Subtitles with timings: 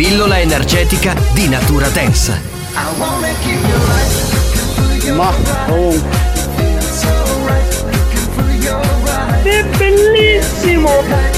[0.00, 2.40] pillola energetica di natura dance.
[5.14, 5.30] Ma
[5.66, 6.18] comunque.
[9.42, 11.29] È bellissimo!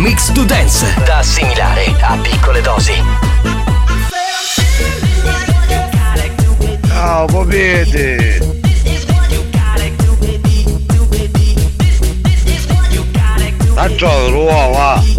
[0.00, 2.94] Mix to Dance, da assimilare a piccole dosi.
[6.88, 8.40] Ciao, popete!
[13.74, 15.02] A gioco, uova!
[15.02, 15.09] Bravi!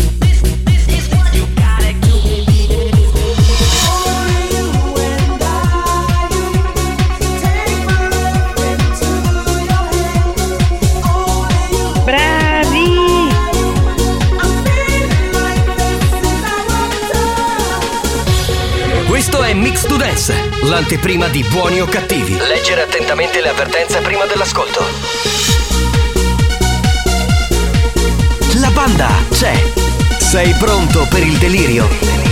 [20.64, 22.38] L'anteprima di buoni o cattivi.
[22.38, 24.84] Leggere attentamente le avvertenze prima dell'ascolto.
[28.60, 29.54] La banda c'è.
[30.18, 32.31] Sei pronto per il delirio?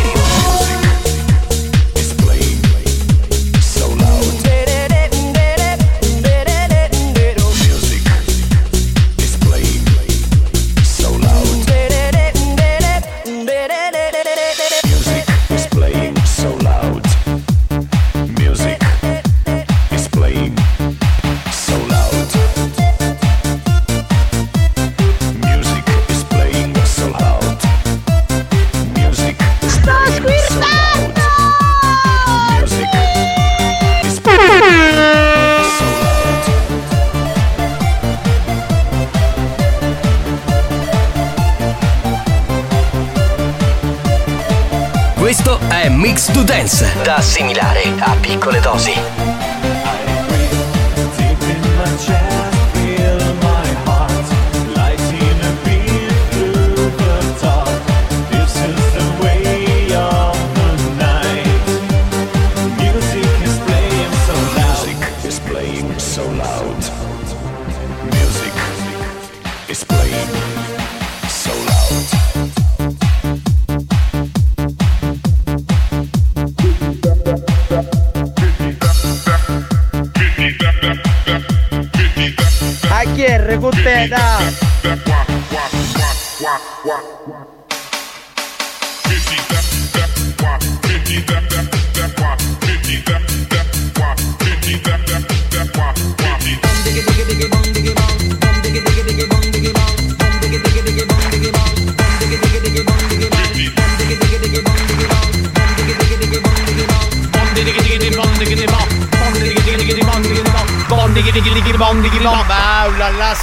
[46.70, 49.39] Dance, da assimilare a piccole dosi.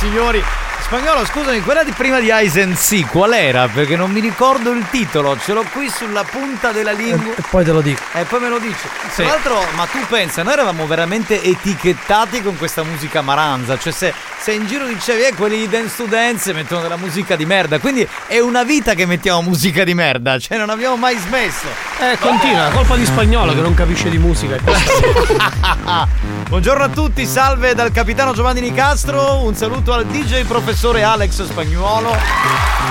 [0.06, 0.40] Signori,
[0.86, 3.66] Spagnolo, scusami, quella di prima di Eisen sì, qual era?
[3.66, 7.34] Perché non mi ricordo il titolo, ce l'ho qui sulla punta della lingua.
[7.34, 8.00] E poi te lo dico.
[8.12, 8.86] E poi me lo dici.
[9.16, 13.76] Tra l'altro, ma tu pensa, noi eravamo veramente etichettati con questa musica maranza.
[13.76, 17.34] Cioè, se, se in giro dicevi, eh, quelli di Dance to Dance mettono della musica
[17.34, 17.80] di merda.
[17.80, 20.38] Quindi è una vita che mettiamo musica di merda.
[20.38, 21.66] Cioè, non abbiamo mai smesso.
[21.98, 24.56] Eh, continua, colpa di spagnolo che non capisce di musica.
[26.48, 29.42] Buongiorno a tutti, salve dal capitano Giovanni Nicastro.
[29.42, 32.14] Un saluto al DJ professore Alex Spagnuolo.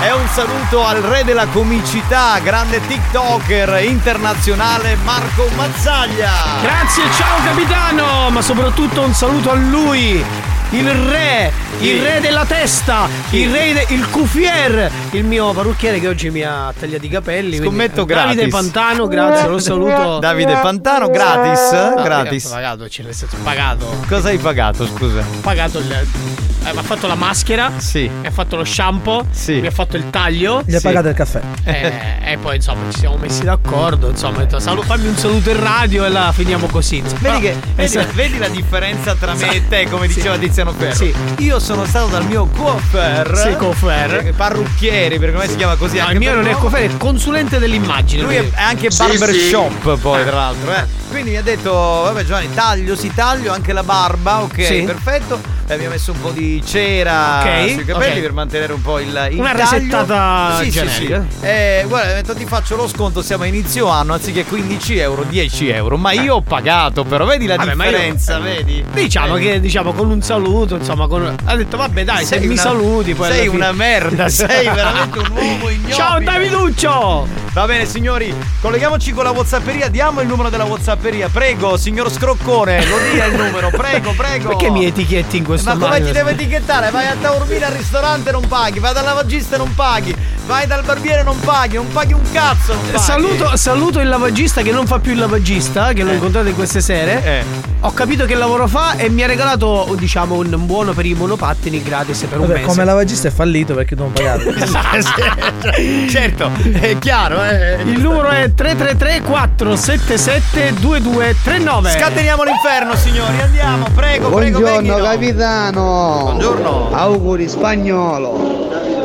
[0.02, 6.32] E un saluto al re della comicità, grande TikToker internazionale Marco Mazzaglia.
[6.60, 10.22] Grazie, ciao capitano, ma soprattutto un saluto a lui,
[10.70, 16.08] il re, il re della testa, il re, de- il cufier, il mio parrucchiere che
[16.08, 17.56] oggi mi ha tagliato i capelli.
[17.58, 18.52] quindi- Scommetto Davide gratis.
[18.52, 20.18] Pantano, grazie, lo saluto.
[20.18, 21.60] Davide Pantano, gratis.
[21.72, 22.04] Ah, gratis.
[22.04, 23.96] ragazzi, Pagato, cioè, nel senso, pagato.
[24.08, 25.20] Cosa hai pagato, scusa?
[25.20, 25.92] Ho pagato il.
[25.92, 28.08] eh, mi ha fatto la maschera, Sì.
[28.20, 29.60] mi ha fatto lo shampoo, Sì.
[29.60, 30.62] mi ha fatto il taglio.
[30.66, 30.86] Gli hai Sì.
[30.86, 31.40] pagato il caffè.
[31.64, 31.92] eh,
[32.32, 34.08] e poi insomma ci siamo messi d'accordo.
[34.10, 37.00] Insomma, ho detto, "Salu- fammi un saluto in radio e la finiamo così.
[37.20, 40.14] Vedi, che, vedi, eh, vedi la differenza tra me e te, come Sì.
[40.14, 40.94] diceva Tiziano Ferro?
[40.94, 41.14] Sì.
[41.38, 43.36] Io sono stato dal mio coiffeur.
[43.36, 44.14] Sì, coiffeur.
[44.26, 45.96] eh, Parrucchieri, perché come si chiama così?
[45.96, 48.22] No, anche il mio per non è coffere, è consulente dell'immagine.
[48.22, 51.04] Lui è anche Sì, barbershop poi tra l'altro eh.
[51.08, 54.82] Quindi mi ha detto Vabbè Giovanni taglio si taglio anche la barba Ok Sì.
[54.82, 58.20] perfetto E mi ha messo un po' di cera Ok, sui capelli ok.
[58.22, 59.70] Per mantenere un po' il, il Una taglio.
[59.70, 61.24] resettata sì, sì, generica.
[61.28, 61.46] sì.
[61.46, 65.68] Eh, guarda detto ti faccio lo sconto Siamo a inizio anno Anziché 15 euro 10
[65.68, 67.58] euro Ma io ho pagato però Vedi la Eh.
[67.58, 69.46] Vabbè, ma io- differenza Vedi Diciamo Vedi?
[69.46, 71.34] che diciamo con un saluto, insomma, con...
[71.44, 75.18] ha detto vabbè dai, se Sei mi una- saluti poi Sei una merda Sei veramente
[75.18, 77.44] un uomo ignobile Ciao Daviduccio!
[77.56, 82.84] Va bene signori, colleghiamoci con la Whatsapperia, diamo il numero della Whatsapperia, prego signor Scroccone,
[82.86, 84.48] lo dia il numero, prego, prego.
[84.48, 85.86] Perché mi etichetti in questo Ma modo?
[85.86, 86.90] come ti devo etichettare?
[86.90, 90.14] Vai a Taormina al ristorante non paghi, vai dal lavagista e non paghi,
[90.46, 92.74] vai dal barbiere non paghi, non paghi un cazzo.
[92.92, 93.02] Paghi.
[93.02, 96.82] Saluto, saluto il lavagista che non fa più il lavagista, che l'ho incontrato in queste
[96.82, 97.24] sere.
[97.24, 97.44] Eh.
[97.80, 101.82] Ho capito che lavoro fa e mi ha regalato, diciamo, un buono per i monopattini
[101.82, 102.66] gratis per un Vabbè, mese.
[102.66, 104.52] come lavagista è fallito perché non pagato.
[106.08, 106.50] certo,
[106.80, 107.82] è chiaro, eh.
[107.82, 111.90] Il numero è 333 477 2239.
[111.90, 116.18] Scateniamo l'inferno, signori, andiamo, prego, prego, Buongiorno capitano.
[116.22, 116.90] Buongiorno.
[116.92, 119.04] Auguri spagnolo.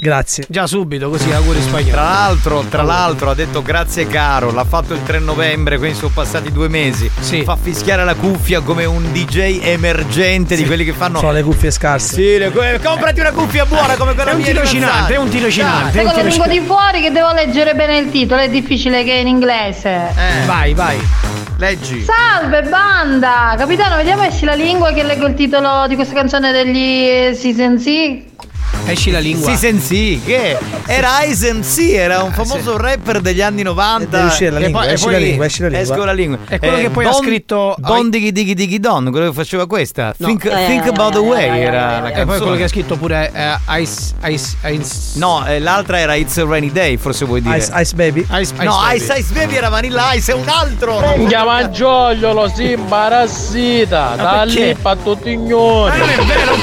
[0.00, 0.44] Grazie.
[0.48, 1.90] Già subito, così auguri spagnoli.
[1.90, 6.12] Tra l'altro, tra l'altro ha detto grazie caro, l'ha fatto il 3 novembre, quindi sono
[6.14, 7.10] passati due mesi.
[7.18, 7.42] Sì.
[7.42, 11.18] Fa fischiare la cuffia come un DJ emergente di quelli che fanno.
[11.18, 12.14] Sono le cuffie scarse.
[12.14, 15.28] Sì, le- que- comprati una cuffia buona come quella È un mia tirocinante, è un
[15.28, 16.00] tirocinante.
[16.00, 19.14] È Con la lingua di fuori che devo leggere bene il titolo, è difficile che
[19.14, 19.88] in inglese.
[20.14, 20.96] Eh, Vai, vai.
[21.58, 22.04] leggi.
[22.04, 23.56] Salve banda!
[23.58, 28.27] Capitano, vediamo esci la lingua che leggo il titolo di questa canzone degli Season C.
[28.86, 29.50] Esci la lingua.
[29.50, 30.56] Sì, sensi, che
[30.86, 34.16] era Eisen sì, era un famoso rapper degli anni 90.
[34.16, 35.82] Deve uscire la lingua, poi- esci poi la lingua, esci la lingua.
[35.94, 36.38] Esco la lingua.
[36.48, 39.66] È quello che poi ha Don- scritto- Don Diggy Diggy Diggy Don, quello che faceva
[39.66, 40.14] questa.
[40.16, 40.26] No.
[40.26, 42.56] Think, Think About the Way era la E poi quello canzone.
[42.56, 44.94] che ha scritto pure eh, Ice, Ice, Ice.
[45.14, 47.58] No, eh, l'altra era It's a Rainy Day, forse vuoi dire.
[47.58, 48.20] Ice, Ice Baby.
[48.20, 48.96] Ice, Ice no, Baby.
[48.96, 51.02] Ice Ice Baby era Vanilla Ice, è un altro.
[51.28, 55.90] Chiama Giogliolo, si imbarazzita, da lì fa tutti ignori.
[55.90, 56.56] Ma non è vero,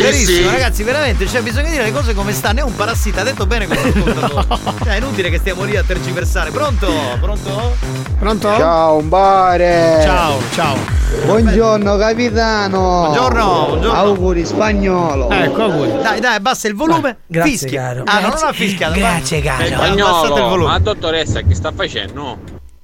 [0.00, 2.60] verissimo, ragazzi, veramente, cioè bisogna dire le cose come stanno.
[2.60, 4.46] È un parassita, ha detto bene questo ascoltatore.
[4.84, 6.50] Cioè, è inutile che stiamo lì a tergiversare.
[6.50, 6.88] Pronto?
[7.20, 7.76] Pronto?
[8.18, 8.48] Pronto?
[8.56, 10.00] Ciao un bare.
[10.02, 10.76] Ciao, ciao.
[11.24, 12.78] Buongiorno capitano.
[12.78, 13.98] Buongiorno, buongiorno.
[13.98, 15.28] Auguri spagnolo.
[15.30, 16.02] Ecco, auguri.
[16.02, 17.18] Dai, dai, abbassa il volume.
[17.26, 17.80] Grazie, Fischia.
[17.82, 18.02] caro.
[18.06, 18.94] Ah, no, non ha fischiato.
[18.98, 19.62] Grazie, caro.
[19.62, 20.68] Ha abbassato il Spagnolo, volume.
[20.70, 22.38] ma dottoressa che sta facendo?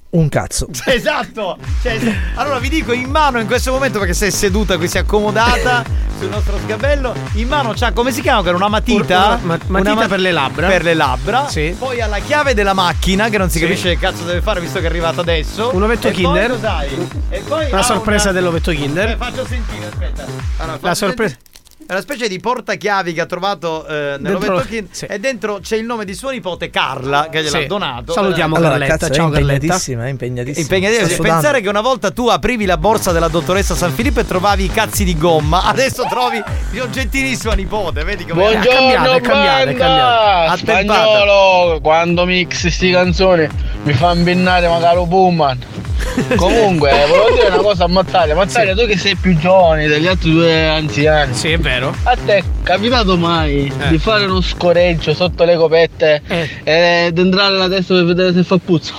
[0.09, 0.67] Un cazzo.
[0.85, 1.57] Esatto!
[1.81, 1.99] Cioè,
[2.35, 5.83] allora vi dico in mano in questo momento perché sei seduta qui, si è accomodata
[6.17, 7.13] sul nostro sgabello.
[7.33, 8.49] In mano c'ha come si chiama?
[8.51, 9.25] Una matita?
[9.27, 10.67] Una ma- matita ma- per le labbra.
[10.67, 11.47] Per le labbra.
[11.49, 11.75] Sì.
[11.77, 13.65] Poi ha la chiave della macchina che non si Sì.
[13.65, 15.71] capisce che cazzo deve fare visto che è arrivato adesso.
[15.73, 16.57] Un ovetto E Kinder.
[16.57, 17.07] Poi?
[17.29, 19.09] E poi Una ha sorpresa una- dell'ovetto Kinder.
[19.09, 20.25] Eh, faccio sentire, aspetta.
[20.57, 21.35] Allora, La sorpresa.
[21.87, 24.87] È una specie di portachiavi che ha trovato eh, nell'ovetto Dentro- Kinder.
[24.93, 25.05] sì.
[25.05, 27.65] E dentro c'è il nome di sua nipote Carla che gliel'ha Sì.
[27.65, 28.11] donato.
[28.11, 28.97] Salutiamo Allora, Carletta.
[28.97, 29.53] cazzo, Ciao è Carletta.
[29.53, 30.61] impegnatissima, è impegnatissima.
[30.63, 31.05] Impegnativo.
[31.05, 31.33] Sta sudando.
[31.39, 34.69] Pensare che una volta tu aprivi la borsa della dottoressa San Filippo e trovavi i
[34.69, 38.69] cazzi di gomma, adesso trovi gli oggettini sua nipote, vedi come Buongiorno.
[38.79, 40.57] cambiato, è cambiato, è cambiato.
[40.57, 43.47] Spagnolo, quando mix sti canzoni
[43.83, 45.59] mi fa imbennare magari un Pullman.
[46.35, 48.35] Comunque, volevo dire una cosa a Mattalia.
[48.35, 51.93] Mattalia, tu che sei più giovane degli altri due anziani, Sì, è vero.
[52.03, 53.87] a te è capitato mai Eh.
[53.89, 56.49] di fare uno scoreggio sotto le copette Eh.
[57.07, 58.93] ed entrare là dentro per vedere se fa puzza?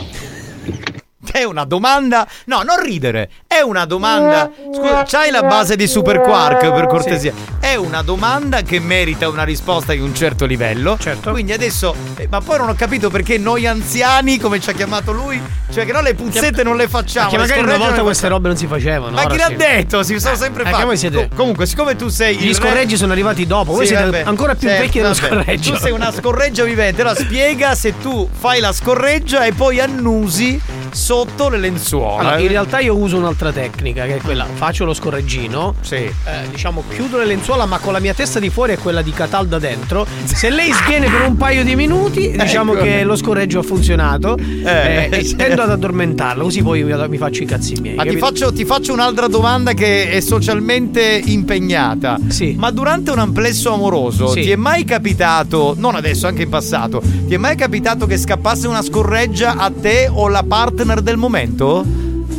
[1.33, 2.27] È una domanda.
[2.47, 3.31] No, non ridere.
[3.47, 4.51] È una domanda.
[4.75, 7.33] Scusa, c'hai la base di Super Quark per cortesia?
[7.61, 10.97] È una domanda che merita una risposta di un certo livello.
[10.99, 11.31] Certo.
[11.31, 15.13] Quindi adesso, eh, ma poi non ho capito perché noi anziani, come ci ha chiamato
[15.13, 15.41] lui,
[15.73, 17.31] cioè che no le puzzette non le facciamo.
[17.31, 19.13] Perché magari una volta queste robe non si facevano.
[19.15, 19.57] Ma chi l'ha sì.
[19.57, 20.03] detto?
[20.03, 20.85] Si sono sempre perché fatti.
[20.87, 23.87] voi siete- Co- Comunque, siccome tu sei Gli il re- scorreggi sono arrivati dopo, voi
[23.87, 24.23] Sì, siete vabbè.
[24.27, 25.73] ancora più Sì, vecchi dello scorreggio.
[25.73, 27.01] Tu sei una scorreggia vivente.
[27.03, 30.61] Allora spiega se tu fai la scorreggia e poi annusi
[30.92, 32.21] sotto le lenzuola.
[32.21, 35.95] Allora, in realtà io uso un'altra tecnica che è quella, faccio lo scorreggino, Sì.
[35.97, 36.12] eh,
[36.50, 39.59] diciamo chiudo le lenzuola ma con la mia testa di fuori e quella di Catalda
[39.59, 40.07] dentro.
[40.25, 42.83] Se lei sviene per un paio di minuti, diciamo Ecco.
[42.83, 47.42] che lo scorreggio ha funzionato Eh, eh, e tendo ad addormentarla, così poi mi, faccio
[47.42, 47.95] i cazzi miei.
[47.95, 52.18] Ma ti faccio, ti faccio un'altra domanda che è socialmente impegnata.
[52.28, 52.54] Sì.
[52.59, 54.42] Ma durante un amplesso amoroso Sì.
[54.42, 58.66] ti è mai capitato, non adesso, anche in passato, ti è mai capitato che scappasse
[58.66, 60.42] una scorreggia a te o la
[60.79, 61.85] partner del momento?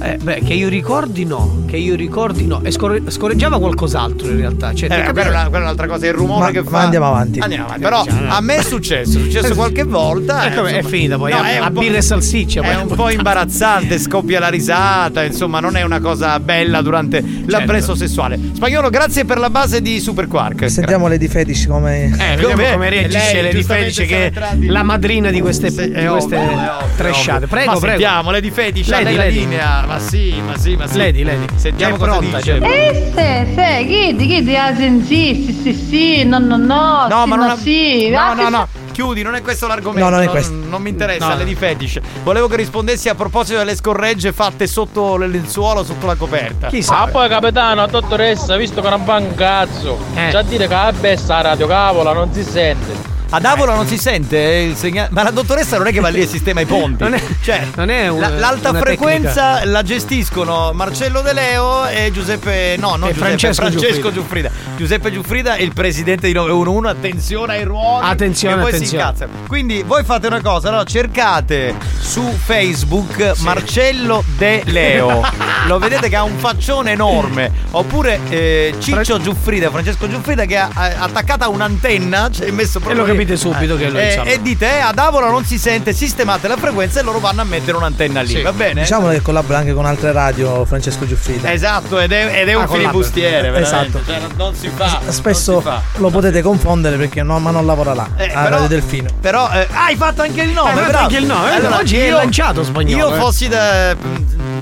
[0.01, 2.61] Eh, beh, che io ricordi no, che io ricordi no.
[2.63, 4.73] E scorre- scorreggiava qualcos'altro in realtà.
[4.73, 6.79] Cioè, Eh, quella, è una- quella è un'altra cosa, il rumore Ma- che ma fa.
[6.79, 7.39] andiamo avanti.
[7.39, 7.81] Andiamo avanti.
[7.83, 10.45] Però a me è successo, è successo qualche volta.
[10.51, 10.89] Eh, come- è insomma.
[10.95, 14.39] finita poi, a- è un a po'- birra e salsiccia, È un po' imbarazzante, scoppia
[14.39, 17.51] la risata, insomma, non è una cosa bella durante Certo.
[17.51, 18.39] l'appresso sessuale.
[18.53, 20.69] Spagnolo, grazie per la base di Super Quark.
[20.69, 22.05] Sentiamo Lady Fetish come.
[22.05, 22.71] Eh, vediamo Com'è?
[22.71, 27.47] come reagisce Lady Fetish che è la madrina di queste, Sì, di queste ovvio, trashate.
[27.47, 27.87] Prego, ma prego.
[27.99, 29.88] Sentiamo, Lady Fetish, lei la linea.
[29.89, 30.97] Ma sì, ma sì, ma sì.
[30.97, 31.45] Lady, Lady.
[31.55, 32.59] Sentiamo È cosa pronta, dice.
[32.59, 32.69] cioè.
[32.69, 37.27] Eh, sì, sì, chiedi, chiedi, ah, sì, sì, sì, sì, no, no, no, No, sì,
[37.29, 38.09] ma no, non sì.
[38.09, 38.67] No, ah, no, no.
[38.91, 40.07] Chiudi, non è questo l'argomento.
[40.07, 40.53] No, non è questo.
[40.53, 41.35] Non, mi interessa, No.
[41.37, 41.99] Lady Fetish.
[42.21, 46.67] Volevo che rispondessi a proposito delle scorregge fatte sotto le lenzuola o sotto la coperta.
[46.67, 47.07] Chi Ah sa?
[47.11, 49.97] poi capitano, dottoressa, visto che non fa un cazzo.
[50.13, 50.29] Eh.
[50.29, 53.17] Già dire che la bessa la radio cavola non si sente.
[53.31, 55.09] Ad Avola non si sente eh, il segnale.
[55.11, 57.03] Ma la dottoressa non è che va lì e sistema i ponti.
[57.03, 62.09] Non è- cioè, non è un- la- l'alta frequenza la gestiscono Marcello De Leo e
[62.11, 62.75] Giuseppe.
[62.79, 64.49] No, non E Giuseppe, Francesco Giuffrida.
[64.77, 66.87] Giuseppe Giuffrida è il presidente di 911.
[66.91, 68.05] Attenzione ai ruoli.
[68.09, 69.03] Attenzione, attenzione.
[69.47, 75.21] Quindi voi fate una cosa, allora cercate su Facebook Marcello De Leo.
[75.67, 77.51] Lo vedete che ha un faccione enorme.
[77.71, 83.03] Oppure eh, Ciccio Giuffrida, Francesco Giuffrida che ha ha attaccata un'antenna, cioè messo proprio.
[83.19, 84.29] Capite subito che lui, e, insomma.
[84.29, 87.43] e dite eh, ad Avola non si sente, sistemate la frequenza e loro vanno a
[87.43, 88.41] mettere un'antenna lì, Sì.
[88.41, 88.81] va bene?
[88.81, 91.51] Diciamo che collabora anche con altre radio Francesco Giuffrida.
[91.51, 93.57] Esatto, ed è, ed è Ah, un filibustiere.
[93.59, 93.99] Esatto.
[94.05, 95.01] Cioè, non, si fa.
[95.09, 95.81] Spesso si fa.
[95.97, 98.07] lo potete confondere perché no, ma non lavora là.
[98.15, 99.09] Eh, a Radio Delfino.
[99.19, 101.03] Però eh, ah, hai fatto anche il nome, Hai fatto bravo.
[101.05, 103.19] anche il nome, eh, oggi è lanciato Spagnolo, Io eh.
[103.19, 103.95] fossi da-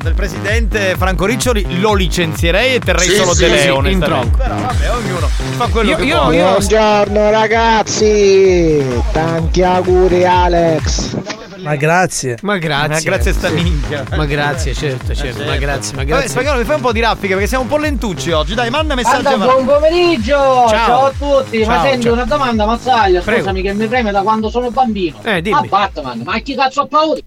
[0.08, 4.38] del presidente Franco Riccioli lo licenzierei e terrei Sì, solo sì, De sì, Leo, tronco.
[4.38, 6.36] Però vabbè, ognuno fa quello Io- che io- vuole.
[6.38, 11.16] io- Buongiorno ragazzi, tanti auguri Alex.
[11.58, 12.38] Ma grazie.
[12.44, 12.88] Ma grazie.
[12.88, 13.54] Ma grazie a sta Sì.
[13.56, 14.04] minchia.
[14.16, 15.44] Ma grazie, certo, certo.
[15.44, 16.30] Ma grazie, ma Vabbè, grazie.
[16.30, 18.54] spagnolo, mi fai un po' di raffica perché siamo un po' lentucci oggi.
[18.54, 19.28] Dai, manda messaggio.
[19.28, 20.66] Allora, buon pomeriggio!
[20.70, 21.64] Ciao, a tutti!
[21.64, 22.14] Ciao, ma senti ciao.
[22.14, 23.40] una domanda, Mazzaglia, Prego.
[23.40, 25.18] scusami che mi preme da quando sono bambino.
[25.24, 25.58] Eh, dimmi.
[25.58, 27.24] A Batman, ma chi cazzo applaudi?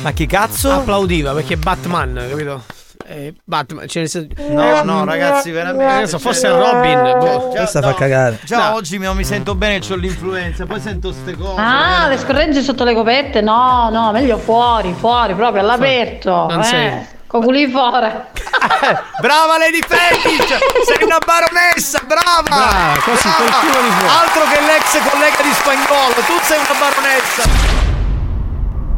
[0.00, 0.72] Ma chi cazzo?
[0.72, 2.64] Applaudiva perché Batman, capito?
[3.06, 5.92] Eh, Batman, cioè senso- No, no, ragazzi, veramente.
[5.92, 7.00] Adesso fosse Robin.
[7.18, 7.50] boh.
[7.52, 8.38] Già, Questa no, fa cagare.
[8.44, 8.74] Già No.
[8.76, 11.60] oggi mi, mi sento bene, ho l'influenza, poi sento ste cose.
[11.60, 13.40] Ah, le scorregge sotto le copette?
[13.40, 16.46] No, no, meglio fuori, fuori, proprio all'aperto.
[16.48, 16.64] Non eh.
[16.64, 18.06] sei- Con culi fuori.
[19.20, 20.58] Brava Lady Fetish!
[20.86, 22.42] Sei una baronessa, brava!
[22.42, 24.14] Brava, così, col culo di fuori.
[24.14, 27.91] Altro che l'ex collega di spagnolo, tu sei una baronessa!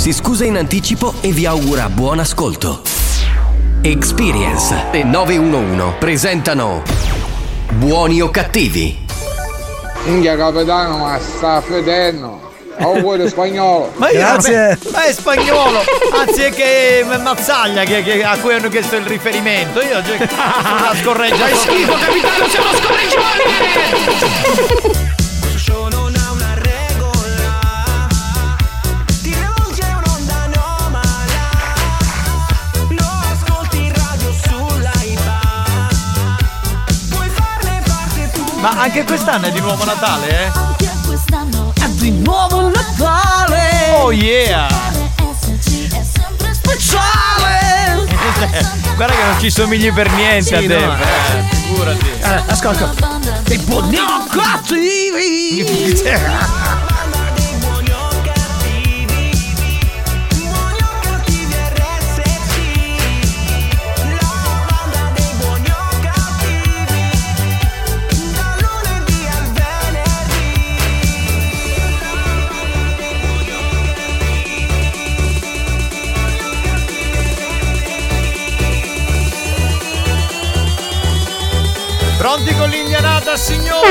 [0.00, 2.80] si scusa in anticipo e vi augura buon ascolto.
[3.82, 6.82] Experience e 911 presentano
[7.72, 8.96] Buoni o cattivi?
[10.04, 12.48] Minchia capitano, ma sta fedendo.
[12.78, 13.92] Auguri spagnolo.
[13.96, 14.78] Ma io- Grazie.
[14.90, 15.82] Ma è spagnolo,
[16.14, 19.82] anzi è che è Mazzaglia che, che- a cui hanno chiesto il riferimento.
[19.82, 21.36] Io cioè, sono una scorreggia.
[21.36, 25.08] Fai schifo, capitano, siamo scorreggioni!
[38.60, 40.50] Ma anche quest'anno è di nuovo Natale, eh?
[41.82, 43.92] È di nuovo Natale!
[43.94, 44.68] Oh yeah!
[46.52, 48.06] Speciale!
[48.96, 50.66] Guarda che non ci somigli per niente Sì, a te.
[50.66, 52.10] no, eh, figurati.
[52.20, 52.92] Eh, ascolta.
[53.48, 55.64] I buoni o cattivi.
[82.32, 83.90] Pronti con l'indianata, signori?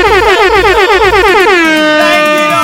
[2.00, 2.59] Prendilo!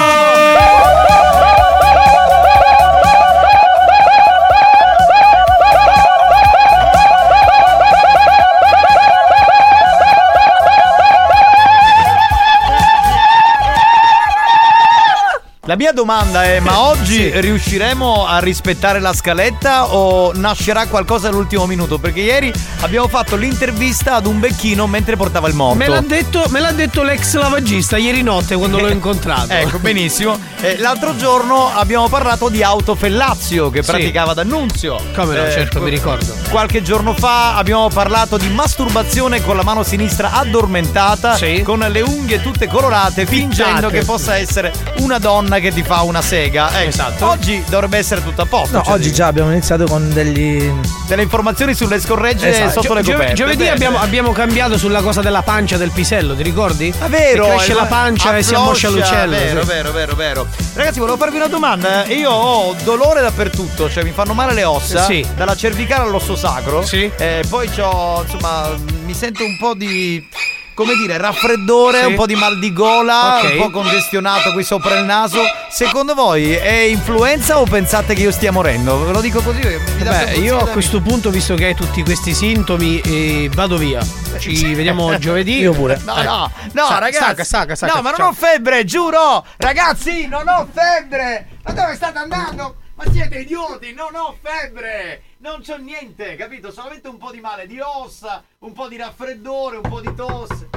[15.76, 21.66] La mia domanda è: ma oggi riusciremo a rispettare la scaletta o nascerà qualcosa all'ultimo
[21.66, 21.98] minuto?
[21.98, 25.76] Perché ieri abbiamo fatto l'intervista ad un becchino mentre portava il morto.
[25.76, 29.52] Me l'ha, detto, me l'ha detto l'ex lavagista ieri notte quando l'ho incontrato.
[29.52, 30.38] Ecco, benissimo.
[30.62, 33.90] Eh, l'altro giorno abbiamo parlato di autofellazio che Sì.
[33.90, 34.98] praticava D'Annunzio.
[35.14, 36.34] Come no, Eh, certo, mi ricordo.
[36.48, 42.40] Qualche giorno fa abbiamo parlato di masturbazione con la mano sinistra addormentata, con le unghie
[42.40, 46.68] tutte colorate, fingendo che possa essere una donna che ti fa una sega.
[46.80, 47.26] Ecco, Esatto.
[47.28, 48.76] Oggi dovrebbe essere tutto a posto.
[48.78, 50.70] No, cioè, oggi già abbiamo iniziato con degli.
[51.06, 52.82] delle informazioni sulle scorregge Esatto.
[52.82, 53.34] sotto le Gio- coperte.
[53.34, 56.92] giovedì abbiamo, abbiamo cambiato sulla cosa della pancia del pisello, ti ricordi?
[56.98, 59.30] È vero, Che cresce è- la pancia e si ammoscia l'ucello.
[59.36, 59.66] Vero, sì.
[59.66, 60.46] vero, vero, vero.
[60.74, 62.04] Ragazzi, volevo farvi una domanda.
[62.06, 65.04] Io ho dolore dappertutto, cioè mi fanno male le ossa.
[65.04, 65.24] Sì.
[65.34, 66.84] Dalla cervicale all'osso sacro.
[66.84, 67.10] Sì.
[67.16, 68.70] Eh, poi ho, insomma,
[69.04, 70.26] mi sento un po' di.
[70.76, 72.04] Come dire, raffreddore, Sì.
[72.04, 73.50] un po' di mal di gola, Ok.
[73.52, 75.40] un po' congestionato qui sopra il naso.
[75.70, 79.02] Secondo voi è influenza o pensate che io stia morendo?
[79.06, 79.60] Ve lo dico così.
[79.60, 84.04] mi Beh, io a questo punto, visto che hai tutti questi sintomi, eh, vado via.
[84.38, 85.60] Ci vediamo giovedì.
[85.60, 85.98] Io pure.
[86.04, 86.24] No, Eh.
[86.24, 87.24] no, no, Sa- ragazzi.
[87.24, 87.94] Sacca, sacca, sacca.
[87.94, 88.28] No, ma non Ciao.
[88.28, 89.46] ho febbre, giuro!
[89.56, 91.46] Ragazzi, non ho febbre!
[91.64, 92.74] Ma dove state andando?
[92.96, 95.22] Ma siete idioti, non ho febbre!
[95.38, 96.70] Non c'ho niente, capito?
[96.72, 100.68] Solamente un po' di male di ossa, un po' di raffreddore, un po' di tosse.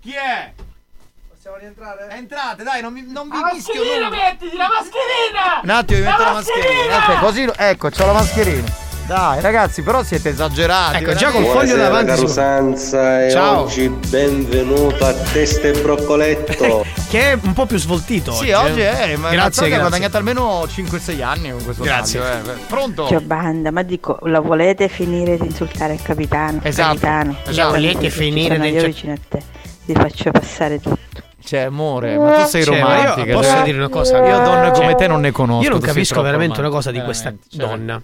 [0.00, 0.52] Chi è?
[1.28, 2.08] Possiamo rientrare?
[2.10, 4.22] Entrate, dai, non, mi, non vi La mischio mascherina nulla.
[4.24, 5.60] mettiti, la mascherina!
[5.62, 6.96] Un attimo, mi metto la mascherina.
[6.96, 8.84] Ecco, così, ecco, c'ho la mascherina.
[9.06, 10.96] Dai, ragazzi, però siete esagerati.
[11.04, 12.06] Ecco, già col foglio davanti.
[12.06, 13.60] caro su- Sanza e Ciao.
[13.62, 16.84] oggi benvenuto a Testa e Broccoletto.
[17.08, 18.32] Che è un po' più svoltito.
[18.32, 22.20] Sì, oggi è, ma Grazie, grazie, che ha guadagnato almeno 5-6 anni con questo Grazie.
[22.20, 22.56] taglio, eh.
[22.66, 23.06] Pronto?
[23.06, 26.58] Ciao banda, ma dico, la volete finire di insultare il capitano?
[26.64, 27.68] Esatto, Capitano, esatto.
[27.68, 29.40] Quando Volete finire di io insul- vicino a te,
[29.84, 31.15] vi faccio passare tutto.
[31.46, 33.32] Cioè, amore, ma tu sei Cioè, ma io romantica.
[33.34, 33.62] posso cioè.
[33.62, 34.16] dire una cosa?
[34.16, 35.62] Io donne come Cioè, te non ne conosco.
[35.62, 38.02] Io non capisco veramente una romantica, cosa di questa cioè, donna.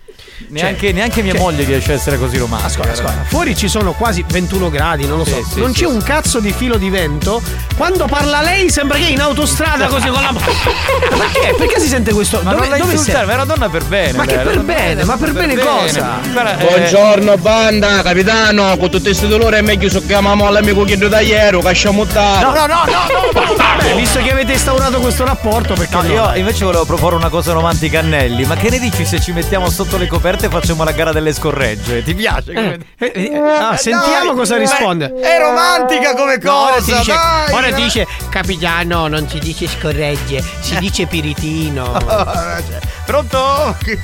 [0.51, 2.69] Neanche, neanche mia cioè- moglie riesce a essere così romantica.
[2.71, 5.35] Ascolta, ascolta, fuori ci sono quasi 21 gradi, non lo so.
[5.35, 5.93] Sì, sì, non sì, c'è sì.
[5.97, 7.43] un cazzo di filo di vento.
[7.77, 10.47] Quando parla lei sembra che è in autostrada così con la mano.
[10.47, 11.55] Perché?
[11.59, 12.43] Perché si sente questo?
[12.45, 14.19] Ma dove, non la dove insultare, ma è una donna per bene.
[14.19, 15.03] Ma che lei, per bene?
[15.05, 16.21] Ma per bene cosa?
[16.23, 21.19] Eh, Buongiorno banda, capitano, con tutti questi dolori è meglio se chiamiamo l'amico che da
[21.19, 25.75] ieri, che siamo No, no, no, no, no, Beh, visto che avete instaurato questo rapporto,
[25.75, 26.09] perché No, no?
[26.09, 28.45] io invece volevo proporre una cosa romantica a Nelly.
[28.45, 31.33] Ma che ne dici se ci mettiamo sotto le coperte e facciamo la gara delle
[31.33, 32.03] scorregge?
[32.03, 32.53] Ti piace?
[32.53, 35.15] Eh, eh, eh, ah, sentiamo Dai, cosa beh, risponde.
[35.21, 36.53] È romantica come cosa.
[36.53, 37.83] No, ora dice, dai, ora dai.
[37.83, 41.93] dice capitano, non si dice scorregge, si dice piritino.
[43.07, 43.77] Pronto?
[43.83, 43.99] Che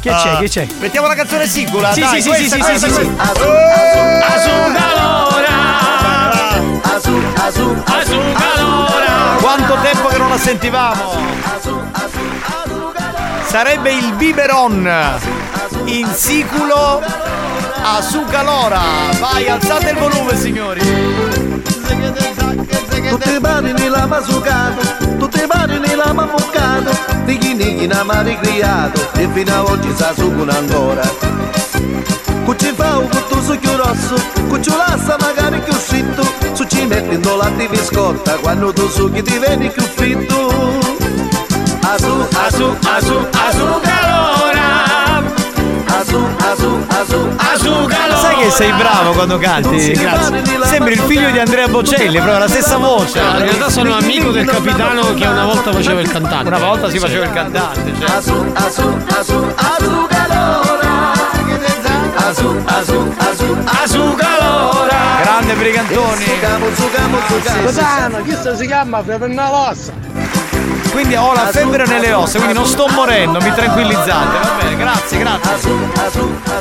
[0.00, 0.36] c'è?
[0.38, 0.66] Che c'è?
[0.78, 1.92] Mettiamo la canzone sicula.
[1.92, 3.10] Sì, dai, sì, sì, questa, sì, questa, sì, sì,
[6.80, 7.10] questa.
[9.40, 11.14] Quanto tempo che non la sentivamo?
[13.46, 14.90] Sarebbe il biberon
[15.84, 17.02] in siculo
[17.82, 18.80] a Sucalora.
[19.18, 20.80] Vai, alzate il volume, signori.
[23.08, 24.82] Tutti i mani nella masucato,
[25.18, 26.90] tutti i mani nella mamuccato,
[27.24, 31.02] Nighi nighi na mari criato, e fino a oggi sa succono ancora.
[32.44, 34.14] Cucci fa un cotto succhio rosso,
[34.48, 35.72] cucci lassa magari ci
[36.86, 40.52] metti in di biscotta, quando tu succhi ti vedi più fritto.
[41.80, 45.22] Asu, asu, asu, asu, calora.
[45.86, 48.16] Asu, asu, asu, asu, calora.
[48.16, 49.92] Sai che sei bravo quando canti?
[49.92, 50.42] Grazie.
[50.64, 53.18] Sembri il figlio di Andrea Bocelli, proprio la stessa voce.
[53.18, 56.48] In realtà sono amico del capitano che una volta faceva il cantante.
[56.48, 58.16] Una volta si faceva il cantante, cioè.
[58.16, 60.15] Asu, asu, asu, asu, calora.
[62.26, 65.20] Asu, asu, asu, asu, calora.
[65.22, 66.24] Grande Brigantoni.
[66.74, 67.18] Sucamo.
[67.44, 69.92] Capitano, questo si chiama Fevernalossa.
[70.90, 74.38] Quindi ho la febbre nelle ossa, quindi non sto morendo, mi tranquillizzate.
[74.38, 75.70] Va bene, grazie, grazie.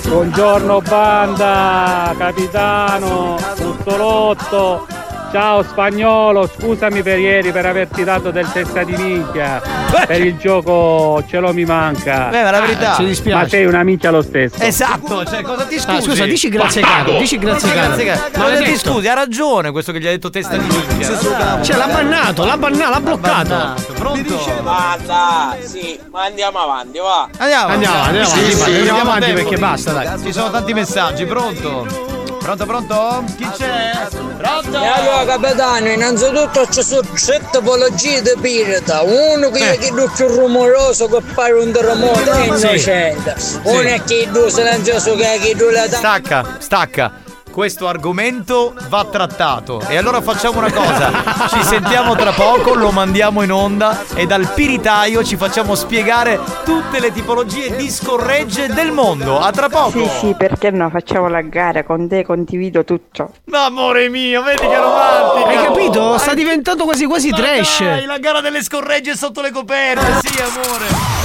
[0.08, 4.86] Buongiorno banda, capitano, Puzzolotto.
[5.32, 9.62] Ciao spagnolo, scusami per ieri per averti dato del testa di minchia.
[10.08, 12.28] Per il gioco ce lo mi manca.
[12.30, 12.94] Beh, ma la verità.
[12.96, 13.42] ci dispiace.
[13.44, 14.62] Ma sei una minchia lo stesso.
[14.62, 15.98] Esatto, cioè cosa ti scusi?
[15.98, 17.96] Ah, scusa, dici grazie caro, dici grazie caro.
[18.38, 19.08] Ma cosa ti scusi?
[19.08, 21.62] Ha ragione questo che gli ha detto testa di minchia.
[21.62, 23.74] Cioè l'ha bannato, l'ha bannato, l'ha bloccato.
[23.94, 24.62] Pronto?
[24.62, 27.28] Basta, sì, ma andiamo avanti, va.
[27.38, 30.22] Andiamo, Andiamo, andiamo Sì, avanti, sì, andiamo andiamo avanti perché basta, dai.
[30.24, 32.15] Ci sono tanti messaggi, pronto?
[32.46, 33.24] Pronto, pronto?
[33.38, 34.08] Chi c'è?
[34.38, 34.80] Pronto?
[34.80, 39.02] E allora capitano, innanzitutto ci sono tre tipologie di pirata.
[39.02, 43.36] Uno che è quello più rumoroso che pare un terremoto è innocente.
[43.64, 47.12] Uno è quello silenzioso che è quello la Stacca, stacca.
[47.56, 49.82] Questo argomento va trattato.
[49.88, 54.52] E allora facciamo una cosa: ci sentiamo tra poco, lo mandiamo in onda e dal
[54.54, 59.40] piritaio ci facciamo spiegare tutte le tipologie di scorregge del mondo.
[59.40, 59.92] A tra poco!
[59.92, 60.90] Sì, sì, perché no?
[60.90, 63.32] Facciamo la gara con te, condivido tutto.
[63.46, 65.48] Ma amore mio, vedi che romantica!
[65.48, 66.18] Hai capito?
[66.18, 67.80] Sta diventando quasi quasi Ma trash.
[67.80, 71.25] Dai, la gara delle scorregge sotto le coperte, sì, amore.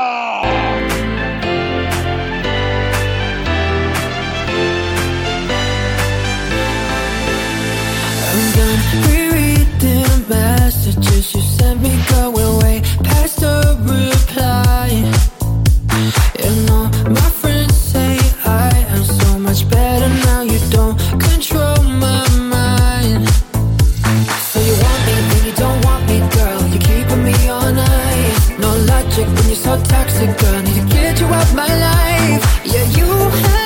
[10.95, 14.89] Messages you sent me going way past the reply.
[16.39, 20.41] You know, my friends say I am so much better now.
[20.41, 23.29] You don't control my mind.
[24.49, 26.61] So you want me, then you don't want me, girl.
[26.71, 28.59] You're keeping me all night.
[28.59, 30.61] No logic when you're so toxic, girl.
[30.61, 32.41] Need to get you out my life.
[32.65, 33.07] Yeah, you
[33.43, 33.60] had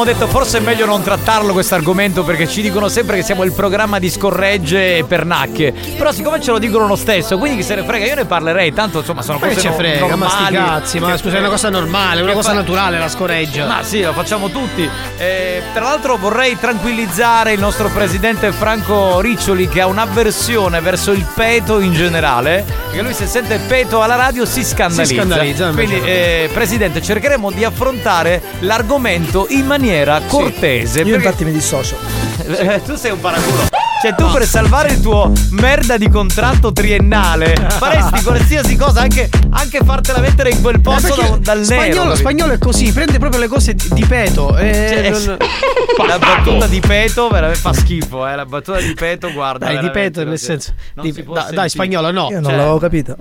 [0.00, 3.44] abbiamo detto forse è meglio non trattarlo questo argomento perché ci dicono sempre che siamo
[3.44, 5.74] il programma di scorregge e pernacche.
[5.96, 8.72] Però siccome ce lo dicono lo stesso, quindi chi se ne frega, io ne parlerei,
[8.72, 10.54] tanto insomma sono Ma che cose no- frega, ma normali.
[10.56, 13.66] cazzi, ma Che- scusa, è una cosa normale, una che cosa fa- naturale la scoreggia.
[13.66, 14.88] Ma sì, lo facciamo tutti.
[15.18, 21.26] Eh, tra l'altro vorrei tranquillizzare il nostro presidente Franco Riccioli che ha un'avversione verso il
[21.34, 22.64] peto in generale.
[22.86, 25.04] Perché lui se sente peto alla radio si scandalizza.
[25.04, 29.88] Si scandalizza, Quindi, eh, presidente, cercheremo di affrontare l'argomento in maniera
[30.26, 31.00] cortese.
[31.00, 31.96] Io infatti mi dissocio.
[32.84, 33.79] Tu sei un paraculo.
[34.00, 39.80] Cioè, tu per salvare il tuo merda di contratto triennale faresti qualsiasi cosa, anche, anche
[39.84, 41.64] fartela mettere in quel posto Eh, perché da- dal nero.
[41.64, 44.56] spagnolo, spagnolo è così, prende proprio le cose di, di peto.
[44.56, 45.36] E Cioè, non-
[46.06, 48.34] La battuta di Peto veramente fa schifo, eh.
[48.34, 49.66] La battuta di Peto, guarda.
[49.66, 50.72] Dai, di peto nel senso.
[50.94, 52.28] non di- si può da- dai, spagnolo, no.
[52.30, 53.16] Io non Cioè, l'avevo capito.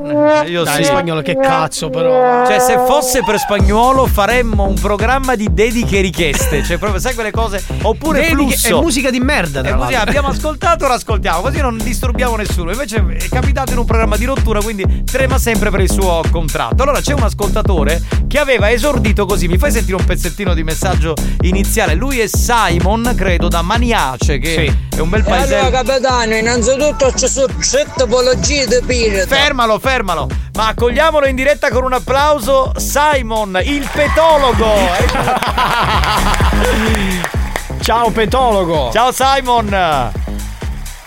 [0.48, 0.84] Io Dai, sì.
[0.86, 2.46] spagnolo, che cazzo, però.
[2.46, 6.64] Cioè, se fosse per spagnolo, faremmo un programma di dediche e richieste.
[6.64, 7.62] Cioè, proprio, sai quelle cose?
[7.82, 8.78] Oppure Dediche- flusso.
[8.78, 12.72] è musica di merda, musica- abbiamo ascoltato, ora ascoltiamo, così non disturbiamo nessuno.
[12.72, 16.84] Invece è capitato in un programma di rottura, quindi trema sempre per il suo contratto.
[16.84, 19.48] Allora c'è un ascoltatore che aveva esordito così.
[19.48, 21.96] Mi fai sentire un pezzettino di messaggio iniziale?
[21.96, 27.28] Lui è Simon, credo, da Maniace, che è un bel E allora capitano, innanzitutto ci
[27.28, 29.36] sono tre tipologie di pirata.
[29.36, 30.28] Fermalo, fermalo.
[30.54, 32.74] Ma accogliamolo in diretta con un applauso.
[32.78, 34.74] Simon, il petologo.
[37.82, 38.92] Ciao petologo.
[38.92, 40.18] Ciao Simon.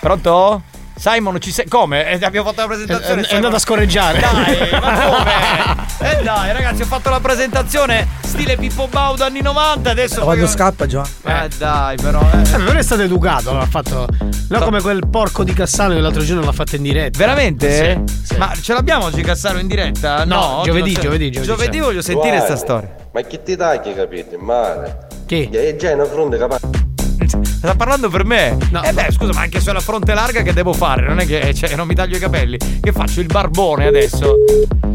[0.03, 0.61] Pronto?
[0.95, 1.65] Simon, ci sei?
[1.69, 2.05] Come?
[2.11, 3.21] Eh, abbiamo fatto la presentazione.
[3.21, 4.19] È- è andato a scorreggiare.
[4.19, 6.17] Dai, ma come?
[6.19, 9.89] Eh dai, ragazzi, ho fatto la presentazione stile Pippo Baudo anni 90.
[9.89, 11.13] Adesso Quando poi- scappa, Giovanni.
[11.23, 12.19] Eh dai, però.
[12.19, 12.53] eh.
[12.53, 14.05] Eh, non è stato educato, l'ha fatto.
[14.49, 17.17] Non come quel porco di Cassano che l'altro giorno l'ha fatto in diretta.
[17.17, 18.03] Veramente?
[18.05, 18.35] Sì, sì.
[18.37, 20.25] Ma ce l'abbiamo oggi Cassaro in diretta?
[20.25, 21.83] No, oggi giovedì, giovedì, giovedì Giovedì c'è.
[21.83, 22.95] voglio sentire Guarda, sta storia.
[23.13, 24.35] Ma che ti tagli, capite?
[24.37, 25.07] Male.
[25.27, 25.49] Chi?
[25.49, 26.91] E già è una fronte capace.
[27.41, 28.57] Sta parlando per me?
[28.83, 31.07] eh beh, scusa, ma anche se ho la fronte larga che devo fare?
[31.07, 32.57] Non è che cioè, non mi taglio i capelli.
[32.57, 33.19] Che faccio?
[33.21, 34.35] Il barbone adesso?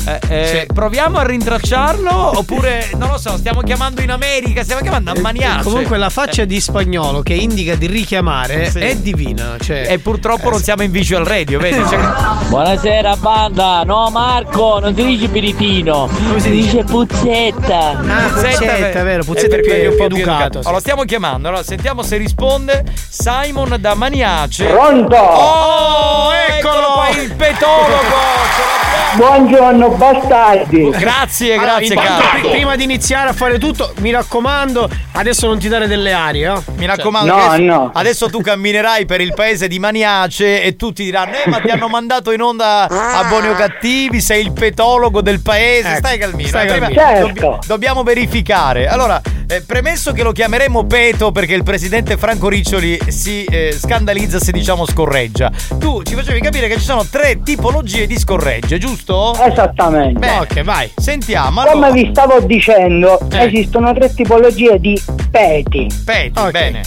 [0.07, 5.11] Eh, eh, Proviamo a rintracciarlo oppure, non lo so, stiamo chiamando in America, stiamo chiamando
[5.11, 5.61] a Maniace.
[5.61, 8.79] Eh, Comunque la faccia di spagnolo che indica di richiamare Sì.
[8.79, 9.57] è divina.
[9.61, 11.83] Cioè, E purtroppo non siamo in visual radio, vedi?
[11.89, 11.99] Cioè,
[12.49, 17.91] Buonasera banda, no Marco, non si dice biritino, si dice puzzetta.
[17.99, 20.67] Ah, Puzzetta, è vero, Puzzetta è più- è più più educato, sì.
[20.67, 24.65] Allora, stiamo chiamando, allora sentiamo se risponde Simon da Maniace.
[24.65, 25.15] Pronto?
[25.15, 28.88] Oh, eccolo qua il petologo!
[29.17, 30.91] Buongiorno bastardi.
[30.91, 32.41] Grazie, Allora, grazie intanto, caro.
[32.41, 36.47] pri- prima di iniziare a fare tutto, mi raccomando, adesso non ti dare delle arie,
[36.53, 36.61] eh?
[36.77, 37.91] Mi raccomando, No, adesso, no.
[37.95, 41.89] adesso tu camminerai per il paese di Maniace e tutti diranno: Eh, ma ti hanno
[41.89, 45.89] mandato in onda a buoni o cattivi, sei il petologo del paese.
[45.89, 46.49] Ecco, stai calmino.
[46.49, 47.01] stai eh, calmino.
[47.01, 47.59] Certo.
[47.67, 48.87] dobbiamo verificare.
[48.87, 54.39] Allora, eh, premesso che lo chiameremo Peto perché il presidente Franco Riccioli si eh, scandalizza
[54.39, 55.51] se diciamo scorreggia.
[55.79, 58.98] Tu ci facevi capire che ci sono tre tipologie di scorregge, giusto?
[59.47, 60.19] Esattamente.
[60.19, 60.91] Beh, Ok, vai.
[60.97, 61.63] Sentiamo.
[61.63, 63.45] Come Allora, vi stavo dicendo, Eh.
[63.47, 65.87] esistono tre tipologie di peti.
[66.05, 66.51] Peti, Ok.
[66.53, 66.81] bene.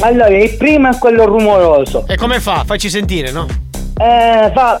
[0.00, 2.04] Allora, il primo è quello rumoroso.
[2.08, 2.64] E come fa?
[2.64, 3.46] Facci sentire, no?
[3.98, 4.80] Eh, fa.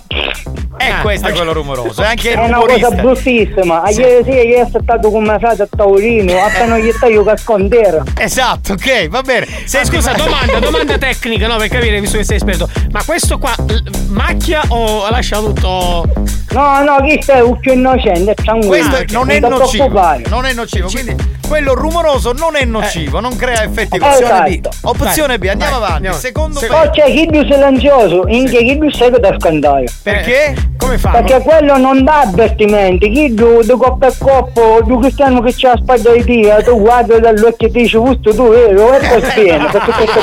[0.78, 2.02] E Ah, questo è quello rumoroso.
[2.02, 3.02] È anche il È una cosa rumorista.
[3.02, 3.82] bruttissima.
[3.82, 7.24] A Ieri sera io sono stato con mia frate a Taurino, appena gli stai io
[7.24, 8.02] cascondera.
[8.18, 9.46] Esatto, ok, va bene.
[9.64, 11.56] Se, scusa, ma- domanda, domanda tecnica, no?
[11.56, 12.68] Per capire, visto che sei esperto.
[12.90, 16.04] Ma questo qua l- macchia o lascia tutto.
[16.50, 18.68] No, no, questo è un più innocente, è tranquillo.
[18.68, 19.84] Questo non è ti nocivo.
[19.84, 20.22] preoccupare.
[20.28, 21.14] Non è nocivo, quindi
[21.48, 23.96] quello rumoroso non è nocivo, non crea effetti.
[24.00, 24.42] Esatto.
[24.50, 24.60] B.
[24.82, 25.94] Opzione B, andiamo Vai, avanti.
[25.94, 26.16] andiamo.
[26.16, 26.74] Secondo Se- me.
[26.76, 29.84] Poi c'è chi più silenzioso, in che chi più segue da scandare.
[30.02, 30.54] Perché?
[30.76, 31.10] Come fa?
[31.10, 35.74] Perché quello non dà avvertimenti, chi tu, di coppa e coppo, tu cristiano che c'ha
[35.74, 39.22] la spalla di Dio, tu guardi dall'occhio e ti dici, questo tu vero, e poi
[39.22, 40.22] spieno, perché questo è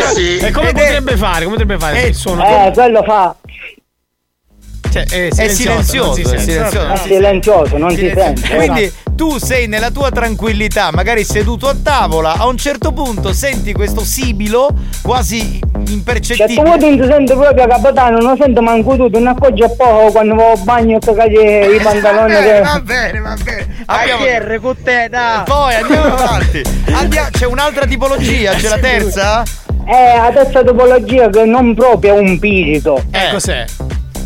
[0.00, 0.36] così.
[0.38, 1.44] E come è- potrebbe fare?
[1.44, 2.02] Come potrebbe fare?
[2.02, 2.08] Eh?
[2.08, 3.34] Eh, quello fa,
[4.90, 6.42] Cioè, è È silenzioso, non si è sente.
[6.52, 6.86] silenzioso.
[6.86, 8.36] non si silenzioso, non si Silenzioso.
[8.46, 8.54] sente.
[8.56, 13.72] Quindi tu sei nella tua tranquillità, magari seduto a tavola, a un certo punto senti
[13.72, 14.68] questo sibilo
[15.02, 16.62] quasi Cioè, impercettibile.
[16.62, 20.34] tu ti senti proprio capitano, non sento manco tu, ti ne accorgi a poco quando
[20.34, 22.60] vado al bagno e cagli i pantaloni Eh, che...
[22.60, 23.66] va bene, va bene.
[23.86, 25.42] Abbiamo- ATR con te, dai.
[25.44, 26.62] Poi andiamo avanti.
[26.92, 29.42] Andiamo- c'è un'altra tipologia, c'è la terza?
[29.84, 33.02] È la terza tipologia che non proprio è un pirito.
[33.10, 33.64] Eh, cos'è?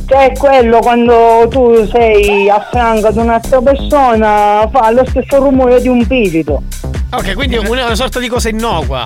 [0.07, 5.81] Cioè è quello quando tu sei a fianco di un'altra persona fa lo stesso rumore
[5.81, 6.63] di un pirito.
[7.13, 9.03] Ok, quindi una, una sorta di cosa innocua.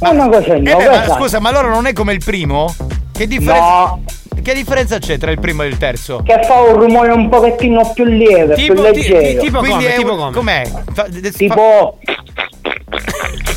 [0.00, 2.22] È una cosa Eh no, beh, ma questa- scusa, ma allora non è come il
[2.24, 2.72] primo?
[3.12, 4.02] Che differenza, No,
[4.42, 6.22] che differenza c'è tra il primo e il terzo?
[6.24, 9.18] che fa un rumore un pochettino più lieve, più Tipo, ti- leggero.
[9.20, 9.94] ti- tipo Quindi come?
[9.94, 10.32] è Tipo come?
[10.32, 10.62] com'è?
[10.92, 11.98] Fa- de- fa- Tipo,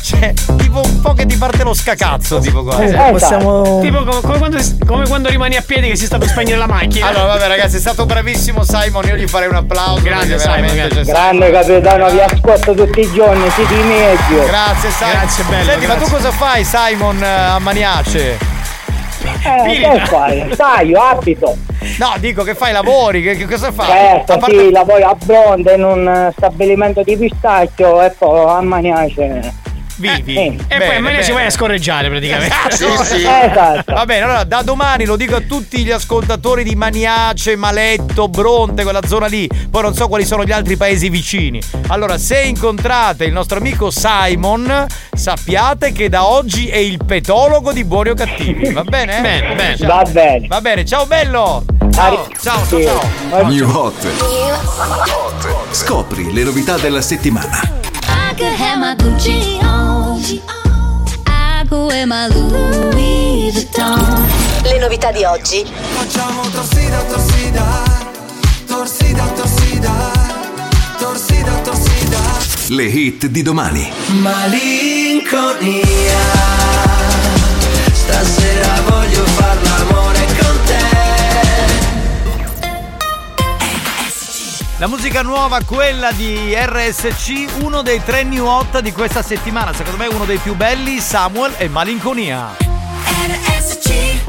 [0.02, 2.78] cioè, tipo un po' che ti parte lo scacazzo, tipo qua.
[2.80, 3.10] Eh, Eh.
[3.12, 3.80] Possiamo.
[3.80, 6.66] Tipo come, come quando, come quando rimani a piedi che si sta per spegnere la
[6.66, 7.06] macchina.
[7.06, 9.04] Allora, vabbè, ragazzi, è stato bravissimo Simon.
[9.06, 10.02] Io gli farei un applauso.
[10.02, 11.50] Grande Simon, grande.
[11.50, 14.44] capitano, vi ascolto tutti i giorni, siete i meglio.
[14.46, 15.12] Grazie, Simon.
[15.12, 16.16] Grazie, bello, Senti, ma tu grazie.
[16.16, 18.38] cosa fai, Simon, eh, a Maniace?
[19.44, 20.52] Eh, che fai?
[20.56, 21.56] Sai, io abito.
[21.98, 23.86] No, dico che fai lavori, che, che cosa fai?
[23.86, 28.60] Certo, parte- sì, lavoro a Bronte in un eh, stabilimento di pistacchio e poi a
[28.62, 29.60] Maniace.
[30.08, 30.36] Vivi.
[30.68, 32.50] E poi a me si vai a scorreggiare praticamente.
[33.22, 33.92] Esatto.
[33.92, 38.82] Va bene, allora da domani lo dico a tutti gli ascoltatori di Maniace, Maletto, Bronte,
[38.82, 39.48] quella zona lì.
[39.70, 41.60] Poi non so quali sono gli altri paesi vicini.
[41.88, 47.84] Allora, se incontrate il nostro amico Simon, sappiate che da oggi è il petologo di
[47.84, 48.72] Buoni o Cattivi.
[48.72, 49.20] Va bene?
[49.20, 49.76] Bene, bene.
[49.76, 49.88] Ciao.
[49.88, 50.46] Va bene.
[50.48, 51.64] Va bene, ciao bello.
[51.92, 52.80] Ciao, ciao, ciao.
[53.30, 53.48] ciao.
[53.48, 53.94] New Hot.
[55.70, 57.60] Scopri le novità della settimana.
[58.08, 59.91] I could have my Gucci on.
[64.62, 65.64] Le novità di oggi.
[65.64, 67.64] Facciamo torsida, torsida,
[68.66, 70.12] torsida, torsida,
[70.98, 72.20] torsida, torsida.
[72.68, 73.92] Le hit di domani.
[74.20, 75.80] Malinconia.
[77.92, 79.71] Stasera voglio far
[84.82, 89.72] La musica nuova, quella di RSC, uno dei tre new hot di questa settimana.
[89.72, 92.56] Secondo me uno dei più belli, Samuel e Malinconia.
[93.28, 94.24] RSC.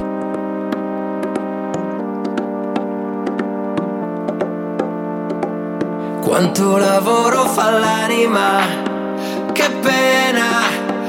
[6.21, 8.59] Quanto lavoro fa l'anima,
[9.53, 10.61] che pena,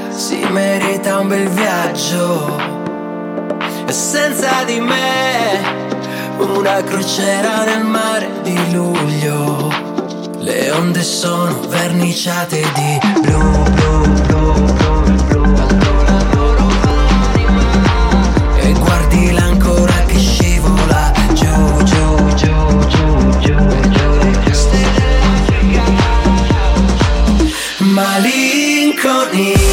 [0.09, 2.57] si merita un bel viaggio.
[3.85, 5.85] E senza di me,
[6.39, 9.71] una crociera nel mare di luglio.
[10.39, 13.39] Le onde sono verniciate di blu,
[13.73, 14.53] blu, blu,
[15.27, 15.53] blu, blu.
[18.59, 23.07] E guardi l'ancora che scivola giù, giù, giù, giù,
[23.39, 23.57] giù,
[23.89, 24.03] giù.
[27.79, 29.64] Malinconia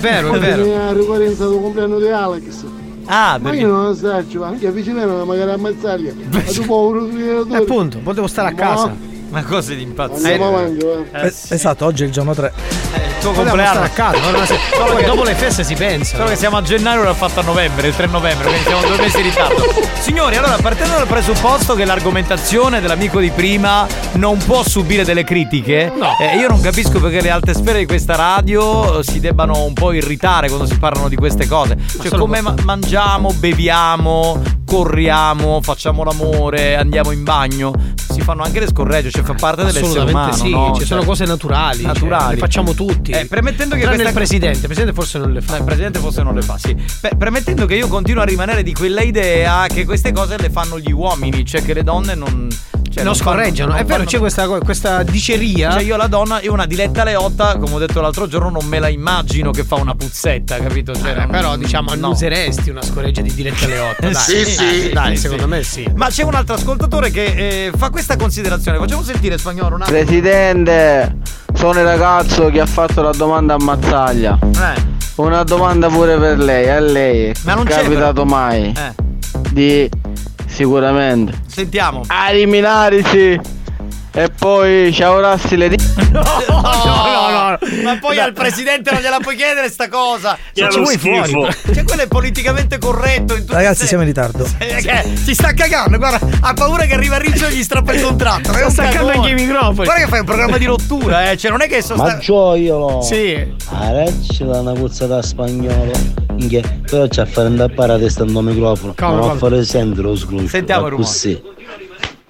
[0.00, 0.08] porta?
[0.08, 0.64] È vero, è vero.
[0.64, 2.64] Mi ha ricorrenza del compleanno di Alex.
[3.06, 6.28] Ah, ma perché- io non lo so, anche vicino magari ammazzarli.
[6.30, 7.58] Ma tu povero creatore.
[7.58, 8.94] Appunto, potevo stare a casa.
[9.30, 10.38] Ma cose di impazzire.
[11.12, 11.26] Eh.
[11.26, 11.54] Eh, sì.
[11.54, 12.52] Esatto, oggi è il giorno 3.
[13.20, 13.86] Tuo compleanno.
[14.74, 16.16] Solo poi dopo le feste si pensa.
[16.16, 18.80] Solo che siamo a gennaio e l'ho fatto a novembre, il 3 novembre, quindi siamo
[18.86, 19.64] due mesi in ritardo.
[20.00, 25.92] Signori, allora partendo dal presupposto che l'argomentazione dell'amico di prima non può subire delle critiche,
[25.94, 26.16] No.
[26.18, 29.92] eh, io non capisco perché le alte sfere di questa radio si debbano un po'
[29.92, 31.76] irritare quando si parlano di queste cose.
[32.02, 37.72] Cioè, come ma- mangiamo, beviamo, corriamo, facciamo l'amore, andiamo in bagno.
[38.30, 40.32] Fanno anche le scorregge, cioè fa parte dell'essere umano.
[40.32, 40.70] sì, no?
[40.74, 41.82] ci Cioè, sono cose naturali.
[41.82, 42.22] naturali.
[42.22, 43.10] cioè, le facciamo tutti.
[43.10, 45.54] Eh, premettendo che questa il presidente, il presidente forse non le fa.
[45.54, 46.76] No, il presidente forse non le fa, sì.
[47.00, 50.78] Beh, premettendo che io continuo a rimanere di quella idea che queste cose le fanno
[50.78, 52.46] gli uomini, cioè che le donne non.
[53.00, 53.70] Cioè, non fanno- scorreggiano.
[53.72, 55.72] non È vero, fanno- c'è questa, questa diceria.
[55.72, 58.78] Cioè, io la donna, io una diletta leotta, come ho detto l'altro giorno, non me
[58.78, 60.94] la immagino che fa una puzzetta, capito?
[60.94, 61.94] Cioè, Eh, non- però diciamo no.
[61.94, 64.08] annuseresti una scoreggia di Diletta Leotta.
[64.08, 64.88] Dai, Sì, sì.
[64.88, 65.48] Eh, dai, Sì, secondo sì.
[65.48, 65.88] me sì.
[65.94, 67.24] Ma c'è un altro ascoltatore che
[67.66, 68.78] eh, fa questa considerazione.
[68.78, 69.98] Facciamo sentire spagnolo un attimo.
[69.98, 71.16] Presidente,
[71.54, 74.38] sono il ragazzo che ha fatto la domanda a Mazzaglia.
[74.42, 74.98] Eh.
[75.16, 77.32] Una domanda pure per lei, a lei.
[77.44, 78.94] Ma non è c'è, capitato mai Eh,
[79.50, 79.88] di
[80.60, 82.02] sicuramente sentiamo.
[82.28, 83.40] eliminarsi
[84.12, 85.88] E poi ciaurassi le dita.
[86.10, 90.36] No, no, no, Ma poi al presidente non gliela puoi chiedere sta cosa.
[90.52, 91.30] Che ci vuoi fuori.
[91.72, 93.36] Cioè, quello è politicamente corretto.
[93.46, 94.44] Ragazzi, siamo in ritardo.
[94.58, 98.50] Che si sta cagando, guarda, ha paura che arriva Riccio e gli strappa il contratto.
[98.50, 99.84] Un staccando anche i microfoni.
[99.84, 101.36] Guarda che fai un programma di rottura, eh.
[101.36, 103.02] Cioè, non è che sono Ma sta- gioiolo!
[103.02, 103.54] Sì.
[103.68, 105.92] Arecci da una puzzata a spagnolo.
[106.90, 108.94] Però c'è a fare andare a testa sto microfono.
[108.96, 110.48] Come, non a fare sentire lo scruncio.
[110.48, 111.06] Sentiamo il rumore.
[111.06, 111.42] Così.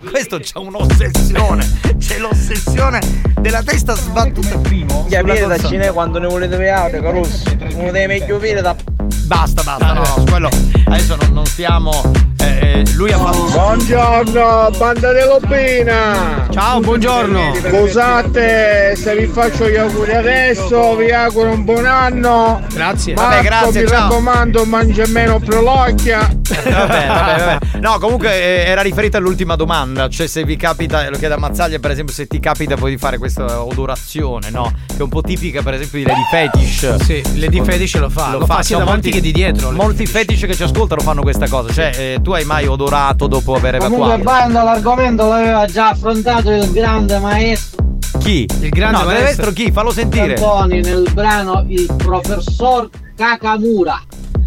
[0.09, 1.97] Questo c'ha un'ossessione.
[1.99, 3.01] C'è l'ossessione
[3.39, 5.07] della testa sbattuta primo.
[5.15, 7.43] Avete da cine quando ne volete vedere, Caruso.
[7.75, 9.00] Uno dei meglio vedere da.
[9.25, 10.49] Basta, basta, no, su quello
[10.87, 12.11] adesso non, non stiamo.
[12.39, 13.45] eh, eh, lui ha fatto.
[13.45, 16.49] Buongiorno, banda di Lobina!
[16.51, 17.55] Ciao, buongiorno!
[17.55, 22.61] Scusate se vi faccio gli auguri adesso, vi auguro un buon anno!
[22.73, 23.15] Grazie.
[23.15, 24.09] Marco, Vabbè, grazie, mi ciao.
[24.09, 26.19] raccomando, mangia meno prolocchia!
[26.51, 27.59] Vabbè, vabbè, vabbè.
[27.79, 30.09] No, comunque eh, era riferita all'ultima domanda.
[30.09, 32.99] Cioè, se vi capita, lo chiede a Mazzaglia, per esempio, se ti capita poi di
[32.99, 34.73] fare questa odorazione, no?
[34.87, 36.97] Che è un po' tipica, per esempio, di Lady Fetish.
[37.05, 39.71] Sì, Lady Fetish lo fa, lo fa sia sono davanti che di dietro.
[39.73, 41.73] Molti fetish che ci ascoltano fanno questa cosa.
[41.73, 44.23] Cioè, eh, tu hai mai odorato dopo aver Comunque evacuato?
[44.23, 47.85] banda l'argomento l'aveva già affrontato il grande maestro
[48.19, 48.47] Chi?
[48.61, 49.25] Il grande no, maestro.
[49.25, 49.73] maestro chi?
[49.73, 50.35] Fallo sentire.
[50.35, 54.01] Cantoni nel brano Il professor Kakamura.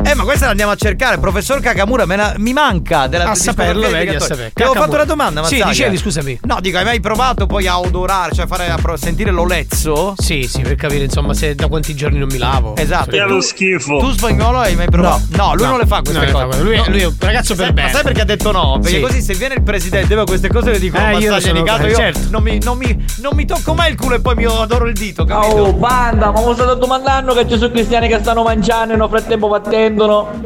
[0.06, 1.18] Eh, ma questa la andiamo a cercare.
[1.18, 4.50] Professor Kakamura, me la- mi manca della A saperlo, discografia di vedi, a.
[4.54, 5.72] Ti avevo fatto una domanda, Sì, Mazzaglia.
[5.72, 6.40] dicevi, scusami.
[6.44, 10.14] No, dico, hai mai provato poi a odorare, cioè a fare a pro- sentire l'olezzo?
[10.18, 12.76] Sì, sì, per capire insomma se da quanti giorni non mi lavo.
[12.76, 13.12] Esatto.
[13.12, 13.98] Che Tu- schifo.
[14.00, 15.22] Tu spagnolo hai mai provato?
[15.30, 15.70] No, lui No.
[15.72, 16.62] non le fa queste No, cose.
[16.62, 16.84] Lui- No.
[16.90, 17.88] lui è un ragazzo per Sai- bene.
[17.88, 18.80] Ma sai perché ha detto no?
[18.82, 19.02] Perché Sì.
[19.02, 21.84] così se viene il presidente e queste cose le dico Eh, io sono- di caso,
[21.86, 22.20] eh, io certo.
[22.30, 24.94] non, mi, non, mi, non mi tocco mai il culo e poi mi adoro il
[24.94, 25.56] dito, capito?
[25.56, 29.08] Oh, banda, ma mi state domandando che ci sono cristiani che stanno mangiando e nel
[29.10, 29.48] frattempo
[29.94, 30.42] battendono?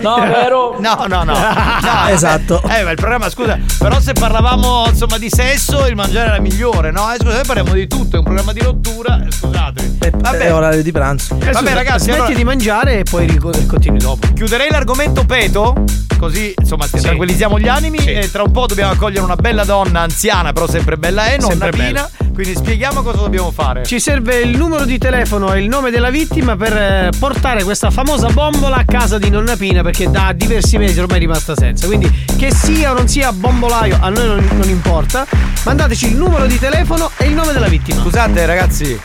[0.00, 0.76] No, vero?
[0.82, 1.32] No, no, no.
[1.32, 2.62] No, Esatto.
[2.68, 6.90] Eh, ma il programma, scusa, però se parlavamo insomma di sesso, il mangiare era migliore,
[6.90, 7.12] no?
[7.12, 9.98] Eh, scusa, noi parliamo di tutto, è un programma di rottura, eh, scusatemi.
[10.16, 11.34] Vabbè, È orario di pranzo.
[11.34, 14.26] Eh, Vabbè, scusa, ragazzi, smetti allora- di mangiare e poi continui dopo.
[14.34, 15.84] chiuderei l'argomento peto,
[16.18, 20.52] così insomma tranquillizziamo gli animi e tra un po' dobbiamo accogliere una bella donna anziana,
[20.52, 23.84] però sempre bella è, nonna Sempre Pina, quindi spieghiamo cosa dobbiamo fare.
[23.84, 27.90] Ci serve il numero di telefono e il nome della vittima per eh, portare questa
[27.90, 31.86] famosa bombola a casa di nonna Pina perché da diversi mesi ormai è rimasta senza.
[31.86, 35.26] Quindi che sia o non sia bombolaio a noi non, non importa.
[35.64, 38.00] Mandateci il numero di telefono e il nome della vittima.
[38.00, 39.00] Scusate ragazzi,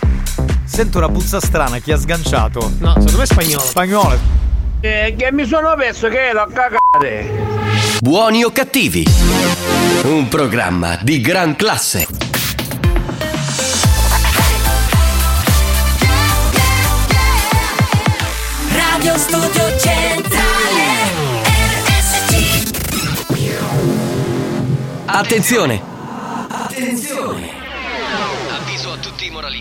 [0.64, 2.72] sento una puzza strana, chi ha sganciato?
[2.80, 3.64] No, secondo me è spagnolo.
[3.64, 4.20] Spagnolo.
[4.80, 7.46] Eh, che mi sono perso che l'ho cagate.
[8.00, 9.06] Buoni o cattivi?
[10.04, 12.27] Un programma di gran classe.
[19.08, 20.84] Radio Studio Centrale
[21.86, 22.28] RSC
[25.06, 25.82] Attenzione!
[26.50, 27.50] Attenzione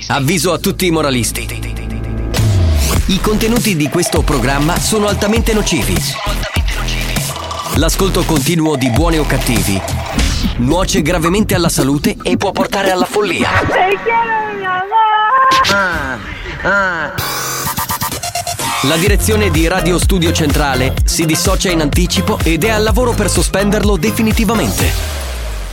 [0.08, 1.46] Avviso a tutti i moralisti.
[3.06, 5.94] I contenuti di questo programma sono altamente nocivi.
[7.76, 9.80] L'ascolto continuo di buoni o cattivi
[10.56, 13.48] nuoce gravemente alla salute e può portare alla follia.
[18.86, 23.28] La direzione di Radio Studio Centrale si dissocia in anticipo ed è al lavoro per
[23.28, 24.92] sospenderlo definitivamente.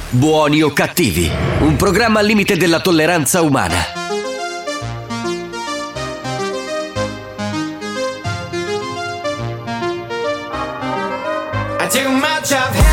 [0.10, 4.02] Buoni o cattivi, un programma al limite della tolleranza umana.
[11.92, 12.93] Too much of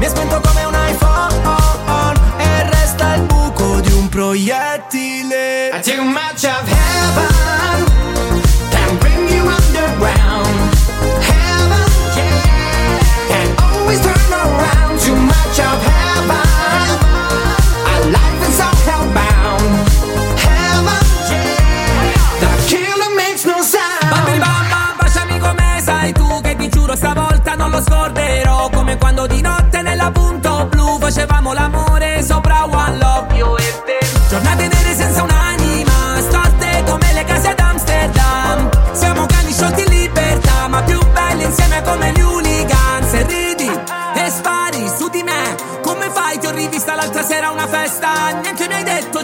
[0.00, 1.34] Mi è spento come un iPhone
[2.38, 5.68] E resta il buco di un proiettile.
[5.74, 6.79] I too much of heaven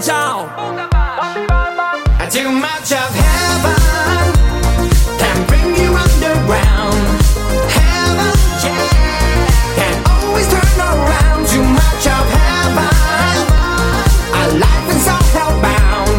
[0.06, 0.48] detto ciao
[2.30, 3.74] Too much of heaven
[5.18, 6.94] Can bring you underground
[7.70, 8.32] Heaven,
[8.62, 9.46] yeah
[9.76, 12.94] Can always turn around Too much of heaven
[14.34, 16.18] Our life is all hellbound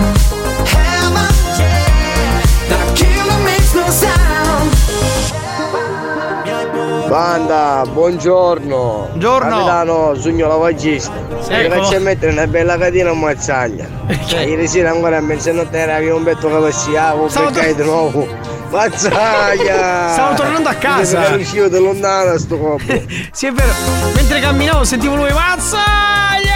[0.68, 4.76] Heaven, yeah The killer makes no sound
[7.10, 9.08] Banda, buongiorno.
[9.12, 9.50] Buongiorno.
[9.50, 11.27] Capitano, sogno lavagista.
[11.48, 11.82] Sì, Mi ecco.
[11.84, 13.88] faccio mettere una bella catena a mazzaglia.
[14.30, 18.28] Ieri sera ancora a mezzanotte era avevo un petto che passiavo, Stavo perché di nuovo.
[18.70, 20.12] Mazzaglia!
[20.12, 21.30] Stavo tornando a casa.
[21.30, 22.84] Mi uscivo da lontano sto copo.
[23.32, 23.72] Sì, è vero.
[24.14, 26.56] Mentre camminavo sentivo lui Mazzaglia!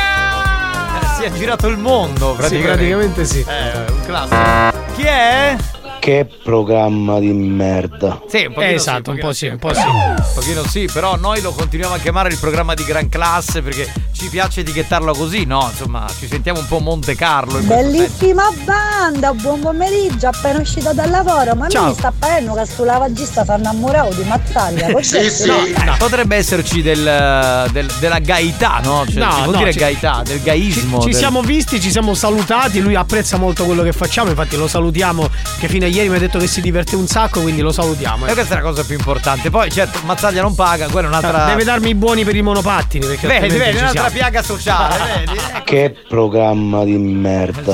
[1.18, 2.72] Si è girato il mondo Sì, praticamente.
[2.76, 3.46] praticamente sì.
[3.48, 4.84] Eh, un classico.
[4.96, 5.56] Chi è?
[6.02, 8.24] Che programma di merda.
[8.28, 9.82] Sì, un pochino Esatto, sì, un po' sì, un po' sì.
[9.86, 13.88] Un pochino sì, però noi lo continuiamo a chiamare il programma di gran classe perché
[14.12, 15.68] ci piace etichettarlo così, no?
[15.70, 17.60] Insomma, ci sentiamo un po' Monte Carlo.
[17.60, 17.98] in questo senso.
[18.08, 21.90] Bellissima banda, buon pomeriggio, appena uscita dal lavoro, ma Ciao.
[21.90, 24.90] mi sta parendo che sto lavagista fa innamorato di Mazzaglia.
[24.94, 25.22] cos'è?
[25.46, 29.06] No, eh, potrebbe esserci del, del- della gaità, no?
[29.08, 31.00] Cioè, No, si può no, dire ci- gaità, del gaismo.
[31.02, 34.68] Ci del- siamo visti, ci siamo salutati, lui apprezza molto quello che facciamo, infatti lo
[34.68, 35.30] salutiamo
[35.60, 38.26] che fino a ieri mi ha detto che si diverte un sacco, quindi lo salutiamo.
[38.28, 39.50] E questa è la cosa più importante.
[39.50, 41.46] Poi, certo, Mazzaglia non paga, quella è un'altra.
[41.46, 45.40] Deve darmi i buoni per i monopattini, perché Vedi, vedi, ci un'altra piaga sociale, vedi?
[45.64, 47.74] Che programma di merda.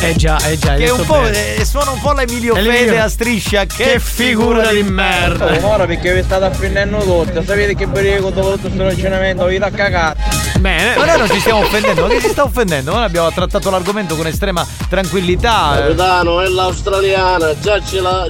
[0.00, 0.74] Eh già, eh già.
[0.74, 1.20] Che è un po'.
[1.20, 1.56] bene.
[1.56, 2.72] eh, suona un po' l'Emilio Emilio.
[2.78, 3.64] Fede a striscia.
[3.64, 5.52] Che, Che figura di merda.
[5.62, 9.58] Oh, ora perché vi state affendendo tutto, sapete che periodo dopo tutto questo ragionamento vi
[9.58, 10.16] da cagare.
[10.58, 10.96] Bene.
[10.96, 12.92] Ma noi non ci stiamo offendendo, ma che si sta offendendo?
[12.92, 15.76] Noi abbiamo trattato l'argomento con estrema tranquillità.
[15.76, 15.80] eh.
[15.82, 16.48] Capitano, è
[17.04, 17.80] l'australiana, già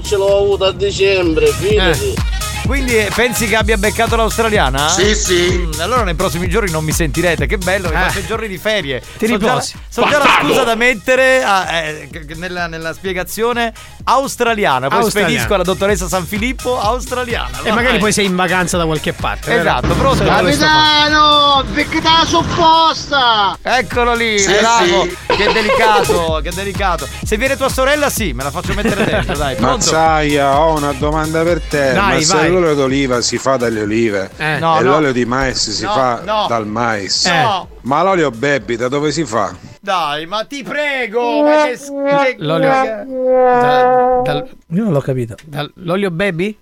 [0.03, 2.34] ce, l'ho avuta a dicembre, fidati.
[2.67, 4.89] Quindi eh, pensi che abbia beccato l'australiana?
[4.89, 5.69] Sì, sì.
[5.77, 7.99] Mm, allora nei prossimi giorni non mi sentirete, che bello, mi Eh.
[7.99, 9.01] fate i giorni di ferie.
[9.19, 9.75] Ti So già- riposi.
[9.89, 13.73] So già la scusa da mettere a- eh, nella, nella spiegazione
[14.05, 14.89] australiana.
[14.89, 15.29] Poi Australiana.
[15.35, 17.59] spedisco alla dottoressa San Filippo australiana.
[17.63, 19.51] E magari poi sei in vacanza da qualche parte.
[19.51, 19.61] vero?
[19.61, 20.25] Esatto, pronto?
[20.25, 20.73] Questo fa.
[21.05, 23.59] Capitano, te la supposta?
[23.63, 25.03] Eccolo lì, Sì, bravo.
[25.03, 25.17] sì.
[25.37, 27.07] Che delicato, che delicato.
[27.25, 29.55] Se viene tua sorella, sì, me la faccio mettere dentro, dai.
[29.57, 29.77] Pronto?
[29.77, 31.93] Mazzaia, ho una domanda per te.
[31.93, 32.53] Dai, vai.
[32.61, 34.55] L'olio d'oliva si fa dalle olive Eh.
[34.55, 34.81] e No, no.
[34.81, 36.47] l'olio di mais si No, fa no.
[36.49, 37.69] dal mais, No.
[37.83, 39.55] ma l'olio baby da dove si fa?
[39.81, 42.69] Dai, ma ti prego, ma che, che L'olio.
[42.69, 45.35] Da- dal- io non l'ho capito.
[45.45, 46.59] Dal- l'olio baby?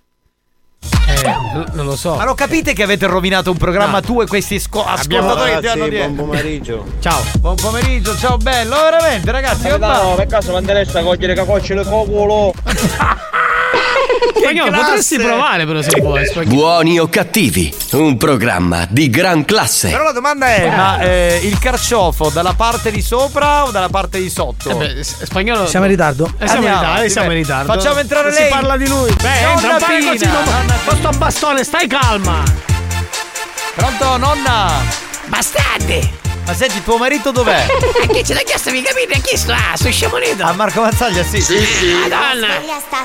[1.25, 1.37] Eh,
[1.75, 2.17] non lo so.
[2.17, 4.01] Ma lo capite che avete rovinato un programma No.
[4.01, 6.11] tu e questi sco- Abbiamo- ascoltatori che ti hanno dietro?
[6.11, 6.85] buon pomeriggio.
[6.99, 7.21] Ciao.
[7.39, 10.15] Buon pomeriggio, ciao bello, veramente ragazzi, che va?
[10.17, 12.53] per caso non te a cogliere cacocce le cocolo?
[14.35, 14.85] Spagnolo, classe!
[14.85, 16.27] potresti provare però se vuoi.
[16.27, 16.55] Spagnolo.
[16.55, 19.91] Buoni o cattivi, un programma di gran classe.
[19.91, 24.19] Però la domanda è, ma eh, il carciofo dalla parte di sopra o dalla parte
[24.19, 24.71] di sotto?
[24.71, 25.67] Eh beh, spagnolo.
[25.67, 26.33] Siamo in ritardo?
[26.39, 27.73] Eh, siamo in ritardo, eh, siamo in ritardo.
[27.73, 28.45] Facciamo entrare lei.
[28.45, 29.13] Si parla di lui.
[29.13, 30.11] Beh, Nonna entra, Pina.
[30.11, 30.29] così.
[30.85, 32.43] Con sto bastone, stai calma.
[33.75, 34.71] Pronto, nonna?
[35.27, 36.32] Bastardi!
[36.45, 37.67] Ma senti, tuo marito dov'è?
[38.03, 39.15] A chi ce l'ha chiesto mi capite?
[39.15, 39.53] A chi sto?
[39.53, 40.43] Ah, sto sciamonito!
[40.45, 41.41] A Marco Mazzaglia, sì.
[41.41, 41.93] Sì, sì.
[42.09, 42.49] Madonna!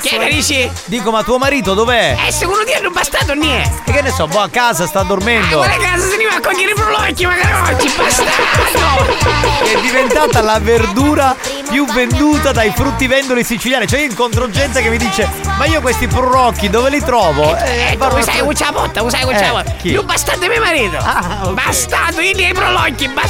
[0.01, 0.69] Che ne dici?
[0.85, 2.17] Dico, ma tuo marito dov'è?
[2.27, 3.83] Eh, secondo te non bastardo niente!
[3.85, 5.59] E che ne so, boh, a casa sta dormendo.
[5.59, 9.05] Quella casa se ne va a cogliere i prolocchi magari oggi, bastardo!
[9.63, 11.35] È diventata la verdura
[11.69, 13.87] più venduta dai fruttivendoli siciliani.
[13.87, 17.55] Cioè, io incontro gente che mi dice: Ma io questi prurocchi dove li trovo?
[17.55, 19.71] Eh, tu parlo- sai uccia botta, tu sai Eh, uccia botta.
[19.79, 19.89] chi?
[19.91, 20.97] Più bastardo è mio marito!
[20.97, 21.49] ok.
[21.51, 23.25] Bastardo, io nei prolocchi, bastardo!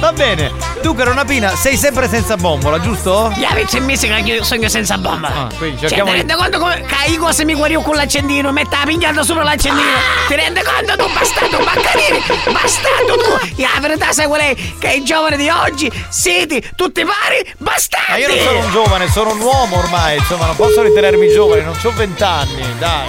[0.00, 0.50] Va bene.
[0.82, 3.32] Dunque, Nonna Pina, sei sempre senza bombola, giusto?
[3.36, 5.28] Gli avete mesi che io sogno senza bomba.
[5.28, 8.50] Ah, quindi Cioè, cerchiamo ti di- rendi conto come io cosa mi guarivo con l'accendino?
[8.50, 9.86] Metta la pigliata sopra l'accendino.
[10.26, 12.20] Ti rendi conto tu, bastardo, baccanini?
[12.50, 13.62] Bastardo tu!
[13.62, 14.56] La verità sai qual è?
[14.78, 18.10] Che i giovani di oggi siete tutti pari bastardi!
[18.10, 21.62] Ma io non sono un giovane, sono un uomo ormai, insomma, non posso ritenermi giovane,
[21.62, 23.08] non ho vent'anni, dai.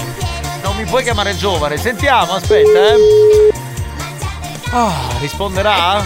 [0.61, 1.75] Non mi puoi chiamare giovane.
[1.77, 3.51] Sentiamo, aspetta, eh.
[4.75, 6.01] Ah, risponderà?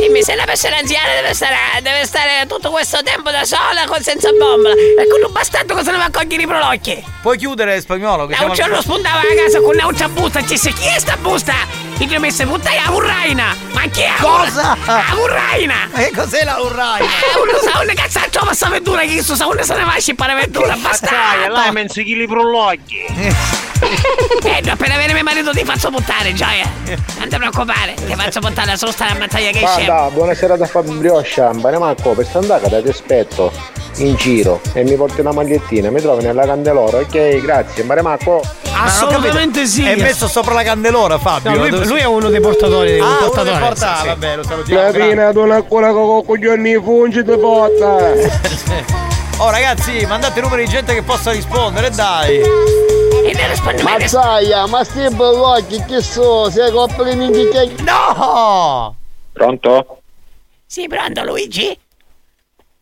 [0.00, 4.00] Dimmi se una persona anziana deve stare, deve stare tutto questo tempo da sola con
[4.02, 7.04] senza bombola e con un bastardo cosa ne va a cogliere i prolocchi?
[7.22, 8.26] Puoi chiudere spagnolo?
[8.26, 10.86] Che Da siamo un giorno spuntava a casa con un'altra busta e ci disse chi
[10.86, 11.54] è sta busta?
[11.98, 13.56] Io ti ho messo puttana a Urraina!
[13.72, 14.12] Ma chi è?
[14.20, 14.76] Cosa?
[14.84, 15.88] A Urraina!
[15.90, 17.04] Ma che cos'è la urraina?
[17.06, 19.94] Eh, uno sa un cazzaccio ma sta avventura che sto sa uno se ne va
[19.94, 21.52] a scippare avventura, Sai, bastardo!
[21.54, 23.04] là menzo chili prologhi.
[24.42, 26.70] Eh, appena viene mio marito ti faccio buttare, gioia!
[27.18, 29.84] Non ti preoccupare, ti faccio buttare solo stare a mazzaglia che scemo!
[29.84, 33.52] Guarda, buonasera da Fabio Sciambane, Marco, per st'andata ti aspetto
[33.96, 38.42] in giro e mi porti una magliettina, mi trovi nella candelora, ok, grazie, Mare Marco.
[38.78, 39.86] Assolutamente sì.
[39.86, 41.50] È messo sopra la candelora, Fabio.
[41.50, 42.98] No, lui, lui è uno dei portatori.
[42.98, 43.50] Ah, un uno portatore.
[43.50, 44.06] dei porta- sì, sì.
[44.08, 44.82] vabbè, lo salutiamo.
[44.82, 49.04] La fine non ancora con coglioni fungi di botta.
[49.38, 52.38] Oh ragazzi, mandate numeri di gente che possa rispondere, dai.
[52.38, 57.74] E ne rispondi mai Mazzaia, ma sti blocchi che so, sei coppa di minchia che...
[57.82, 58.96] No!
[59.36, 60.00] Pronto?
[60.64, 61.78] Sì, pronto Luigi?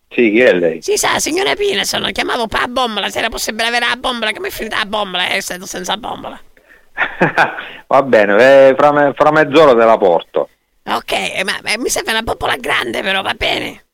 [0.08, 0.80] Sì, chi è lei?
[0.80, 4.30] Si sa, signora Pina, sono chiamato per la bombola, se era possibile avere la bombola,
[4.30, 6.40] che mi è finita la bombola, è stato senza bombola.
[7.88, 10.48] Va bene, eh, fra, me- fra mezz'ora te la porto.
[10.84, 13.86] Ok, eh, ma, ma mi serve una bombola grande però, va bene?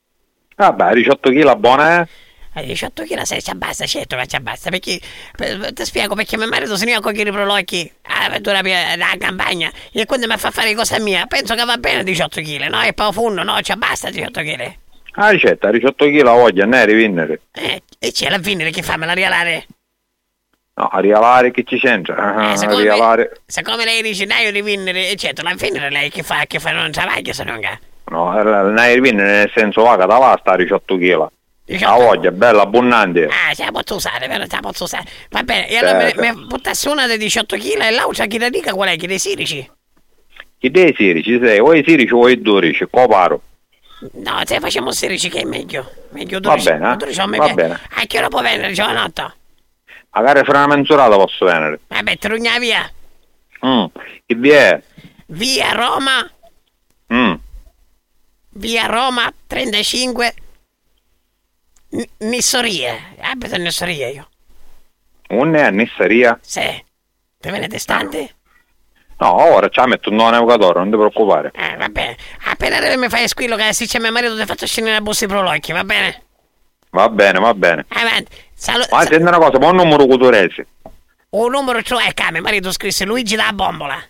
[0.57, 2.09] Vabbè, 18 kg buona, eh?
[2.55, 4.99] A 18 kg se ci abbassa, certo che ci abbassa, perché
[5.37, 9.71] per- ti spiego perché mio marito se ne va con i prolocchi all'avventura della campagna
[9.93, 12.83] e quando mi fa fare cosa mia, penso che va bene 18 kg, no?
[12.83, 13.61] E poi funno, no?
[13.61, 14.75] Ci abbassa 18 kg.
[15.13, 17.41] Ah, ricetta, 18 kg la voglia, ne rivinnere.
[17.53, 19.67] Eh, e c'è la fine che fa, me la rialare?
[20.75, 22.17] No, a rialare che ci c'entra?
[22.17, 26.11] Ah, Eh, a secondo, me, secondo lei dice dai io rivinnere, eccetera, la fine lei
[26.11, 27.79] che fa, che fa non travaglia se non ga.
[28.07, 31.27] No, ne rivinnere nel senso vaga, da là sta 18 kg.
[31.79, 33.27] La voglia, bella, abbondante.
[33.27, 35.05] Ah, ce la posso usare, però ce la posso usare.
[35.31, 36.21] Va bene, e allora Certo.
[36.21, 38.97] mi, mi buttassi una di 18 kg e l'altra chi la dica qual è?
[38.97, 39.71] Chi dei sirici?
[40.59, 41.59] Chi dei sirici sei?
[41.61, 43.43] O i sirici o i 12, coparo.
[44.15, 45.91] No, se facciamo 16 che è meglio.
[46.11, 46.71] Meglio Va 12.
[46.71, 46.97] bene, eh?
[46.97, 47.81] 12 non mi Va bene.
[47.95, 49.35] A che ora può venire, giovanotto?
[50.13, 51.81] Magari fra una mezz'orata posso venire.
[51.87, 52.91] Vabbè, trugna via.
[53.65, 53.85] Mm.
[54.27, 54.83] Chi vi è?
[55.27, 56.29] Via Roma,
[57.15, 57.35] Mm.
[58.55, 60.35] via Roma 35.
[61.91, 62.97] N- Nissoria.
[63.21, 64.29] Abito in Nissoria io.
[65.31, 66.39] Un è a Nissaria?
[66.43, 66.61] Sì.
[67.41, 68.35] Te viene distante?
[69.19, 71.51] No, ora ci metto un nuovo navigatore, non ti preoccupare.
[71.55, 72.17] Eh, va bene.
[72.47, 75.27] Appena arrivi mi fai squillo che se c'è mio marito ti faccio scendere la busta
[75.27, 76.23] di prolocchi, va bene?
[76.91, 77.85] Va bene, va bene.
[77.89, 78.37] Avanti.
[78.55, 80.67] Salu- Ma senti una cosa, buon numero culturese.
[81.31, 84.03] un numero cioè che mio marito scrisse Luigi da bombola.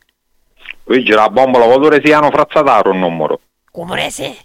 [0.84, 3.40] Luigi, la bombola, vuole sia Iano Frazzataro un numero.
[3.70, 4.36] Cumorese?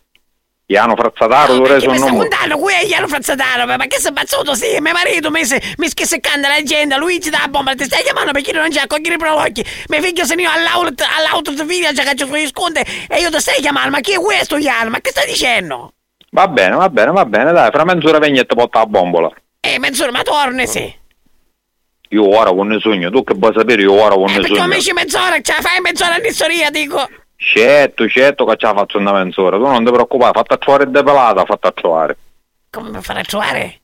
[0.68, 2.16] Iano Frazzataro, tu mi un sta numero.
[2.18, 2.58] contando?
[2.58, 4.56] Qui è Iano Frazzataro, ma che sei bazzuto?
[4.56, 8.32] Sì, mio marito mi, se- mi sta seccando l'agenda, Luigi da bombola, ti stai chiamando
[8.32, 9.64] perché non c'è a cogliere i prolocchi.
[9.90, 13.20] Mio figlio se ne va all'auto, all'auto di figlia, già che ci sugli sconti e
[13.20, 14.90] io ti stai chiamando, ma chi è questo Iano?
[14.90, 15.94] Ma che stai dicendo?
[16.32, 19.32] Va bene, va bene, va bene, dai, fra mezz'ora vengi e ti porta la bombola.
[19.60, 20.94] Eh, mezz'ora, ma torni, sì.
[22.10, 24.56] Io ora con ne sogno, tu che vuoi sapere, io ora con Eh, ne perché
[24.56, 24.68] sogno.
[24.68, 27.08] mi dici mezz'ora, ce la fai mezz'ora in storia, dico.
[27.48, 31.46] Certo, certo che ce la faccio una mezz'ora, tu non ti preoccupare, fatta trovare depelata,
[31.46, 32.18] fatta trovare.
[32.72, 33.80] Come mi farà trovare?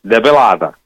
[0.00, 0.76] Depelata.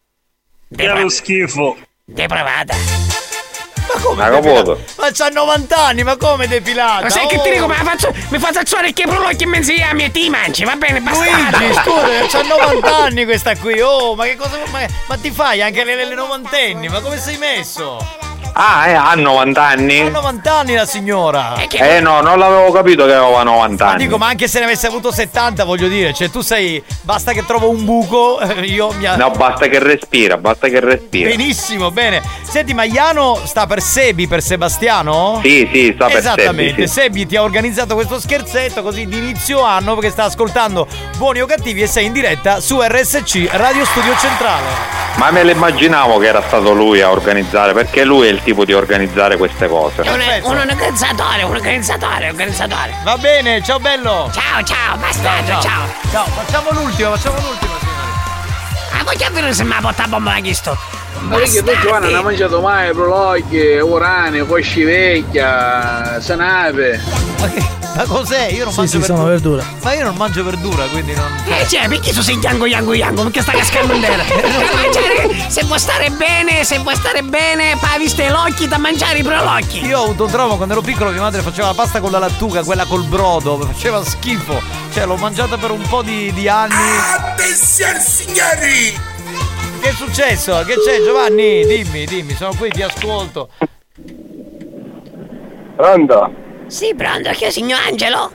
[0.76, 1.76] Che lo schifo.
[2.05, 2.74] Depravata.
[2.74, 4.22] Ma come?
[4.24, 4.79] Hai capito?
[4.99, 7.05] Ma c'ha 90 anni, ma come depilata?
[7.05, 7.53] Ma sai che ti Oh.
[7.53, 10.76] dico, ma faccio, mi faccio alzare che prolocchi in mezzo a e ti mangi, va
[10.76, 11.57] bene, bastardo.
[11.59, 13.81] Luigi, scusa, c'ha 90 anni questa qui.
[13.81, 14.59] Oh, ma che cosa.
[14.70, 16.89] Ma, ma ti fai anche le, le novantenni?
[16.89, 17.97] Ma come sei messo?
[18.61, 20.00] Ah, eh, ha 90 anni?
[20.00, 21.54] Ha 90 anni la signora.
[21.70, 24.02] Eh no, non l'avevo capito che aveva 90 Ma anni.
[24.02, 26.82] dico, ma anche se ne avesse avuto 70, voglio dire, cioè tu sei.
[27.02, 29.06] Basta che trovo un buco, eh, io mi.
[29.16, 31.28] No, basta che respira, basta che respira.
[31.28, 32.20] Benissimo, bene.
[32.42, 35.38] Senti, ma Iano sta per Sebi, per Sebastiano?
[35.44, 36.92] Sì, sì, sta per Esattamente, Sebi, sì.
[36.92, 40.84] Sebi ti ha organizzato questo scherzetto così di inizio anno perché sta ascoltando
[41.16, 44.96] Buoni o Cattivi e sei in diretta su RSC Radio Studio Centrale.
[45.16, 48.64] Ma me lo immaginavo che era stato lui a organizzare, perché lui è il tipo
[48.64, 50.01] di organizzare queste cose.
[50.01, 52.94] È un, un organizzatore, un organizzatore, un organizzatore.
[53.05, 54.30] Va bene, ciao bello.
[54.32, 55.61] Ciao, ciao, bastardo, ciao.
[55.61, 55.86] ciao.
[56.11, 57.74] Ciao, facciamo l'ultimo, facciamo l'ultimo.
[58.92, 60.78] Ah, voglio vedere se mi ha portato bomba la chisto.
[61.20, 67.00] Ma perché tu Giovanna non hai mangiato mai prologhi, urani, cosci vecchia, sanave.
[67.98, 68.50] Ma cos'è?
[68.52, 69.64] Io non Sì, mangio sì, sono verdura.
[69.82, 71.26] Ma io non mangio verdura, quindi non.
[71.46, 73.24] Eh, cioè, perché tu sei yango yango yango?
[73.24, 74.22] Perché sta cascando in terra?
[74.68, 79.18] Da mangiare, se vuoi stare bene, se vuoi stare bene, poi viste l'occhi da mangiare
[79.18, 79.84] i prolocchi.
[79.84, 82.20] Io ho avuto un trauma quando ero piccolo, mia madre faceva la pasta con la
[82.20, 84.62] lattuga, quella col brodo, faceva schifo.
[84.92, 86.74] Cioè, l'ho mangiata per un po' di, di anni.
[87.16, 89.16] Attenzione signori!
[89.81, 90.62] Che è successo?
[90.64, 91.64] Che c'è Giovanni?
[91.64, 93.51] Dimmi, dimmi, sono qui, ti ascolto.
[95.76, 96.33] Pronto?
[96.66, 98.33] Sì, pronto, che è signor Angelo?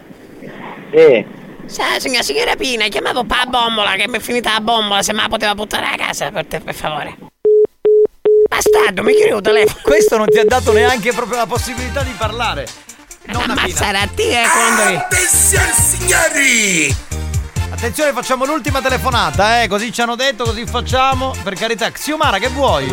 [0.92, 1.26] Sì.
[1.66, 5.22] Sa, signora, signora Pina, chiamavo pa bombola, che mi è finita la bombola, se me
[5.22, 7.18] la poteva buttare a casa, per te, per favore.
[8.48, 9.82] Bastardo, mi chiudi il telefono.
[9.82, 12.68] Questo non ti ha dato neanche proprio la possibilità di parlare.
[13.28, 17.13] Ammazzare a te e quando Attenzione signori!
[17.74, 21.34] Attenzione, facciamo l'ultima telefonata, eh, così ci hanno detto, così facciamo.
[21.44, 22.88] Per carità, Xiomara, che vuoi?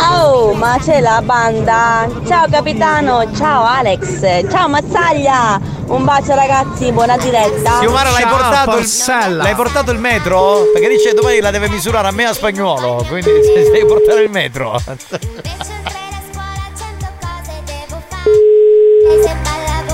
[0.00, 2.08] Oh, ma c'è la banda!
[2.26, 5.60] Ciao capitano, ciao Alex, ciao Mazzaglia!
[5.86, 7.78] Un bacio ragazzi, buona diretta!
[7.78, 10.64] Xiomara, l'hai portato, il, l'hai portato il metro?
[10.72, 13.30] Perché dice domani la deve misurare a me a spagnolo, quindi
[13.70, 14.78] devi portare il metro.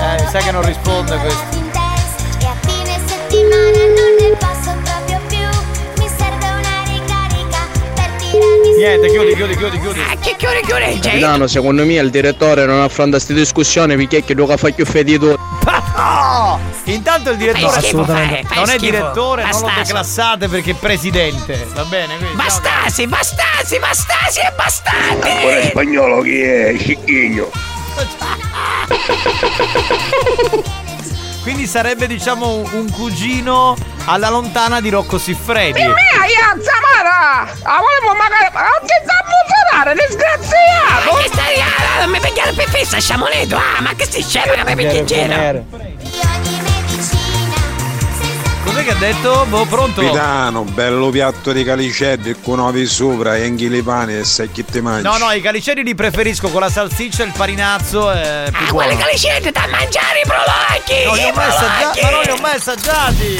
[0.05, 1.45] Eh, mi sa che non risponde questo.
[2.39, 3.92] E a fine settimana
[8.77, 10.01] Niente, chiudi, chiudi, chiudi, chiudi.
[10.19, 14.45] Che chiudi, chiudi, Capitano, secondo me il direttore non affronta queste discussioni perché che lo
[14.57, 15.37] fa più fedito.
[15.95, 16.59] No!
[16.85, 18.85] Intanto il direttore Fai schifo, assolutamente fai- fai non è schifo.
[18.91, 21.67] direttore, non lo declassate perché è presidente.
[21.73, 22.17] Va bene?
[22.17, 25.29] Quindi, Bastasi, bastasi, bastasi e bastardi!
[25.29, 26.75] Ancora in spagnolo chi è?
[26.79, 27.49] Cicchigno.
[31.43, 33.75] Quindi sarebbe diciamo un- cugino
[34.05, 35.79] alla lontana di Rocco Siffredi.
[35.81, 37.41] Mia, io Zamara!
[37.63, 38.49] Ah, volevo magari.
[38.53, 41.11] Ma non ti sa funzionare, disgraziato!
[41.13, 43.57] Ma che stai ah, Non mi pigliare per fissa, sciamoneto!
[43.57, 45.65] Ah, ma che stai scemo che mi giro?
[48.63, 49.45] Cos'è che ha detto?
[49.49, 50.01] Boh, pronto?
[50.01, 54.63] Capitano, bello piatto di calicelli con uovi sopra e anche le pani e sai chi
[54.63, 55.03] te mangi.
[55.03, 58.09] No, no, i caliceri li preferisco con la salsiccia e il farinazzo.
[58.51, 61.03] Più Ah, quelle calicette da mangiare i prolacchi!
[61.05, 63.39] Non li ho mai assaggiati, ma non li ho mai assaggiati.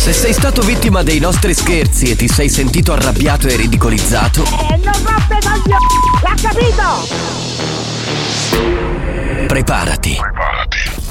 [0.00, 4.76] Se sei stato vittima dei nostri scherzi e ti sei sentito arrabbiato e ridicolizzato, E
[4.82, 5.86] non roppe coglioni!
[6.22, 7.08] L'ha capito?
[9.46, 10.16] preparati.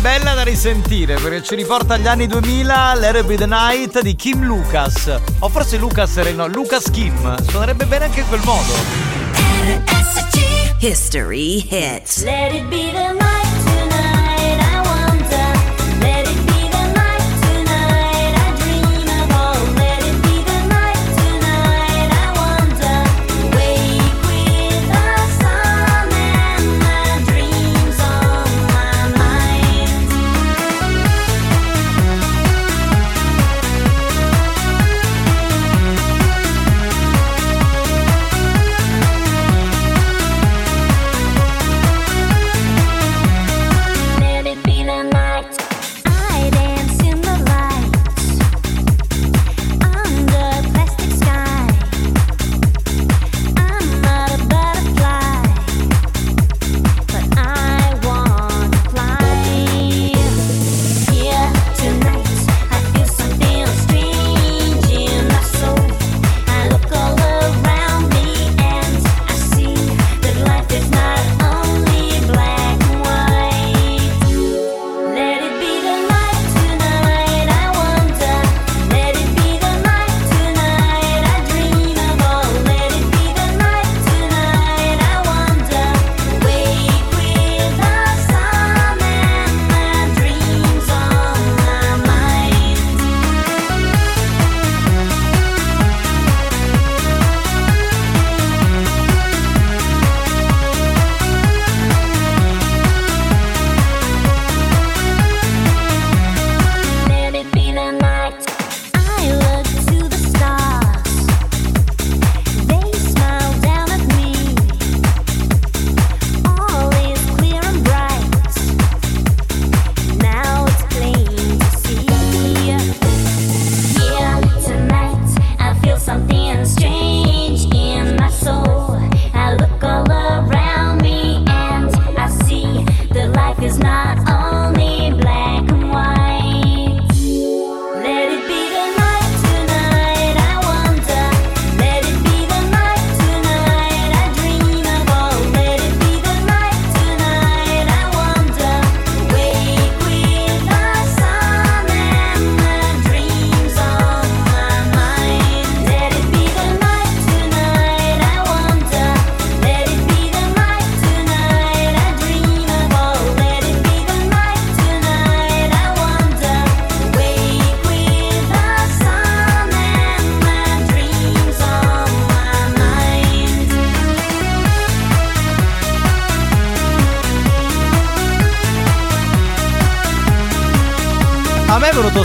[0.00, 4.44] bella da risentire perché ci riporta agli anni 2000 l'Ere Be the Night di Kim
[4.44, 5.14] Lucas.
[5.40, 7.42] O forse Lucas era il no, Lucas Kim.
[7.48, 8.72] Suonerebbe bene anche in quel modo.
[10.78, 13.29] History hits Let it be the night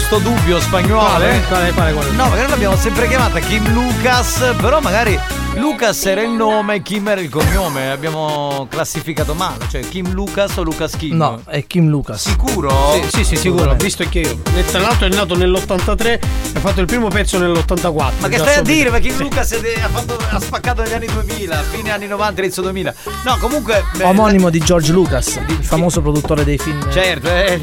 [0.05, 0.99] sto dubbio spagnolo.
[0.99, 1.35] Quale?
[1.35, 1.47] eh.
[1.47, 2.11] Quale, quale, quale?
[2.11, 5.19] No, magari l'abbiamo sempre chiamata Kim Lucas, però magari
[5.55, 7.89] Lucas era il nome, Kim era il cognome.
[7.89, 11.15] Abbiamo classificato male, cioè Kim Lucas o Lucas Kim?
[11.15, 12.21] No, è Kim Lucas.
[12.29, 12.69] Sicuro?
[12.93, 14.37] Sì, sì, sì, sicuro, ho visto anche io.
[14.69, 16.19] Tra l'altro è nato nell'83 e
[16.53, 18.11] ha fatto il primo pezzo nell'84.
[18.19, 18.91] Ma che stai a dire?
[18.91, 22.93] Ma Kim Lucas ha, fatto- ha spaccato negli anni 2000, fine anni 90, inizio 2000.
[23.23, 23.83] No, comunque.
[23.97, 26.91] beh, Omonimo di George Lucas, il famoso produttore dei film.
[26.91, 27.59] Certo, è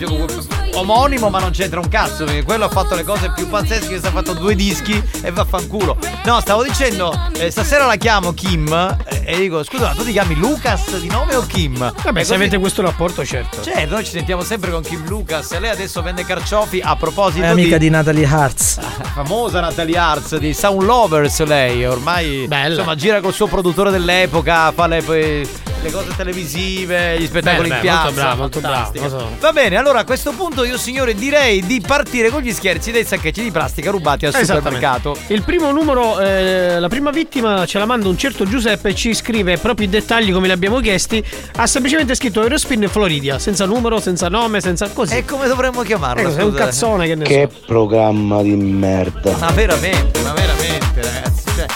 [0.74, 4.06] omonimo ma non c'entra un cazzo perché quello ha fatto le cose più pazzesche, si
[4.06, 5.98] è fatto due dischi e vaffanculo.
[6.24, 8.72] No, stavo dicendo, eh, stasera la chiamo Kim
[9.06, 11.78] eh, e dico, scusa, ma tu ti chiami Lucas di nome o Kim?
[11.78, 13.62] Vabbè, E se così- avete questo rapporto, certo.
[13.62, 17.44] Certo, noi ci sentiamo sempre con Kim Lucas e lei adesso vende carciofi a proposito
[17.44, 18.78] È amica di Natalie Hartz.
[19.14, 24.86] famosa Natalie Arts di Sound Lovers lei ormai insomma gira col suo produttore dell'epoca fa
[24.86, 29.28] le, le cose televisive gli spettacoli Beh, in beh, piazza molto bravo, molto bravo, so.
[29.38, 33.04] va bene allora a questo punto io signore direi di partire con gli scherzi dei
[33.04, 37.84] sacchetti di plastica rubati al supermercato Il primo numero, eh, la prima vittima ce la
[37.86, 41.22] manda un certo Giuseppe e ci scrive proprio i dettagli come li abbiamo chiesti.
[41.56, 45.16] Ha semplicemente scritto Eurospin Floridia, senza numero, senza nome, senza così.
[45.16, 47.58] e come dovremmo chiamarlo Ecco, è un cazzone che ne Che so.
[47.66, 49.36] programma di merda.
[49.38, 51.66] ma veramente ma veramente ragazzi cioè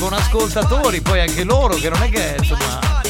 [0.00, 3.00] con ascoltatori poi anche loro che non è che insomma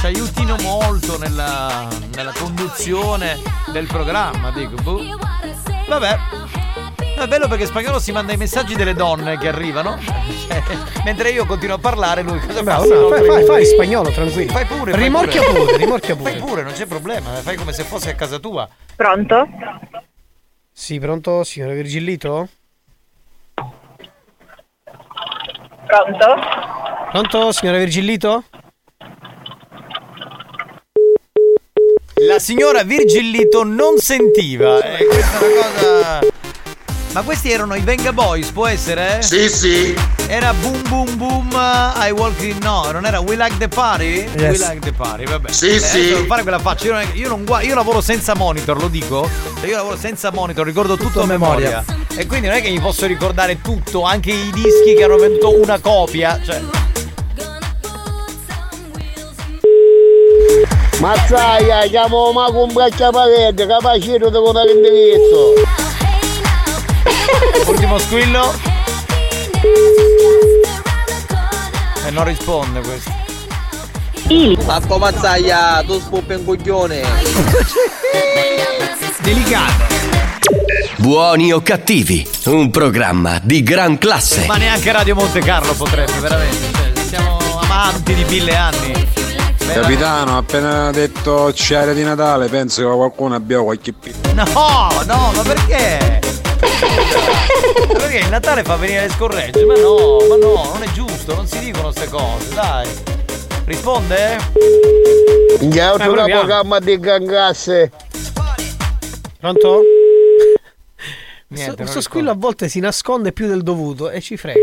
[0.00, 3.38] ci aiutino molto nella, nella conduzione
[3.72, 5.00] del programma dico boh.
[5.88, 6.18] vabbè
[7.22, 10.62] è bello perché spagnolo si manda i messaggi delle donne che arrivano cioè,
[11.04, 12.94] mentre io continuo a parlare lui cosa Bravo, fa?
[12.94, 14.52] No, fai, fai, fai spagnolo, tranquillo.
[14.52, 16.30] fai pure fai Rimorchia pure, rimorchia pure.
[16.32, 19.48] fai pure non c'è problema fai come se fosse a casa tua Pronto?
[20.76, 22.48] Sì, pronto, signora Virgillito?
[25.86, 26.26] Pronto?
[27.10, 28.42] Pronto, signora Virgillito?
[32.26, 34.80] La signora Virgillito non sentiva.
[34.82, 36.33] E questa è una cosa.
[37.14, 39.22] Ma questi erano i Venga Boys, può essere?
[39.22, 39.94] Sì, sì.
[40.26, 44.26] Era Boom Boom Boom I Walk In No, non era We Like the Party?
[44.34, 44.58] We Yes.
[44.68, 45.52] Like the Party, vabbè.
[45.52, 46.10] Sì, Eh, sì.
[46.10, 49.28] Non fare quella faccia, io, non, io, non gua- io lavoro senza monitor, lo dico.
[49.60, 51.84] Cioè, Io lavoro senza monitor, ricordo tutto, a memoria.
[52.16, 55.56] E quindi non è che mi posso ricordare tutto, anche i dischi che hanno venduto
[55.56, 56.40] una copia.
[56.44, 56.60] Cioè.
[60.98, 65.73] Mazzaia, chiamo ma con braccia parete, capacito di con l'indirizzo.
[67.84, 68.54] Ultimo squillo.
[72.06, 73.12] E non risponde questo.
[74.64, 77.02] Marco Mazzaia, tu spuppi un coglione.
[79.20, 79.84] Delicato.
[80.96, 84.46] Buoni o cattivi, un programma di gran classe.
[84.46, 86.72] Ma neanche Radio Monte Carlo potrebbe, veramente.
[86.72, 89.08] Cioè, siamo amanti di mille anni.
[89.58, 94.32] Capitano, appena detto c'era di Natale, penso che qualcuno abbia qualche pizza.
[94.32, 96.23] No, no, ma perché?
[97.92, 99.64] Perché il Natale fa venire le scorregge?
[99.64, 102.88] Ma no, ma no, non è giusto, non si dicono queste cose, dai.
[103.64, 104.36] Risponde?
[105.60, 106.38] Già, Eh, proviamo.
[106.40, 107.90] programma di gangasse.
[109.40, 109.82] Pronto?
[111.48, 114.58] Niente, Questo squillo a volte si nasconde più del dovuto e ci frega.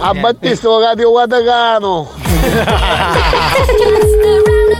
[0.00, 2.10] A Battisto Capio Guadagano.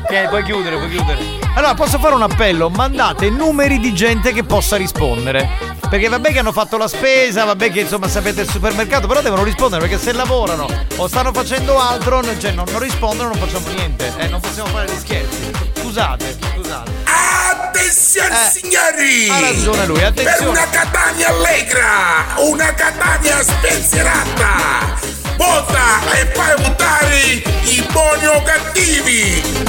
[0.09, 1.42] Tieni, puoi chiudere, puoi chiudere.
[1.55, 2.71] Allora, posso fare un appello?
[2.71, 5.49] Mandate numeri di gente che possa rispondere.
[5.89, 9.45] Perché vabbè che hanno fatto la spesa, vabbè che insomma sapete il supermercato, però devono
[9.45, 14.11] rispondere perché se lavorano o stanno facendo altro, cioè non, non rispondono, non facciamo niente.
[14.17, 15.51] Eh, non possiamo fare gli scherzi.
[15.75, 16.91] Scusate, scusate.
[17.05, 19.27] Attenzione signori!
[19.27, 20.39] Eh, ha ragione lui, attenzione.
[20.39, 24.99] Per una Catania allegra, una Catania spensierata!
[25.37, 27.21] Vota e fai votare
[27.65, 29.62] i buoni o cattivi!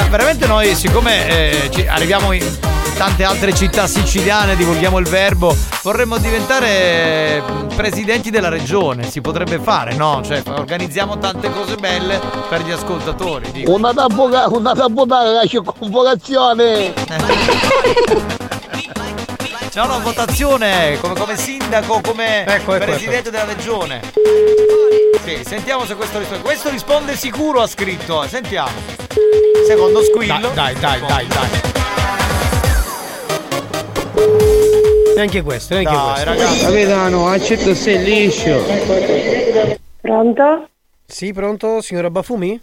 [0.00, 2.42] Ma veramente noi, siccome eh, ci- arriviamo in
[2.96, 7.42] tante altre città siciliane, divulghiamo il verbo, vorremmo diventare eh,
[7.76, 9.10] presidenti della regione.
[9.10, 10.22] Si potrebbe fare, no?
[10.24, 13.52] Cioè, organizziamo tante cose belle per gli ascoltatori.
[13.52, 13.72] dico.
[13.74, 15.44] Una tappoca, una la
[15.78, 16.94] convocazione.
[19.80, 24.02] C'è una votazione come, come sindaco, come Ecco, ecco, presidente della regione.
[25.24, 26.42] Sì, sentiamo se questo risponde.
[26.42, 28.28] Questo risponde sicuro, ha scritto.
[28.28, 28.72] Sentiamo.
[29.66, 30.50] Secondo squillo.
[30.52, 31.48] Dai, dai, dai, dai.
[35.14, 36.24] Neanche questo, neanche Dai, questo.
[36.28, 36.60] ragazzi.
[36.60, 38.62] Capitano, accetto sei liscio.
[40.02, 40.68] Pronto?
[41.06, 42.60] Sì, pronto, signora Bafumi?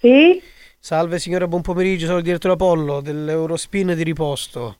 [0.00, 0.42] Sì?
[0.80, 4.78] Salve signora, buon pomeriggio, sono il direttore Apollo dell'Eurospin di riposto.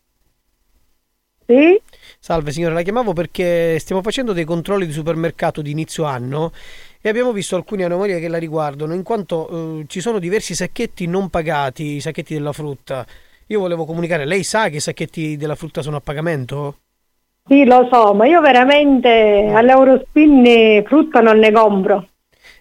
[1.47, 1.81] Sì?
[2.19, 6.53] Salve signora, la chiamavo perché stiamo facendo dei controlli di supermercato di inizio anno
[7.01, 11.07] e abbiamo visto alcune anomalie che la riguardano, in quanto eh, ci sono diversi sacchetti
[11.07, 13.05] non pagati, i sacchetti della frutta.
[13.49, 16.79] Io volevo comunicare, lei sa che i sacchetti della frutta sono a pagamento?
[17.47, 22.09] Sì, lo so, ma io veramente all'Eurospin frutta non ne compro.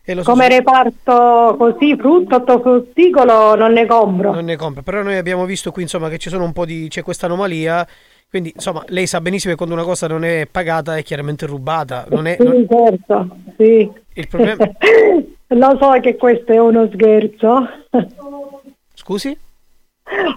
[0.04, 4.34] Eh, lo so, Come reparto così, frutta, ortofrutticolo non ne compro.
[4.34, 6.88] Non ne compra, però noi abbiamo visto qui insomma che ci sono un po' di
[6.90, 7.88] c'è questa anomalia,
[8.34, 12.08] quindi insomma lei sa benissimo che quando una cosa non è pagata è chiaramente rubata,
[12.10, 13.92] non è Sì, non- certo, sì.
[14.14, 14.66] il problema
[15.54, 17.68] Lo so che questo è uno scherzo.
[18.96, 19.38] Scusi?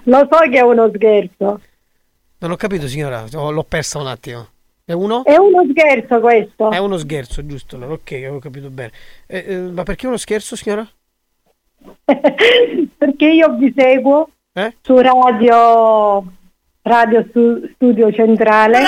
[0.03, 1.61] Lo so che è uno scherzo.
[2.39, 4.47] Non ho capito signora, l'ho persa un attimo.
[4.85, 5.25] È uno?
[5.25, 6.71] È uno scherzo questo.
[6.71, 8.93] È uno scherzo, giusto, allora, ok, avevo capito bene.
[9.27, 10.87] Eh, eh, ma perché uno scherzo signora?
[12.99, 14.75] Perché io vi seguo Eh?
[14.83, 16.25] su radio,
[16.87, 18.79] radio Stu- Studio Centrale.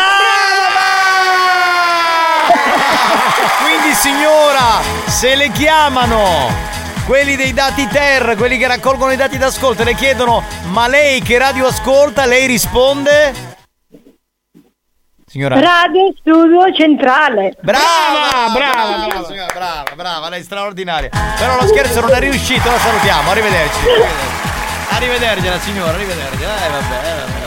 [3.61, 6.67] Quindi signora, se le chiamano
[7.07, 11.39] quelli dei dati TER, quelli che raccolgono i dati d'ascolto le chiedono ma lei che
[11.39, 13.57] radio ascolta, lei risponde?
[15.27, 15.59] Signora.
[15.61, 17.55] Radio Studio Centrale.
[17.61, 21.11] Brava, brava, brava, signora, brava, brava, lei è straordinaria.
[21.39, 23.79] Però lo scherzo non è riuscito, la salutiamo, arrivederci.
[23.79, 26.65] Arrivederci, arrivedercela signora, arrivedercela.
[26.65, 27.38] Eh vabbè, eh, vabbè, vabbè.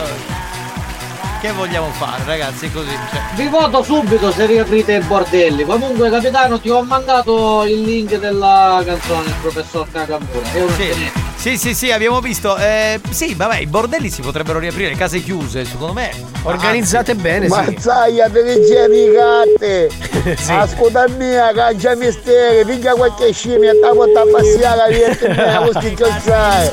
[1.42, 2.92] Che vogliamo fare ragazzi, così.
[3.10, 3.20] Cioè.
[3.34, 5.64] Vi voto subito se riaprite i bordelli.
[5.64, 11.74] Comunque, capitano, ti ho mandato il link della canzone del professor un Sì, sì, sì,
[11.74, 12.56] sì, abbiamo visto.
[12.56, 16.12] Eh, sì, vabbè, i bordelli si potrebbero riaprire, le case chiuse, secondo me.
[16.44, 17.50] Organizzate bene, sì.
[17.50, 19.90] Mazzaia delle gericate!
[20.46, 25.72] Ascolta mia, caccia misteri, piglia qualche scimmia, porta a passiare via e me la vuoi
[25.72, 26.70] scherzare.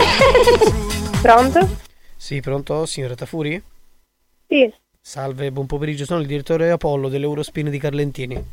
[1.20, 1.68] Pronto?
[2.16, 3.62] Sì, pronto, signora Tafuri?
[4.52, 8.44] Sì, Salve, buon pomeriggio, sono il direttore Apollo dell'Eurospin di Carlentini.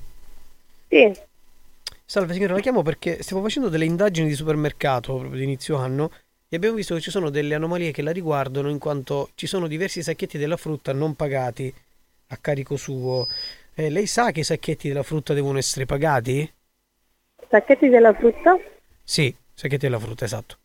[0.87, 1.11] sì.
[2.05, 6.09] Salve signora, la chiamo perché stiamo facendo delle indagini di supermercato proprio di inizio anno
[6.47, 9.67] e abbiamo visto che ci sono delle anomalie che la riguardano in quanto ci sono
[9.67, 11.71] diversi sacchetti della frutta non pagati
[12.27, 13.27] a carico suo.
[13.73, 16.49] Eh, lei sa che i sacchetti della frutta devono essere pagati?
[17.49, 18.57] Sacchetti della frutta?
[19.03, 20.58] Sì, sacchetti della frutta, esatto.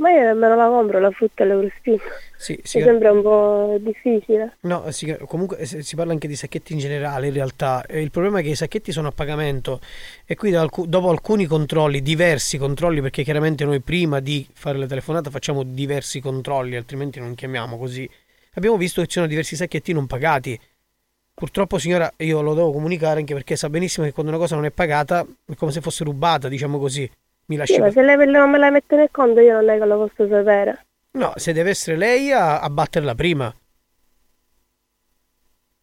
[0.00, 1.98] Ma io nemmeno la compro la frutta all'Eurospin.
[2.34, 4.56] Sì, Mi signora- sembra un po' difficile.
[4.60, 7.84] No, sì, comunque eh, si parla anche di sacchetti in generale in realtà.
[7.84, 9.78] Eh, Il problema è che i sacchetti sono a pagamento
[10.24, 15.28] e qui dopo alcuni controlli, diversi controlli, perché chiaramente noi prima di fare la telefonata
[15.28, 18.08] facciamo diversi controlli, altrimenti non chiamiamo così.
[18.54, 20.58] Abbiamo visto che ci sono diversi sacchetti non pagati.
[21.34, 24.64] Purtroppo signora io lo devo comunicare anche perché sa benissimo che quando una cosa non
[24.64, 27.10] è pagata è come se fosse rubata, diciamo così.
[27.50, 29.76] Mi lasci Sì, ma se lei non me la mette nel conto io non è
[29.76, 30.86] che lo posso sapere.
[31.12, 33.52] No, se deve essere lei a, a batterla prima.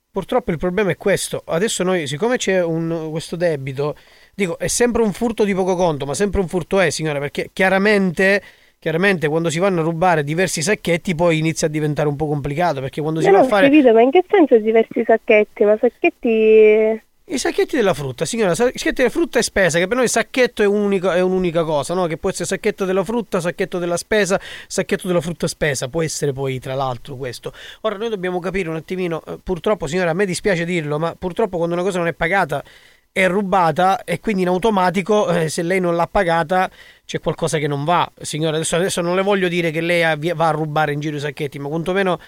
[0.10, 1.44] Purtroppo il problema è questo.
[1.46, 3.98] Adesso noi, siccome c'è un, questo debito,
[4.34, 7.50] dico, è sempre un furto di poco conto, ma sempre un furto è, signora, perché
[7.52, 8.42] chiaramente,
[8.80, 12.80] chiaramente quando si vanno a rubare diversi sacchetti poi inizia a diventare un po' complicato,
[12.80, 13.66] perché quando si Io va a fare...
[13.70, 15.66] capito, ma in che senso diversi sacchetti?
[15.66, 17.02] Ma sacchetti...
[17.30, 20.64] I sacchetti della frutta, signora, sa- sacchetti della frutta e spesa, che per noi sacchetto
[20.64, 22.06] è, un'unica- è un'unica cosa, no?
[22.08, 26.32] Che può essere sacchetto della frutta, sacchetto della spesa, sacchetto della frutta spesa, può essere
[26.32, 27.52] poi tra l'altro questo.
[27.82, 31.58] Ora noi dobbiamo capire un attimino, eh, purtroppo signora, a me dispiace dirlo, ma purtroppo
[31.58, 32.64] quando una cosa non è pagata
[33.12, 36.70] è rubata e quindi in automatico eh, se lei non l'ha pagata
[37.04, 38.10] c'è qualcosa che non va.
[38.22, 41.20] Signora, adesso, adesso non le voglio dire che lei va a rubare in giro i
[41.20, 42.20] sacchetti, ma quantomeno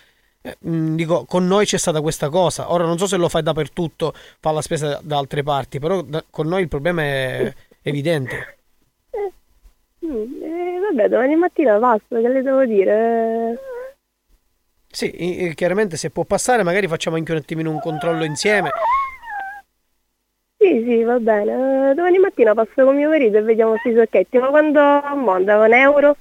[0.59, 2.71] dico, con noi c'è stata questa cosa.
[2.71, 6.23] Ora non so se lo fai dappertutto, fa la spesa da, altre parti, però da-
[6.29, 8.57] con noi il problema è evidente.
[10.05, 13.57] Mm, eh, vabbè, domani mattina basta, che le devo dire?
[14.91, 18.71] Sì, i- chiaramente se può passare, magari facciamo anche un attimino un controllo insieme.
[20.57, 21.91] Sì, sì, va bene.
[21.91, 24.37] Eh, domani mattina passo con mio marito e vediamo questi sacchetti.
[24.39, 24.81] Ma quando
[25.15, 25.57] monta?
[25.59, 26.15] Un euro?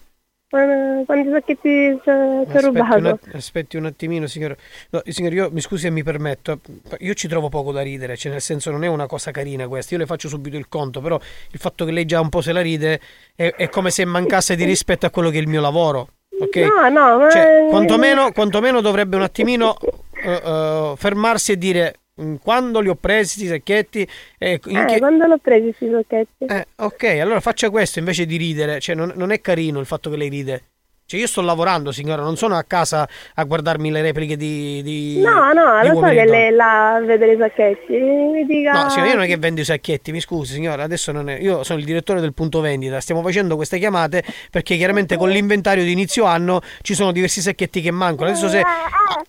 [0.51, 3.09] Quan- Quanti sacchetti ci ho Aspetti un, rubato?
[3.09, 4.57] att- aspetti un attimino, signore.
[4.91, 6.61] No, signore, io mi scusi e mi permetto.
[7.01, 9.95] Io ci trovo poco da ridere, cioè nel senso non è una cosa carina questa.
[9.95, 11.19] Io le faccio subito il conto, però
[11.51, 12.99] il fatto che lei già un po' se la ride
[13.35, 16.09] è, è come se mancasse di rispetto a quello che è il mio lavoro.
[16.41, 16.57] Ok?
[16.57, 17.31] No, no, ma...
[17.31, 19.77] Cioè, quantomeno, quantomeno dovrebbe un attimino
[20.23, 21.95] eh, eh, fermarsi e dire
[22.43, 24.09] quando li ho presi questi sacchetti
[24.39, 26.45] e in Eh, che- quando l'ho presi questi sacchetti?
[26.47, 28.81] eh, ok, allora faccia questo invece di ridere.
[28.81, 30.63] Cioè, non, non è carino il fatto che lei ride.
[31.11, 34.83] Cioè, io sto lavorando, signora, non sono a casa a guardarmi le repliche di.
[34.83, 37.95] di No, no, di lo so che lei là a vedere i sacchetti.
[37.95, 38.73] Mi dica...
[38.73, 41.39] No, signora, io non è che vendo i sacchetti, mi scusi, signora, adesso non è.
[41.41, 43.01] Io sono il direttore del punto vendita.
[43.01, 47.81] Stiamo facendo queste chiamate perché chiaramente con l'inventario di inizio anno ci sono diversi sacchetti
[47.81, 48.29] che mancano.
[48.29, 48.61] Adesso se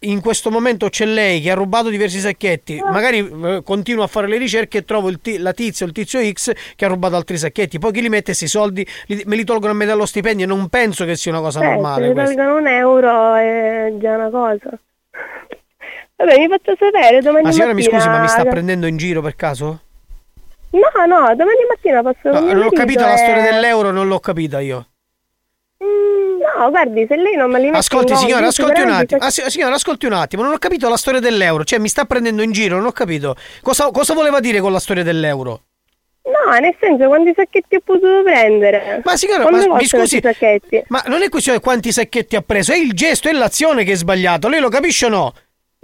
[0.01, 4.27] in questo momento c'è lei che ha rubato diversi sacchetti, magari eh, continuo a fare
[4.27, 7.15] le ricerche e trovo il ti- la tizia o il tizio X che ha rubato
[7.15, 7.79] altri sacchetti.
[7.79, 8.85] Poi chi li mette questi soldi?
[9.05, 10.45] Li- me li tolgono a me dallo stipendio.
[10.45, 12.33] Non penso che sia una cosa Eh, normale se questo.
[12.35, 14.69] tolgono un euro è già una cosa.
[16.15, 17.99] Vabbè, mi faccio sapere domani Ma signora mi mattina.
[17.99, 19.81] scusi, ma mi sta prendendo in giro per caso?
[20.71, 24.19] No, no, domani mattina passo No, non ho capito la e- storia dell'euro, non l'ho
[24.19, 24.87] capita io.
[25.83, 26.27] Mm,
[26.59, 29.21] No, guardi, se lei non me li mette Ascolti signora, conto, ascolti un attimo.
[29.21, 32.03] Ah, si- signora, ascolti un attimo, non ho capito la storia dell'euro, cioè mi sta
[32.05, 33.35] prendendo in giro, non ho capito.
[33.61, 35.61] Cosa, cosa voleva dire con la storia dell'euro?
[36.29, 39.01] No, nel senso, quanti sacchetti ho potuto prendere?
[39.03, 40.21] Ma signora, Quante ma mi scusi,
[40.87, 43.93] ma non è questione di quanti sacchetti ha preso, è il gesto, è l'azione che
[43.93, 45.33] è sbagliato, lei lo capisce o no?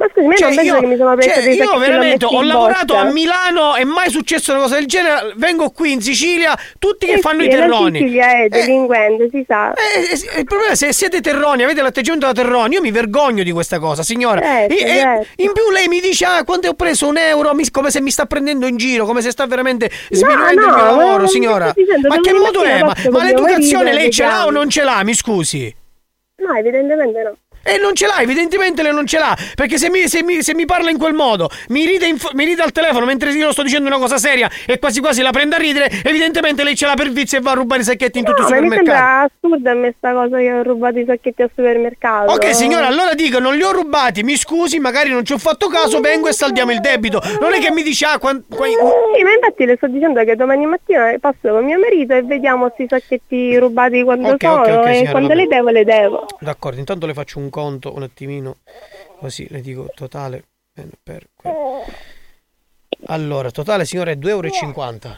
[0.06, 1.78] Ma scusi, ma io Cioè, non penso io- che mi sono presa cioè, dei io
[1.78, 5.34] veramente ho lavorato a Milano, è mai successo una cosa del genere.
[5.38, 8.00] Vengo qui in Sicilia, tutti che Eh fanno sì, i la terroni.
[8.00, 9.74] Sicilia è delinquente, si sa.
[9.74, 13.52] Eh, il problema è se siete terroni, avete l'atteggiamento da terroni, io mi vergogno di
[13.52, 14.42] questa cosa, signora.
[14.42, 15.28] Certo, E- e- certo.
[15.38, 18.12] in più lei mi dice, ah, quanto ho preso un euro, mi- come se mi
[18.12, 21.72] sta prendendo in giro, come se sta veramente sminuendo il no, mio ma lavoro, signora.
[21.76, 22.80] dicendo, Ma che modo è?
[22.82, 25.74] Ma, ma mio l'educazione e lei ce l'ha o non ce l'ha, mi scusi?
[26.38, 27.36] No, evidentemente no.
[27.68, 29.36] E non ce l'ha, evidentemente lei non ce l'ha.
[29.56, 32.46] Perché se mi, se mi- se mi parla in quel modo, mi ride, in mi
[32.46, 35.56] ride al telefono mentre io sto dicendo una cosa seria e quasi quasi la prende
[35.56, 38.26] a ridere, evidentemente lei ce l'ha per vizio e va a rubare i sacchetti in
[38.26, 38.98] tutto No, il ma mi supermercato.
[39.00, 39.30] sembra
[39.64, 42.32] assurda a me sta cosa che ho rubato i sacchetti al supermercato.
[42.34, 45.68] Ok signora, allora dico, non li ho rubati, mi scusi, magari non ci ho fatto
[45.68, 47.20] caso, vengo e saldiamo il debito.
[47.42, 50.36] Non è che mi dice, ah, quan- qua- Sì, ma infatti le sto dicendo che
[50.36, 54.66] domani mattina passo con mio marito e vediamo se i sacchetti rubati quando Ok, ok,
[54.66, 56.26] sono ok, e signora, quando va le devo le devo.
[56.40, 58.58] D'accordo, intanto le faccio un conto un attimino,
[59.18, 60.44] così le dico totale.
[60.74, 61.54] bene, per que-
[63.06, 65.18] Allora, totale signora è 2,50 euro.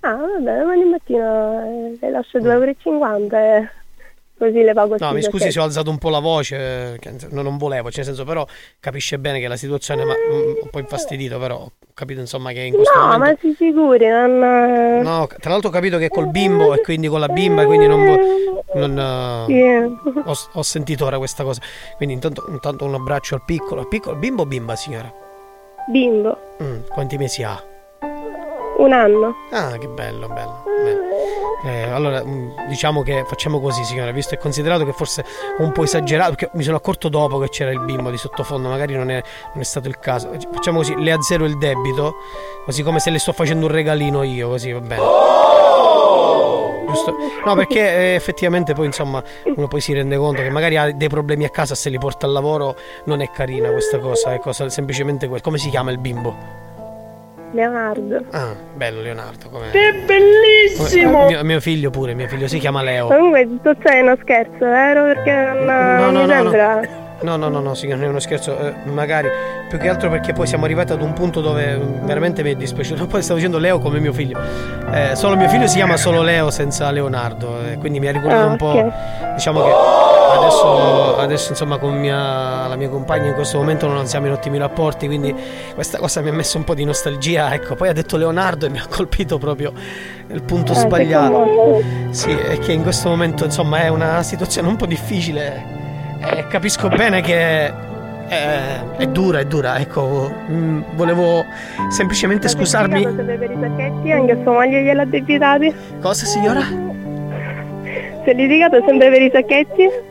[0.00, 3.70] Ah, vabbè, domani mattina eh, le lascio 2,50 euro e
[4.36, 7.14] così le pago No, mi scusi se ho alzato un po' la voce, eh, che
[7.30, 8.44] no, non volevo, cioè nel senso però
[8.80, 12.74] capisce bene che la situazione ma mm, un po' infastidito, però capito insomma che in
[12.74, 13.24] questo No, momento...
[13.24, 14.38] ma si figuri, non...
[15.02, 18.04] No, tra l'altro ho capito che col bimbo e quindi con la bimba, quindi non...
[18.04, 18.40] vo-
[18.74, 20.20] non, eh, Sì.
[20.24, 21.60] ho, ho sentito ora questa cosa.
[21.96, 23.80] Quindi intanto, intanto un abbraccio al piccolo.
[23.82, 25.12] Al piccolo bimbo o bimba, signora?
[25.88, 27.62] Bimbo, Mm, quanti mesi ha?
[28.78, 29.34] Un anno.
[29.50, 30.62] Ah, che bello, bello.
[31.64, 35.24] Eh, allora, mm, diciamo che facciamo così, signora, visto e considerato che forse
[35.58, 38.94] un po' esagerato, perché mi sono accorto dopo che c'era il bimbo di sottofondo, magari
[38.94, 40.32] non è, non è stato il caso.
[40.52, 42.16] Facciamo così, le azzero il debito,
[42.64, 45.02] così come se le sto facendo un regalino io, così va bene.
[46.88, 47.14] Giusto?
[47.44, 51.08] No, perché eh, effettivamente poi insomma uno poi si rende conto che magari ha dei
[51.08, 54.68] problemi a casa se li porta al lavoro, non è carina questa cosa, è cosa
[54.68, 55.46] semplicemente questo.
[55.46, 56.61] Come si chiama il bimbo?
[57.52, 58.24] Leonardo.
[58.30, 61.26] Ah, bello Leonardo, come È bellissimo!
[61.26, 63.06] mio, mio figlio pure, mio figlio si chiama Leo.
[63.08, 65.04] Comunque tutto ciò è uno scherzo, vero?
[65.04, 66.80] Perché non No, no, mi no, sembra...
[67.22, 69.28] No, no, no, no, signor, non è uno scherzo, eh, magari
[69.68, 72.56] più che altro perché poi siamo arrivati ad un punto dove mm, veramente mi è
[72.56, 73.06] dispiaciuto.
[73.06, 74.40] Poi stavo dicendo Leo come mio figlio.
[74.92, 78.42] Eh, solo mio figlio si chiama solo Leo senza Leonardo, eh, quindi mi ha ricordato
[78.42, 78.92] Ah, un po'.
[79.34, 79.70] Diciamo che
[80.42, 84.58] adesso, adesso insomma con mia, la mia compagna in questo momento non siamo in ottimi
[84.58, 85.34] rapporti, quindi
[85.74, 87.52] questa cosa mi ha messo un po' di nostalgia.
[87.54, 89.72] Ecco, poi ha detto Leonardo e mi ha colpito proprio
[90.28, 91.82] il punto Eh, sbagliato.
[92.10, 95.80] Sì, è che in questo momento insomma è una situazione un po' difficile
[96.20, 97.66] e capisco bene che
[98.28, 101.44] è, è dura, è dura, ecco, mm, volevo
[101.90, 103.02] semplicemente Litigato scusarmi.
[103.02, 105.74] sempre per i sacchetti, anche sua moglie gliel'ha debitati.
[106.00, 106.60] Cosa signora?
[108.24, 110.10] Si è litigato sempre per i sacchetti?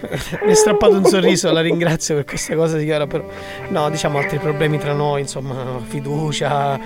[0.44, 3.24] Mi è strappato un sorriso, la ringrazio per questa cosa signora, però
[3.68, 6.78] no, diciamo altri problemi tra noi, insomma, fiducia,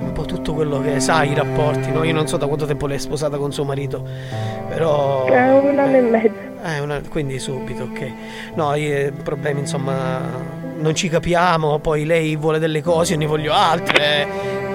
[0.00, 2.02] un po' tutto quello che sa, i rapporti, no?
[2.04, 4.06] Io non so da quanto tempo lei è sposata con suo marito,
[4.68, 5.26] però...
[5.28, 6.46] Eh, un anno e mezzo.
[6.64, 8.12] Eh, una- quindi subito, ok.
[8.54, 10.20] No, i problemi, insomma,
[10.78, 14.26] non ci capiamo, poi lei vuole delle cose, io ne voglio altre.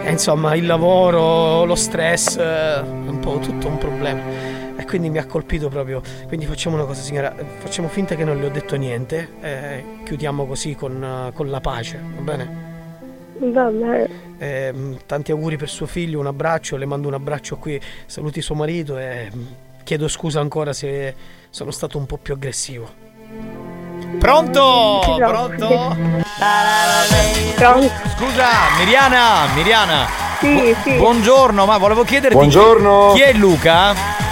[0.06, 4.22] E, insomma, il lavoro, lo stress, eh, un po' tutto un problema.
[4.76, 6.02] E quindi mi ha colpito proprio.
[6.28, 9.30] Quindi facciamo una cosa, signora, eh, facciamo finta che non le ho detto niente.
[9.42, 12.72] e chiudiamo così con, eh, con la pace, va bene?
[13.40, 14.10] Va bene.
[14.38, 18.56] Ehm, tanti auguri per suo figlio, un abbraccio, le mando un abbraccio qui, saluti suo
[18.56, 19.46] marito e mm,
[19.84, 21.16] chiedo scusa ancora se
[21.50, 23.02] sono stato un po' più aggressivo.
[24.20, 25.02] Pronto?
[25.04, 25.96] Sì, Pronto?
[27.56, 27.92] Pronto?
[28.16, 28.48] Scusa,
[28.80, 30.08] Miriana, Miriana.
[30.40, 30.96] Sì, sì.
[30.96, 33.14] Buongiorno, ma volevo chiederti Buongiorno.
[33.16, 34.23] chi è Luca?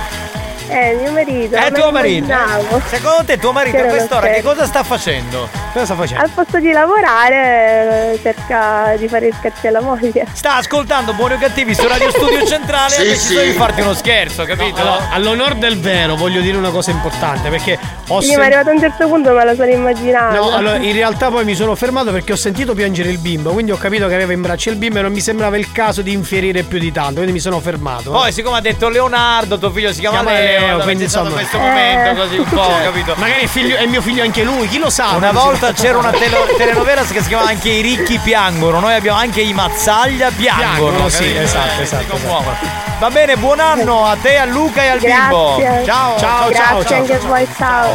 [0.72, 1.56] Eh, mio marito.
[1.56, 2.26] È me tuo marito.
[2.32, 2.82] immaginavo.
[2.88, 5.50] Secondo te tuo marito a quest'ora che cosa sta facendo?
[5.74, 6.24] Cosa sta facendo?
[6.24, 10.26] Al posto di lavorare eh, cerca di fare i scherzi alla moglie.
[10.32, 13.46] Sta ascoltando Buoni o Cattivi su Radio Studio Centrale e ha Sì, deciso sì.
[13.48, 14.80] di farti uno scherzo, capito?
[14.82, 17.78] Allora, all'onor del vero voglio dire una cosa importante perché
[18.08, 20.36] ho Sì, ma sen- arrivato a un certo punto me lo sono immaginato.
[20.36, 23.72] No, allora in realtà poi mi sono fermato perché ho sentito piangere il bimbo, quindi
[23.72, 26.12] ho capito che aveva in braccio il bimbo e non mi sembrava il caso di
[26.14, 28.12] infierire più di tanto, quindi mi sono fermato.
[28.12, 31.10] Poi, siccome ha detto Leonardo, tuo figlio si chiama, Chiama Leo, Leo, allora quindi c'è
[31.10, 33.14] stato insomma- questo momento così un po', Cioè, capito?
[33.18, 35.10] Magari è, figlio- è mio figlio anche lui, chi lo sa?
[35.16, 39.18] Una volta c'era una tele- telenovela che si chiamava anche I ricchi piangono, noi abbiamo
[39.18, 40.68] anche i Mazzaglia piangono.
[40.90, 41.42] Piangono, sì, capito?
[41.42, 42.58] esatto, Eh, esatto, commuovono.
[43.00, 45.56] Va bene, buon anno a te, a Luca e al bimbo.
[45.58, 45.86] Grazie.
[45.86, 46.98] Ciao, ciao, Grazie ciao, ciao.
[47.00, 47.90] anche a voi, ciao.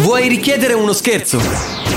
[0.00, 1.79] Vuoi richiedere uno scherzo?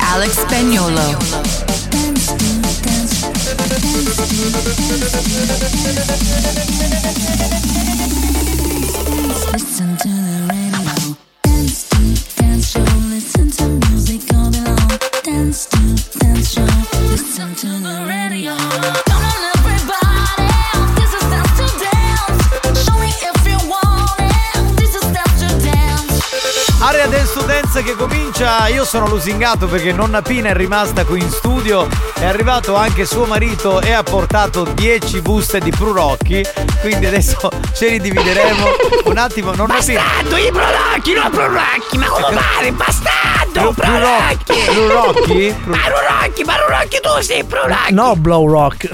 [0.00, 1.06] Alex Spagnolo.
[9.52, 11.16] Listen to the radio.
[11.42, 11.98] Dance to
[12.36, 12.80] dance show.
[13.10, 14.98] Listen to music all day long.
[15.22, 16.64] Dance to dance show.
[17.10, 19.07] Listen to the radio.
[26.80, 31.30] Area del Students che comincia, io sono lusingato perché nonna Pina è rimasta qui in
[31.30, 36.46] studio, è arrivato anche suo marito e ha portato 10 buste di prurocchi,
[36.80, 38.66] quindi adesso ce li divideremo
[39.06, 40.02] un attimo, nonna Pina.
[40.02, 44.64] Bastardo, i prolocchi, non prolocchi, ma come pare, bastardo, Pru- prolocchi.
[44.70, 45.56] Prurocchi?
[45.64, 47.92] Ma prolocchi, ma prolocchi tu sei prolocchi.
[47.92, 48.88] No, Blow Rock.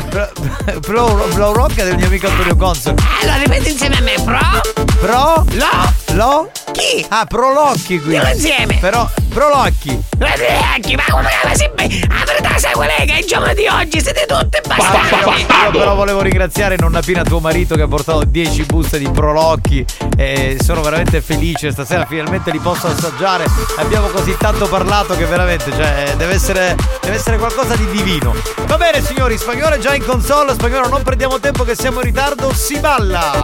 [0.87, 2.95] Blow, Blow Rock è del mio amico Antonio Consol.
[3.21, 4.85] Allora ripeti insieme a me, pro.
[5.01, 5.45] Pro?
[5.53, 5.93] Lo.
[6.15, 6.51] Lo?
[6.75, 7.07] Chi?
[7.09, 8.11] Ah, Prolocchi qui.
[8.11, 8.79] Dillo insieme.
[8.81, 10.03] Però, Prolocchi.
[10.19, 11.89] Prolocchi, ma come ma sempre.
[12.09, 15.41] La verità sai qual è che il giorno di oggi siete tutti bastardi.
[15.41, 19.85] Io però volevo ringraziare nonna Pina, tuo marito, che ha portato 10 buste di Prolocchi.
[20.17, 21.71] E sono veramente felice.
[21.71, 23.45] Stasera finalmente li posso assaggiare.
[23.77, 28.35] Abbiamo così tanto parlato che veramente, cioè, deve essere, deve essere qualcosa di divino.
[28.67, 30.55] Va bene, signori, spagnolo è già in console.
[30.55, 32.53] Spagnolo, non perdiamo tempo che siamo in ritardo.
[32.53, 33.41] Si balla!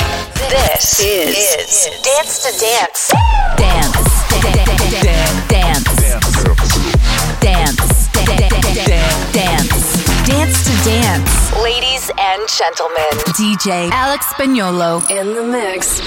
[0.48, 1.34] This is.
[1.36, 2.00] Dance.
[2.02, 3.19] Dance to Dance.
[11.62, 16.00] Ladies and gentlemen, DJ Alex Spagnolo in the mix.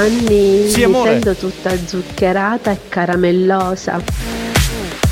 [0.00, 4.00] anni sì, mi sento tutta zuccherata e caramellosa.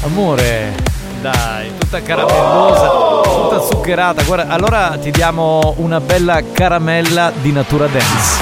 [0.02, 0.74] Amore,
[1.20, 3.23] dai, tutta caramellosa, oh!
[3.23, 4.23] tutta zuccherata.
[4.23, 8.38] Guarda, allora ti diamo una bella caramella di natura dense.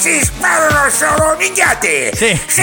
[0.00, 2.14] si sparano solo minchiate!
[2.14, 2.38] Sì!
[2.46, 2.62] Sì,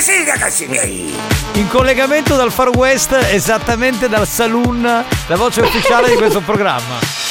[0.00, 1.14] sì, ragazzi miei!
[1.54, 7.23] In collegamento dal Far West, esattamente dal saloon, la voce ufficiale di questo programma.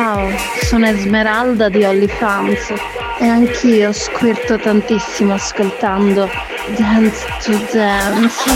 [0.00, 0.30] Ciao,
[0.62, 2.72] sono Esmeralda di OnlyFans
[3.18, 6.30] e anch'io squirto tantissimo ascoltando
[6.76, 8.48] Dance to Dance.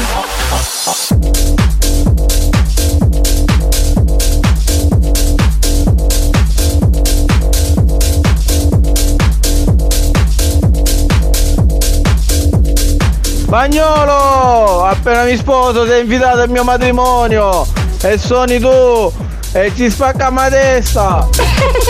[13.43, 17.67] Spagnolo, appena mi sposo sei invitato al mio matrimonio
[18.01, 21.29] e suoni tu e ci spacca la testa.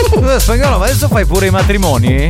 [0.09, 2.27] Scusa spagnolo, ma adesso fai pure i matrimoni?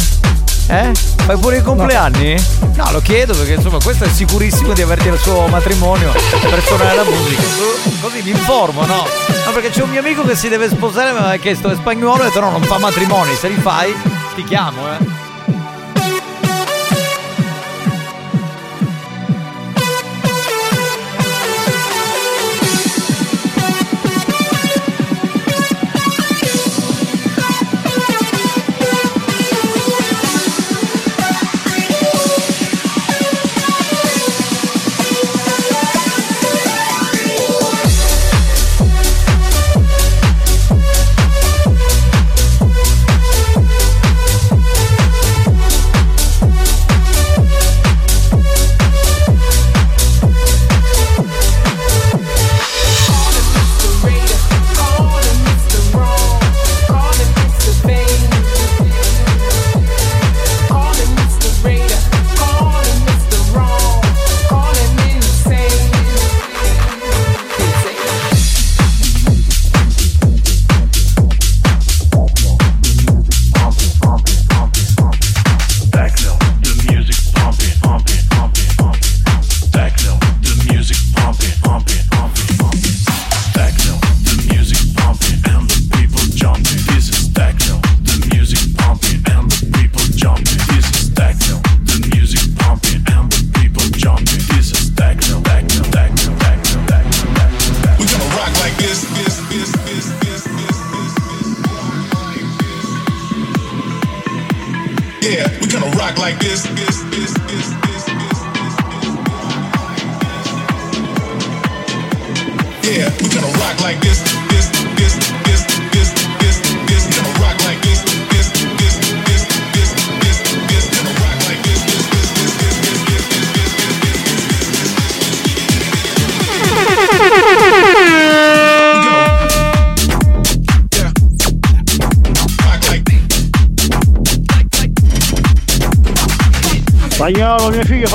[0.67, 0.91] Eh?
[1.25, 2.35] Fai pure i compleanni?
[2.75, 6.95] No, lo chiedo perché insomma questo è sicurissimo di averti al suo matrimonio per suonare
[6.95, 7.41] la musica.
[7.99, 9.05] Così mi informo, no?
[9.45, 11.75] No, perché c'è un mio amico che si deve sposare e mi aveva chiesto è
[11.75, 13.93] spagnolo e ho detto no, non fa matrimoni, se li fai
[14.35, 15.22] ti chiamo, eh.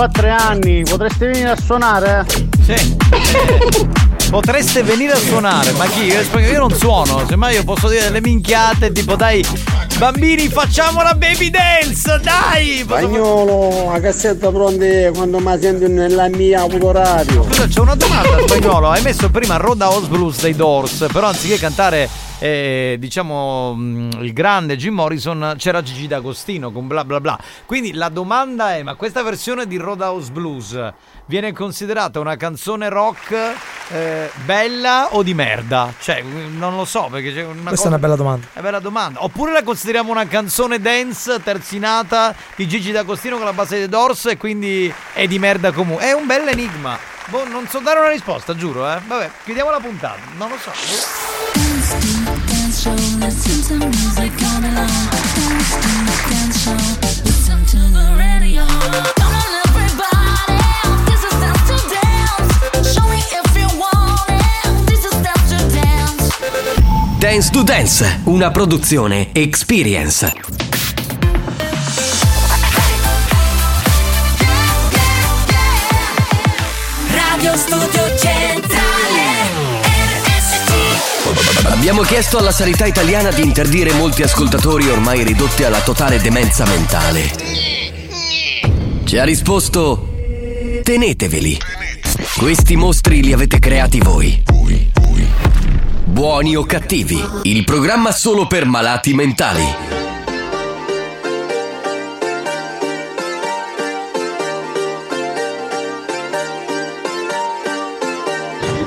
[0.09, 2.27] Tre anni, potreste venire a suonare?
[2.63, 2.97] Sì.
[4.29, 6.05] Potreste venire a suonare, ma chi?
[6.05, 9.43] Io perché io non suono, semmai io posso dire delle minchiate tipo dai
[9.99, 12.81] bambini facciamo la baby dance, dai!
[12.83, 17.43] Spagnolo, la cassetta pronta quando mi senti nella mia autoradio.
[17.45, 22.09] Scusa, c'è una domanda spagnolo, hai messo prima Roadhouse Blues dei Doors, però anziché cantare
[22.39, 27.39] eh, diciamo mh, il grande Jim Morrison c'era Gigi D'Agostino con bla bla bla.
[27.69, 30.93] Quindi la domanda è, ma questa versione di Roadhouse Blues
[31.27, 33.55] viene considerata una canzone rock
[33.91, 35.93] eh, bella o di merda?
[36.01, 38.47] Cioè, non lo so perché c'è una Questa è una bella domanda.
[38.55, 39.23] è bella domanda.
[39.23, 44.25] Oppure la consideriamo una canzone dance terzinata di Gigi D'Agostino con la base dei Doors
[44.25, 46.07] e quindi è di merda comunque.
[46.07, 46.99] È un bel enigma.
[47.27, 48.99] Boh, non so dare una risposta, giuro, eh.
[49.07, 50.21] Vabbè, chiudiamo la puntata.
[50.39, 50.71] Non lo so.
[51.53, 52.89] Dance
[56.31, 57.08] dance show,
[67.39, 70.33] Dance to Dance, una produzione Experience.
[77.11, 78.89] Radio Studio Centrale
[81.65, 87.78] Abbiamo chiesto alla sanità italiana di interdire molti ascoltatori ormai ridotti alla totale demenza mentale.
[89.09, 90.07] Ci ha risposto:
[90.83, 91.57] teneteveli.
[92.37, 94.43] Questi mostri li avete creati voi.
[96.05, 99.65] Buoni o cattivi, il programma solo per malati mentali.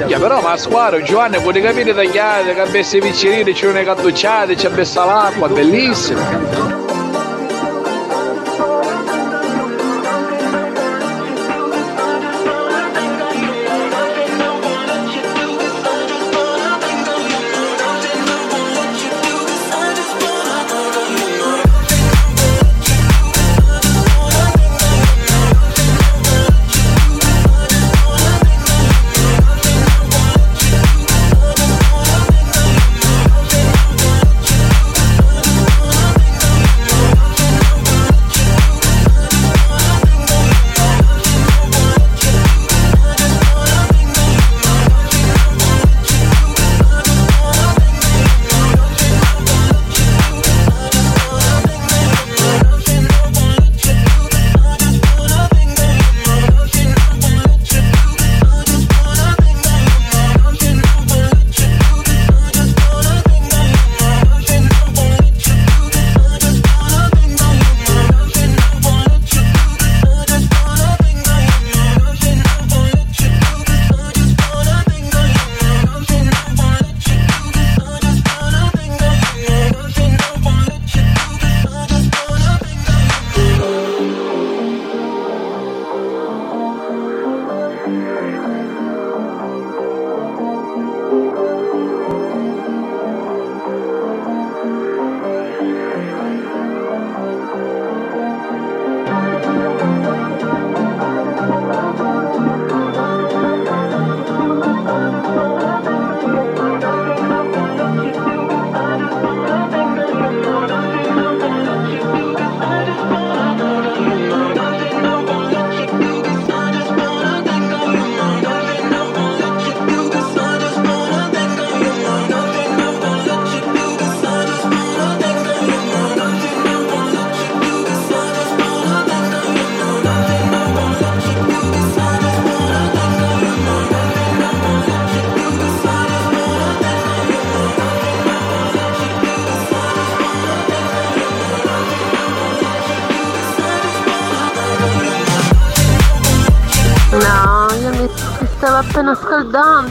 [0.06, 4.68] Ya, però squadra Giovanni puoi capire tagliate, che avesse i piccerini, ci sono cattucciate, ci
[4.68, 6.81] avesse l'acqua, bellissimo.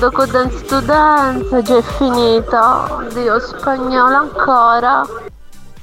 [0.01, 2.97] Scaldando con Dance to Dance, già è finita.
[2.97, 5.03] Oddio, spagnolo ancora.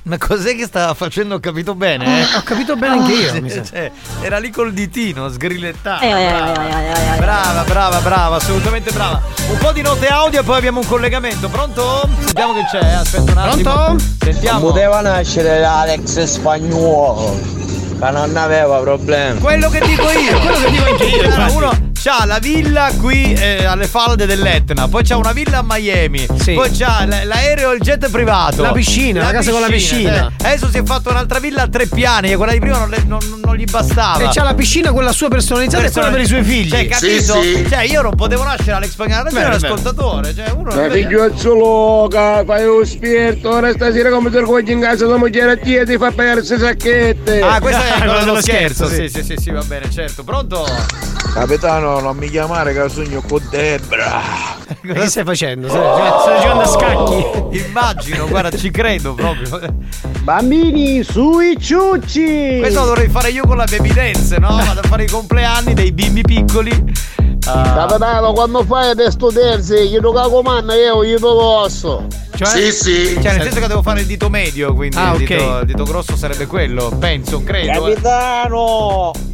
[0.03, 1.35] Ma cos'è che stava facendo?
[1.35, 2.22] Ho capito bene?
[2.22, 2.38] Eh?
[2.38, 3.91] Ho capito bene anche io, Sì, cioè,
[4.22, 6.03] era lì col ditino, sgrillettato.
[6.03, 7.15] Eh, eh, eh, brava.
[7.15, 9.22] eh, brava, brava, brava, assolutamente brava.
[9.49, 11.49] Un po' di note audio e poi abbiamo un collegamento.
[11.49, 12.07] Pronto?
[12.19, 13.73] Sentiamo che c'è, eh, aspetta un attimo.
[13.73, 14.03] Pronto?
[14.22, 14.60] Sentiamo.
[14.60, 17.38] Poteva nascere Alex spagnolo,
[17.99, 19.39] che non aveva problemi.
[19.41, 20.39] Quello che dico io.
[20.39, 25.03] Quello che dico anche io, uno c'ha la villa qui eh, alle falde dell'Etna, poi
[25.03, 26.53] c'ha una villa a Miami, Sì.
[26.53, 28.61] poi c'ha l- l'aereo e il jet privato.
[28.61, 30.28] La piscina, la casa con la piscina.
[30.38, 30.45] eh.
[30.48, 33.03] Adesso si è fatto un'altra villa a tre piani, e quella di prima non, le-
[33.06, 34.24] non- non gli bastava.
[34.24, 36.69] E c'ha la piscina quella sua personalizzata e quella per i suoi figli.
[36.69, 37.34] Cioè, capito?
[37.69, 39.56] Cioè, io non potevo nascere Alex Bene, bene.
[39.56, 40.34] ascoltatore.
[40.36, 45.06] Cioè, uno Ma figliuozzo loca, fai lo spirito, ora stasera come ti ricordi in casa
[45.06, 47.41] tua moglie a te ti fa pagare queste sacchette.
[47.41, 48.86] Ah, questo è quello dello dello scherzo.
[48.88, 50.24] scherzo, Sì, sì, sì, sì, va bene, certo.
[50.24, 51.06] Pronto?
[51.39, 54.22] Capitano, non mi chiamare che sogno con Debra.
[54.81, 55.69] Ma che stai facendo?
[55.69, 55.81] Stai,
[56.22, 57.57] stai giocando a scacchi?
[57.68, 59.59] Immagino, guarda, ci credo proprio.
[60.22, 62.57] Bambini, sui ciucci!
[62.59, 64.47] Questo lo dovrei fare io con la baby dance, no?
[64.47, 66.72] Vado a fare i compleanni dei bimbi piccoli.
[67.45, 72.07] Ah, Capitano, quando fai le studenze, io lo comando io, io lo posso.
[72.35, 75.27] cioè, Cioè, nel senso che devo fare il dito medio, quindi Ah, il, ok.
[75.27, 77.88] dito, il dito grosso sarebbe quello, penso, credo.
[77.88, 79.27] eh.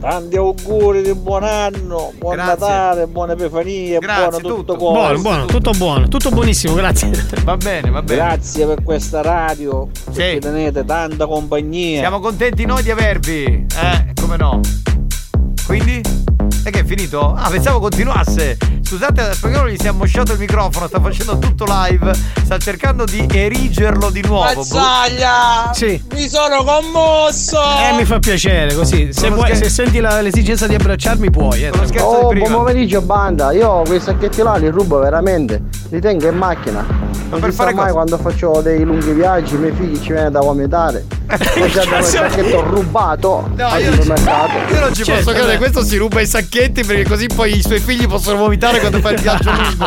[0.00, 2.52] Tanti auguri di buon anno, buon Grazie.
[2.52, 4.76] Natale, buona Epifania, Grazie, buono tutto, tutto.
[4.76, 7.10] Buono, buono, tutto buono, tutto buonissimo, grazie.
[7.44, 8.20] Va bene, va bene.
[8.20, 12.00] Grazie per questa radio, che tenete tanta compagnia.
[12.00, 13.44] Siamo contenti noi di avervi.
[13.44, 14.60] Eh, come no?
[15.66, 16.00] Quindi?
[16.64, 17.34] E che è finito?
[17.34, 18.56] Ah, pensavo continuasse.
[18.90, 22.10] Scusate, spagnolo gli si è ammosciato il microfono, sta facendo tutto live,
[22.42, 24.42] sta cercando di erigerlo di nuovo.
[24.52, 25.70] Mazzaglia!
[25.72, 26.02] Sì.
[26.12, 27.60] Mi sono commosso!
[27.60, 29.12] Eh, mi fa piacere così.
[29.12, 31.66] Se, vuoi- scher- se senti la- l'esigenza di abbracciarmi, puoi.
[31.66, 31.70] Eh.
[32.00, 36.84] Oh, buon pomeriggio banda, io quei sacchetti là li rubo veramente, li tengo in macchina.
[37.30, 40.10] Non per si sa fare mai quando faccio dei lunghi viaggi, i miei figli ci
[40.10, 41.06] viene da vomitare.
[41.30, 44.74] Poi già il sacchetto rubato No, al io- supermercato.
[44.74, 47.62] Io non ci Cioè, posso credere, questo si ruba i sacchetti perché così poi i
[47.62, 49.86] suoi figli possono vomitare quando fa il viaggio lungo.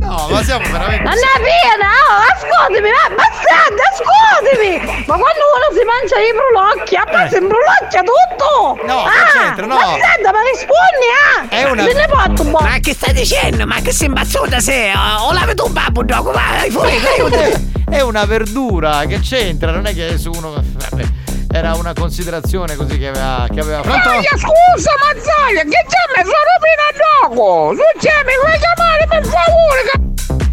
[0.00, 1.02] No, ma siamo veramente.
[1.04, 5.04] Non è piena, oh, ascoltami, ma bastardi, ascoltami!
[5.06, 8.80] Ma quando uno si mangia i brulocchi, a me si imbrulocchia tutto!
[8.86, 9.74] No, ah, c'entra, no.
[9.76, 11.48] Bastarda, ma rispondi, ah!
[11.48, 12.60] È una- Me ne porto un po'.
[12.60, 13.66] Ma che stai dicendo?
[13.66, 14.92] Ma che sei imbazzuta sei?
[14.92, 17.68] O, o lavi tu un babbo dopo, vai fuori, aiutami!
[17.90, 19.70] È una verdura, che c'entra?
[19.72, 20.52] Non è che adesso uno.
[20.52, 21.02] Vabbè,
[21.52, 23.46] era una considerazione così che aveva.
[23.52, 24.08] Che aveva fatto.
[24.10, 27.74] Dai, scusa Mazzaglia, che già mi sono fino a gioco!
[27.74, 30.08] Su c'è, mi vuoi chiamare per favore?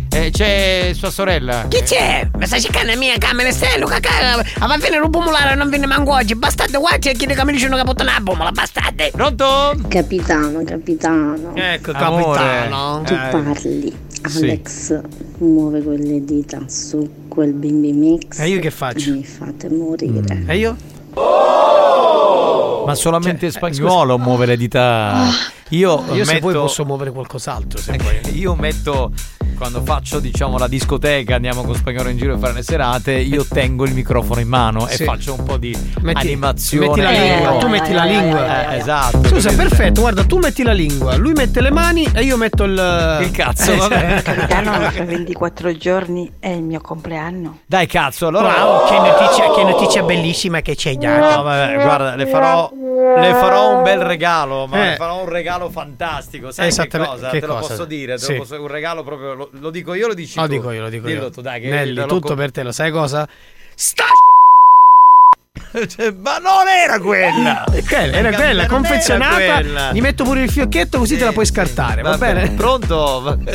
[0.10, 1.66] Eh, c'è sua sorella.
[1.68, 2.28] Chi c'è?
[2.38, 4.44] Mi stai cercando la mia camera esterno, cacà?
[4.60, 7.70] Ma viene un pomolare non viene manco oggi, bastardo qua c'è chi che mi dice
[7.70, 9.04] che puttana la pomola, bastardo!
[9.12, 9.76] Pronto?
[9.88, 11.52] Capitano, capitano.
[11.54, 12.40] Ecco, Amore.
[12.40, 13.02] capitano.
[13.06, 13.98] Tu Eh, parli.
[14.20, 14.38] sì.
[14.40, 15.00] Alex
[15.38, 17.08] muove quelle dita su
[17.38, 18.40] quel bimbi mix.
[18.40, 19.12] E io che faccio?
[19.12, 20.44] Mi fate morire.
[20.48, 20.76] E io?
[22.84, 25.28] Ma solamente spagnolo muove le dita.
[25.70, 28.40] Io, Io se metto- vuoi posso muovere qualcos'altro, se vuoi.
[28.40, 29.12] Io metto
[29.58, 33.46] quando faccio diciamo la discoteca, andiamo con spagnolo in giro a fare le serate, io
[33.46, 35.02] tengo il microfono in mano Sì.
[35.02, 36.88] e faccio un po' di Metti- animazione.
[36.88, 38.72] metti la lingua, tu metti la lingua.
[38.72, 39.24] Eh, esatto.
[39.28, 43.20] Scusa, perfetto, guarda, tu metti la lingua, lui mette le mani e io metto il.
[43.22, 44.22] Il cazzo, Eh, vabbè.
[44.22, 47.60] Capitano, tra 24 giorni è il mio compleanno.
[47.66, 51.36] Dai cazzo, allora Wow, che notizia, che notizia bellissima che ci hai dato.
[51.38, 54.90] No, vabbè, guarda, le farò, le farò un bel regalo, ma Eh.
[54.92, 56.52] le farò un regalo fantastico.
[56.52, 57.30] Sai che cosa?
[57.30, 57.68] che te lo cosa?
[57.70, 58.14] posso dire?
[58.18, 58.32] Te Sì.
[58.34, 59.34] lo posso- un regalo proprio.
[59.34, 60.52] Lo, lo dico io, lo dici Lo tu?
[60.54, 61.30] dico io, lo dico Dillo io.
[61.30, 63.28] tu, dai, che Nelly, tutto per te, lo sai cosa?
[63.76, 64.06] Sta
[65.88, 67.64] Cioè, Ma non era quella!
[67.72, 69.42] È quella, era quella, non confezionata.
[69.42, 69.92] era quella.
[69.92, 72.50] Gli metto pure il fiocchetto così te la puoi scartare, va, Vabbè, bene?
[72.52, 73.22] Pronto?
[73.22, 73.38] Va-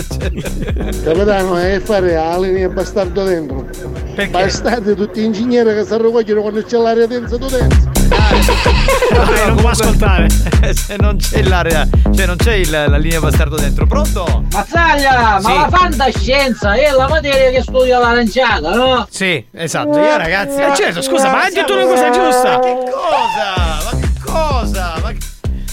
[1.02, 3.66] Capitano, è fare la linea bastardo dentro.
[4.14, 4.30] Perché?
[4.30, 7.90] Bastardi tutti gli ingegneri che si arrogogliano quando c'è l'aria densa tu dentro.
[8.08, 10.26] Dai, non può ascoltare.
[10.74, 13.86] Se non c'è l'area, cioè non c'è il- la linea bastardo dentro.
[13.86, 14.44] Pronto?
[14.52, 15.46] Mazzaglia, Sì.
[15.46, 19.06] ma la fantascienza è la materia che studia l'aranciata, no?
[19.10, 19.98] Sì, esatto.
[19.98, 20.60] Io ragazzi.
[20.60, 22.58] Eh, Eh, certo, scusa, ma hai detto una cosa giusta.
[22.58, 23.84] Che cosa?
[23.84, 24.94] Ma che cosa?
[25.02, 25.18] Ma che-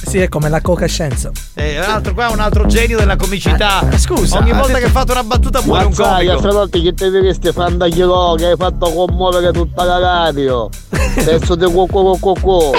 [0.10, 1.30] Sì, è come la coca scienza.
[1.54, 3.84] Eh, un altro, qua è un altro genio della comicità.
[3.96, 6.38] scusa, Ogni volta detto- che fate una battuta muore un Mazzaglia, comico.
[6.40, 10.70] Stranotti, che te diresti fantaghilo che hai fatto commuovere tutta la radio.
[11.14, 12.72] Pezzo di cucù cucù.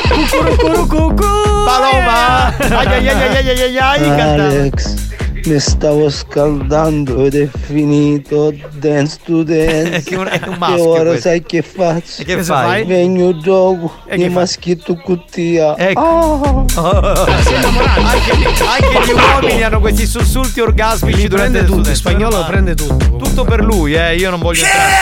[1.64, 2.46] Paloma!
[2.56, 4.20] Ai ai ai ai ai ai ai ai.
[4.40, 4.94] Alex,
[5.44, 10.02] Mi stavo scaldando ed è finito dance to dance.
[10.10, 11.28] Che un- è un E maschio ora questo.
[11.28, 12.20] sai che faccio?
[12.22, 12.84] E che fai?
[12.84, 15.76] Vengo gioco E e che maschietto cuttia.
[15.76, 16.00] Ecco.
[16.00, 17.24] Oh.
[17.24, 18.32] anche,
[18.64, 22.08] anche gli uomini hanno questi sussulti orgasmici durante prende il tutto, in sudesto.
[22.08, 23.16] spagnolo prende tutto.
[23.16, 24.92] Tutto per lui, eh, io non voglio entrare.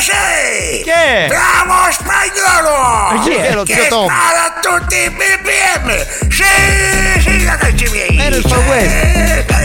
[0.00, 0.82] Sì!
[0.82, 1.26] Che?
[1.28, 3.14] Bravo spagnolo!
[3.16, 3.52] Ma chi è?
[3.54, 4.06] Lo zio Tom.
[4.08, 6.30] spara a tutti i BPM!
[6.30, 8.16] Sì, sì, ragazzi miei!
[8.18, 8.64] Era il Far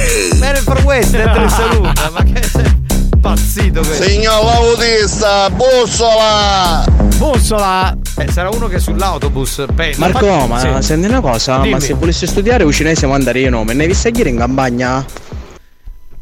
[0.06, 0.64] West.
[0.64, 2.12] Far West dentro il saluta.
[2.12, 2.66] Ma che sei
[3.14, 4.04] impazzito questo?
[4.04, 6.86] Signor autista, bussola!
[7.18, 7.98] Bussola!
[8.18, 9.66] Eh, sarà uno che è sull'autobus.
[9.74, 10.00] penso.
[10.00, 10.68] Marco, ma Sì.
[10.88, 11.72] senti una cosa, Dimmi.
[11.72, 15.04] ma se volessi studiare ucinese mandare io nome, ne hai visto ieri in campagna?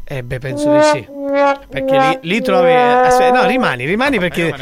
[0.06, 1.08] Eh beh, penso di sì.
[1.70, 2.70] Perché lì, lì trovi.
[2.70, 4.54] aspetta, no, rimani, rimani perché.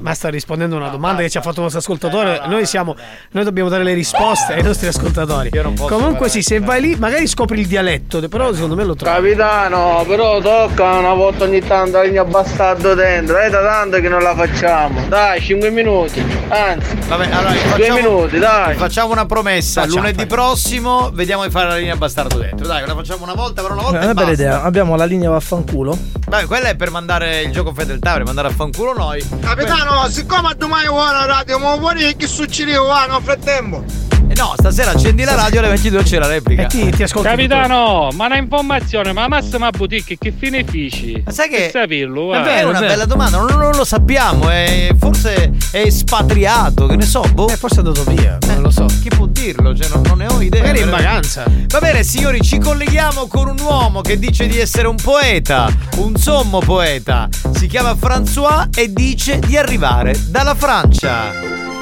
[0.00, 2.42] Ma sta rispondendo a una domanda che ci ha fatto il nostro ascoltatore.
[2.46, 2.94] Noi siamo.
[3.32, 5.50] Noi dobbiamo dare le risposte ai nostri ascoltatori.
[5.76, 9.14] Comunque sì, se vai lì, magari scopri il dialetto, però secondo me lo trovi.
[9.16, 14.08] Capitano, però tocca una volta ogni tanto la linea bastardo dentro, è da tanto che
[14.08, 15.04] non la facciamo.
[15.08, 16.24] Dai, 5 minuti.
[16.48, 18.74] Anzi, Vabbè, allora due facciamo, minuti, dai.
[18.76, 19.80] facciamo una promessa.
[19.82, 22.64] Facciamo, Lunedì prossimo vediamo di fare la linea bastardo dentro.
[22.66, 23.98] Dai, la facciamo una volta, però una È volta.
[23.98, 24.42] una e bella basta.
[24.42, 24.62] idea.
[24.62, 25.96] Abbiamo la linea vaffanculo.
[26.28, 29.26] Beh, quella è per mandare il gioco fedeltà, per mandare a fanculo noi.
[29.40, 34.13] Capitano, siccome domani vuoi la radio, ma vuoi che succede qua nel frattempo?
[34.36, 36.62] Eh no, stasera accendi la radio alle 22 c'è la replica.
[36.62, 37.28] E ti, ti ascolti.
[37.28, 41.22] Capitano, ma una informazione, ma Massima Boutique che fine fici?
[41.24, 45.52] Ma sai che- Saperlo, È vero, una bella domanda, non, non lo sappiamo, è- forse
[45.70, 47.46] è espatriato, che ne so, boh.
[47.46, 48.86] Eh, forse è andato via, non lo so.
[48.86, 49.72] Chi può dirlo?
[49.72, 50.62] Cioè, non, non ne ho idea.
[50.62, 51.44] Magari in vacanza.
[51.68, 56.16] Va bene, signori, ci colleghiamo con un uomo che dice di essere un poeta, un
[56.16, 57.28] sommo poeta.
[57.52, 61.73] Si chiama François e dice di arrivare dalla Francia.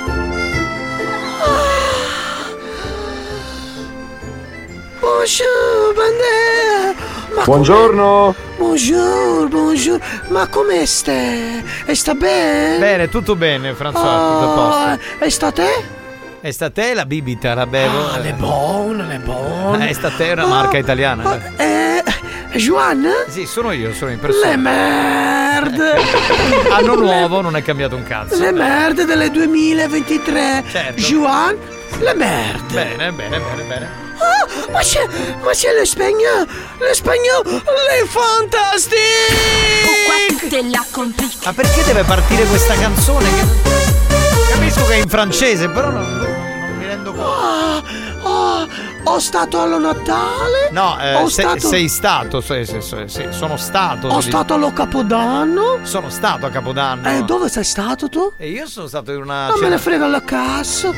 [7.35, 8.35] Ma Buongiorno.
[8.37, 9.99] come- Bonjour, bonjour!
[10.29, 11.65] Ma come stai?
[11.85, 12.79] E sta bene?
[12.79, 14.79] Bene, tutto bene, François, tutto a posto.
[14.79, 15.85] Ah, e sta te?
[16.41, 18.11] E sta te la bibita, la bevo.
[18.13, 19.91] Ah, le buone, le buone.
[19.91, 21.57] Eh, sta te è una marca italiana.
[21.57, 22.03] Eh,
[22.55, 23.09] Juan?
[23.29, 24.57] Sì, sono io, sono in Le persona.
[24.57, 25.95] merde!
[26.71, 28.39] Anno nuovo, non è cambiato un cazzo.
[28.39, 30.65] Le merde delle 2023!
[30.71, 31.01] Certo.
[31.01, 31.57] Juan?
[31.99, 32.73] Le merde!
[32.75, 34.02] Bene, bene, bene, bene.
[34.23, 35.07] Ah, ma c'è,
[35.43, 36.47] ma c'è l'espagnolo!
[36.79, 37.51] L'espagnolo!
[37.51, 39.01] Le fantastiche!
[41.45, 43.29] Ma perché deve partire questa canzone?
[43.35, 44.51] Che...
[44.53, 47.31] Capisco che è in francese, però non, non mi rendo conto.
[47.31, 47.83] Ah,
[48.23, 48.69] ah,
[49.05, 50.69] ho stato allo Natale?
[50.71, 54.07] No, eh, se- stato, sei stato, sì, sì, sono stato.
[54.09, 55.79] ho stato allo Capodanno?
[55.83, 57.09] Sono stato a Capodanno.
[57.09, 58.33] E dove sei stato tu?
[58.37, 59.47] E io sono stato in una.
[59.49, 60.91] Non me cena- ne frega la cassa.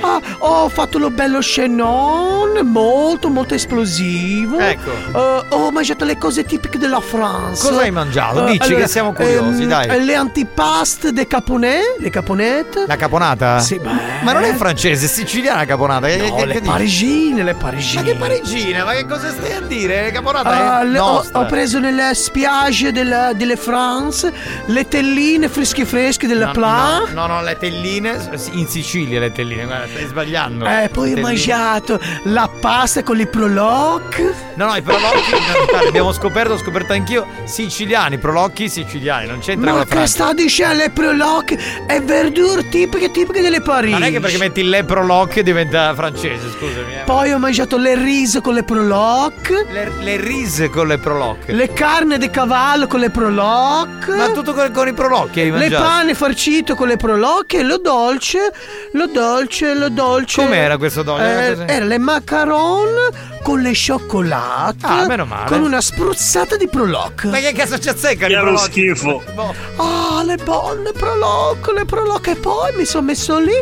[0.00, 4.58] Ah, ho fatto lo bello scenon, molto molto esplosivo.
[4.58, 4.90] Ecco.
[4.90, 7.66] Eh, ho mangiato le cose tipiche della France.
[7.66, 8.46] Cosa hai mangiato?
[8.46, 10.04] Eh, Dici che siamo curiosi, ehm, dai.
[10.04, 12.84] Le antipaste de caponè, le caponette.
[12.86, 13.60] La caponata?
[13.60, 13.90] Sì, beh.
[14.22, 16.06] Ma non è francese, è siciliana la caponata.
[16.08, 18.02] No, che- le che parigine, le parigine.
[18.02, 18.84] Ma che parigina?
[18.84, 20.12] Ma che cosa stai a dire?
[20.12, 24.32] Ah, è le- ho, ho preso nelle spiagge della, delle France
[24.66, 27.02] le telline fresche fresche della No, Pla.
[27.12, 28.30] No, no, no, le telline.
[28.52, 30.66] In Sicilia le telline, guarda, stai sbagliando.
[30.66, 34.20] Eh, poi ho mangiato la pasta con i proloc.
[34.54, 39.84] No, no, i guarda, abbiamo scoperto, ho scoperto anch'io, siciliani, prolocchi siciliani, non c'entra Ma
[39.84, 41.54] che sta dicendo le proloc
[41.86, 43.92] e verdure tipiche tipiche delle Parigi.
[43.92, 46.94] Non è che perché metti le proloc diventa francese, scusami.
[46.94, 47.02] eh.
[47.04, 49.50] Poi ho mangiato le riso con le proloc.
[49.72, 51.48] Le, le rise con le proloc.
[51.48, 54.08] Le carne di cavallo con le proloc.
[54.08, 55.82] Ma tutto con, con i prolocchi hai Le mangiato?
[55.82, 58.52] pane farcito con le proloc e lo dolce,
[58.92, 60.40] lo dolce, lo dolce.
[60.40, 61.64] Com'era questo dolce?
[61.66, 62.88] Eh, era le macaron
[63.42, 64.86] con le cioccolate.
[64.86, 65.48] Ah, meno male.
[65.48, 67.24] Con una spruzzata di proloc.
[67.24, 68.70] Ma che cazzo ci azzeccano i Che prolocchi?
[68.94, 69.22] schifo.
[69.34, 69.54] Boh.
[69.76, 73.52] Ah, le buone proloc, le proloc e poi mi sono messo lì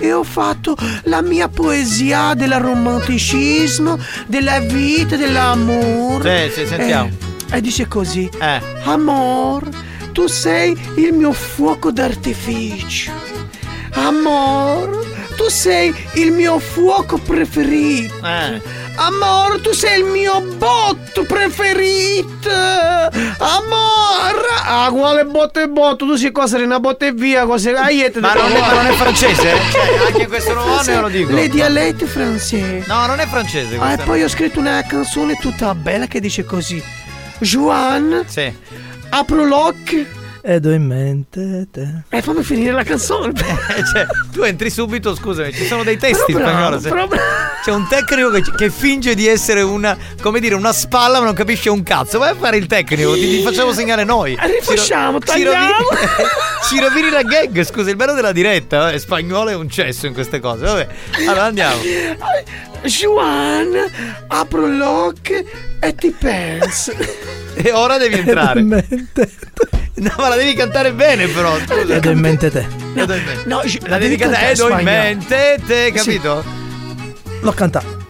[0.00, 6.50] e ho fatto la mia poesia del romanticismo, della vita, dell'amore.
[6.50, 7.10] Sì, sì, sentiamo.
[7.50, 8.60] E, e dice così: Eh.
[8.84, 9.68] Amor,
[10.12, 13.12] tu sei il mio fuoco d'artificio.
[13.92, 15.04] Amor,
[15.36, 18.14] tu sei il mio fuoco preferito.
[18.24, 18.60] Eh.
[18.98, 22.50] Amor, tu sei il mio botto preferito.
[22.50, 24.44] Amor.
[24.68, 26.06] Ah, quale botto e botto?
[26.06, 27.74] Tu sei cosa una botta e via, cose.
[27.74, 29.54] Aiete Ma non, è, ma non è francese?
[29.70, 31.32] Cioè, anche questo nuovo Sì, lo dico.
[31.32, 32.84] Le dialetti francesi.
[32.86, 36.44] No, non è francese Ah, e poi ho scritto una canzone tutta bella che dice
[36.44, 36.82] così.
[37.38, 38.50] Juan, Sì.
[39.10, 40.06] apro l'occhio
[40.48, 42.02] Ed ho in mente te.
[42.08, 43.32] E fammi finire la canzone.
[43.92, 47.08] cioè, tu entri subito, scusami, ci sono dei testi in Però bravo, spagnolo.
[47.08, 47.22] se- però.
[47.64, 51.34] C'è un tecnico che, che finge di essere una, come dire, una spalla, ma non
[51.34, 52.18] capisce un cazzo.
[52.18, 54.38] Vai a fare il tecnico, ti, ti facciamo segnare noi.
[54.40, 55.88] Rifacciamo, Ci ro- ci rovini- tagliamo.
[56.68, 60.12] Ci rovini la gag, scusa, il bello della diretta, eh, spagnolo è un cesso in
[60.14, 60.64] queste cose.
[60.64, 60.86] Vabbè,
[61.26, 61.80] allora andiamo.
[62.82, 63.72] Juan,
[64.28, 65.44] apro l'occhio
[65.80, 66.92] e ti penso.
[67.54, 68.64] E ora devi entrare.
[69.96, 71.56] No, ma la devi cantare bene, però.
[71.58, 71.94] Scusa.
[71.94, 72.66] Ed ho in mente te.
[72.92, 73.20] Mente.
[73.46, 74.50] No, ci- la devi cantare.
[74.52, 76.44] Ed ho in mente, te, capito?
[77.40, 78.04] L'ho cantato.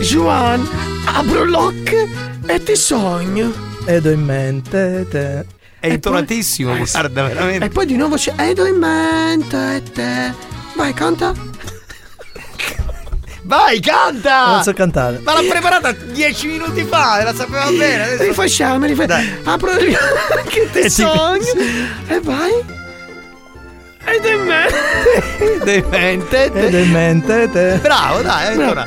[0.00, 0.66] Juan,
[1.06, 2.08] apro l'occhio
[2.46, 3.52] e ti sogno.
[3.86, 5.46] Ed ho in mente te.
[5.80, 7.64] È intonatissimo, guarda, veramente.
[7.66, 10.32] E poi di nuovo c'è ed ho in mente te.
[10.76, 11.32] Vai, canta.
[13.46, 14.46] Vai, canta!
[14.52, 15.20] Non so cantare.
[15.22, 18.04] Ma l'ha preparata dieci minuti fa, e la sapeva bene.
[18.04, 18.22] Adesso...
[18.22, 19.22] Rifacciamo, rifacciamo.
[19.44, 21.52] Apro gli occhi e ti E ti- sogno.
[22.08, 22.52] E vai.
[24.06, 24.66] Ed è me.
[25.38, 26.58] Ed ho in mente te.
[26.66, 27.78] Ed ho in mente te.
[27.82, 28.86] Bravo, dai, ancora.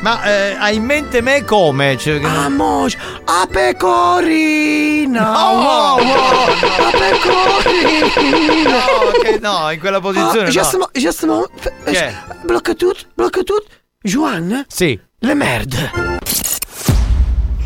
[0.00, 1.96] Ma eh, hai in mente me come?
[1.98, 5.22] Cioè, Amos, a pecorina.
[5.30, 8.78] No, wow, wow, no, a pecorina.
[8.78, 10.48] No, che no, in quella posizione.
[10.48, 10.78] Ah, just no.
[10.78, 12.14] mo- just mo- f- Che è?
[12.44, 13.64] Blocca tutto, blocca tutto.
[14.00, 14.64] Juan?
[14.68, 14.98] Sì.
[15.18, 15.90] Le merde.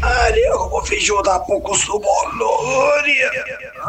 [0.00, 2.90] Aria, come fece tappo con sto pollo?
[2.98, 3.30] Aria.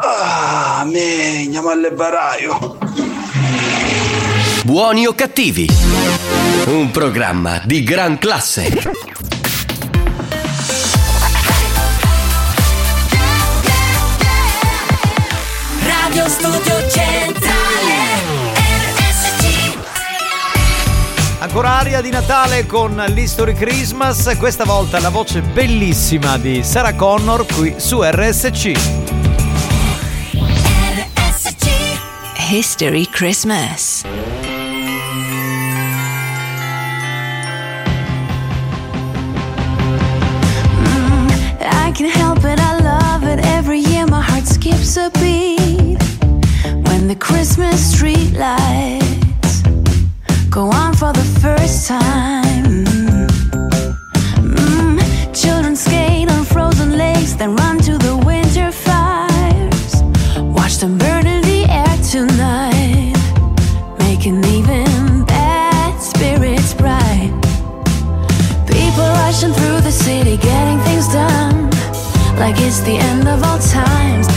[0.00, 2.78] Ah, me, andiamo al baraio.
[4.66, 5.68] Buoni o cattivi?
[6.66, 8.68] Un programma di gran classe.
[15.84, 17.94] Radio Studio Centrale
[18.56, 19.78] RSC
[21.38, 24.34] Ancora aria di Natale con l'History Christmas.
[24.36, 28.72] Questa volta la voce bellissima di Sarah Connor qui su RSC.
[32.50, 34.02] History Christmas.
[41.86, 43.38] I can help it, I love it.
[43.46, 46.02] Every year my heart skips a beat.
[46.88, 49.62] When the Christmas street lights
[50.50, 52.84] go on for the first time.
[54.42, 54.98] Mm,
[55.32, 57.75] Children skate on frozen lakes, then run
[72.66, 74.35] it's the end of all times.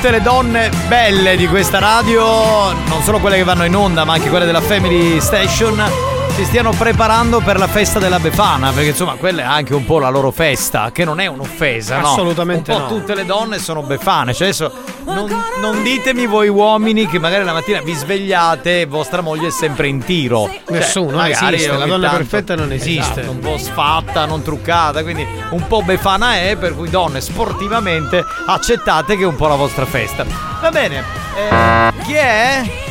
[0.00, 4.14] Tutte le donne belle di questa radio, non solo quelle che vanno in onda, ma
[4.14, 9.14] anche quelle della Family Station, si stiano preparando per la festa della Befana, perché insomma
[9.14, 12.12] quella è anche un po' la loro festa, che non è un'offesa, no?
[12.12, 12.88] Assolutamente un po' no.
[12.88, 14.72] tutte le donne sono Befane, cioè adesso
[15.04, 15.28] non,
[15.60, 19.88] non ditemi voi uomini che magari la mattina vi svegliate e vostra moglie è sempre
[19.88, 20.48] in tiro.
[20.66, 23.20] Cioè, Nessuno, non magari esiste, la donna tanto- perfetta non esiste.
[23.20, 28.24] Esatto, un po' sfatta, non truccata, quindi un po' Befana è, per cui donne sportivamente
[28.46, 30.24] accettate che è un po' la vostra festa.
[30.60, 31.02] Va bene,
[31.36, 32.88] eh, chi è?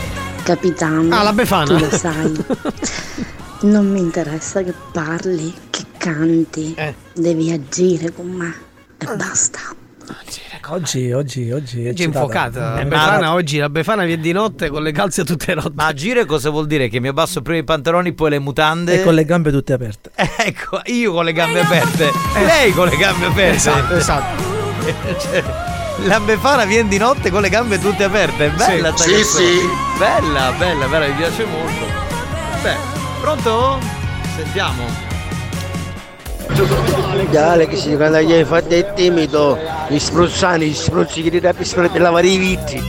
[0.50, 1.16] Capitano.
[1.16, 1.66] Ah, la Befana.
[1.66, 2.44] Tu lo sai.
[3.62, 6.74] Non mi interessa che parli, che canti.
[6.76, 6.96] Eh.
[7.14, 8.52] Devi agire con me.
[8.98, 9.60] E basta.
[10.72, 11.88] Oggi, oggi, oggi.
[11.88, 12.74] Oggi è infuocata.
[12.74, 15.72] La Eh, Befana oggi, la Befana viene di notte con le calze tutte rotte.
[15.76, 16.90] Ma agire cosa vuol dire?
[16.90, 19.02] Che mi abbasso prima i pantaloni, poi le mutande.
[19.02, 20.10] E con le gambe tutte aperte.
[20.40, 22.10] Ecco, io con le gambe aperte,
[22.44, 23.56] lei con le gambe aperte.
[23.56, 24.44] Esatto, esatto.
[25.20, 25.44] Cioè,
[26.06, 28.48] la Befana viene di notte con le gambe tutte aperte.
[28.48, 29.14] È bella Sì.
[29.14, 29.88] Sì, sì.
[30.00, 31.86] Bella, bella, bella, mi piace molto.
[32.62, 32.78] Beh,
[33.20, 33.80] pronto?
[34.34, 34.84] Sentiamo.
[37.30, 39.60] Dale che si quando gli hai fatto è timido,
[39.90, 42.82] gli spruzzani, gli spruzzi che ti dà per lavare i vitri.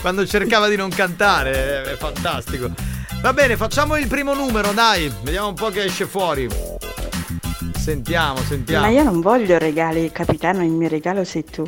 [0.00, 2.70] Quando cercava di non cantare, è fantastico.
[3.20, 5.12] Va bene, facciamo il primo numero, dai.
[5.22, 6.48] Vediamo un po' che esce fuori.
[7.76, 8.86] Sentiamo, sentiamo.
[8.86, 11.66] Ma io non voglio regali, capitano, il mio regalo sei tu.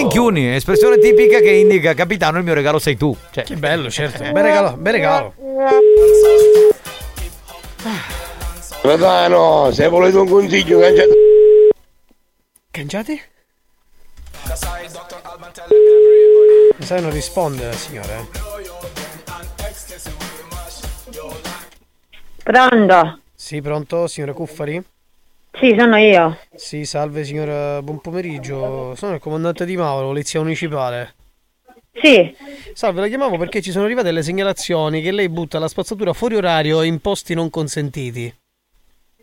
[0.00, 3.14] Minchiuni, espressione tipica che indica capitano il mio regalo sei tu.
[3.30, 4.22] Cioè, Che bello, certo.
[4.22, 5.34] Bel regalo, bel regalo.
[8.80, 11.12] Capitano, se volete un consiglio, cangiate.
[12.70, 13.22] Cangiati?
[16.78, 18.16] Mi sa che non risponde la signora.
[18.16, 18.28] eh.
[22.42, 23.20] Pronto?
[23.34, 24.82] Sì, pronto, signora Cuffari?
[25.52, 26.38] Sì, sono io.
[26.54, 28.94] Sì, salve signora, buon pomeriggio.
[28.94, 31.14] Sono il comandante di Mauro, polizia municipale.
[31.92, 32.34] Sì.
[32.72, 36.36] Salve, la chiamavo perché ci sono arrivate le segnalazioni che lei butta la spazzatura fuori
[36.36, 38.32] orario in posti non consentiti.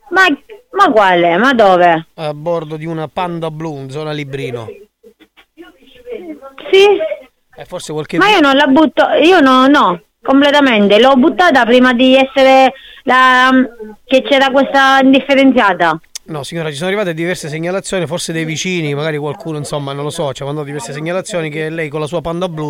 [0.10, 0.26] Ma,
[0.72, 1.38] ma quale?
[1.38, 2.08] Ma dove?
[2.16, 4.68] A bordo di una Panda blu in zona Librino.
[6.70, 6.86] Sì?
[7.56, 11.00] E forse qualche Ma io non la butto, io no, no, completamente.
[11.00, 12.74] L'ho buttata prima di essere
[13.04, 13.50] la...
[14.06, 16.00] che c'era questa indifferenziata.
[16.30, 20.10] No, signora, ci sono arrivate diverse segnalazioni, forse dei vicini, magari qualcuno, insomma, non lo
[20.10, 22.70] so, ci ha mandato diverse segnalazioni che lei con la sua panda blu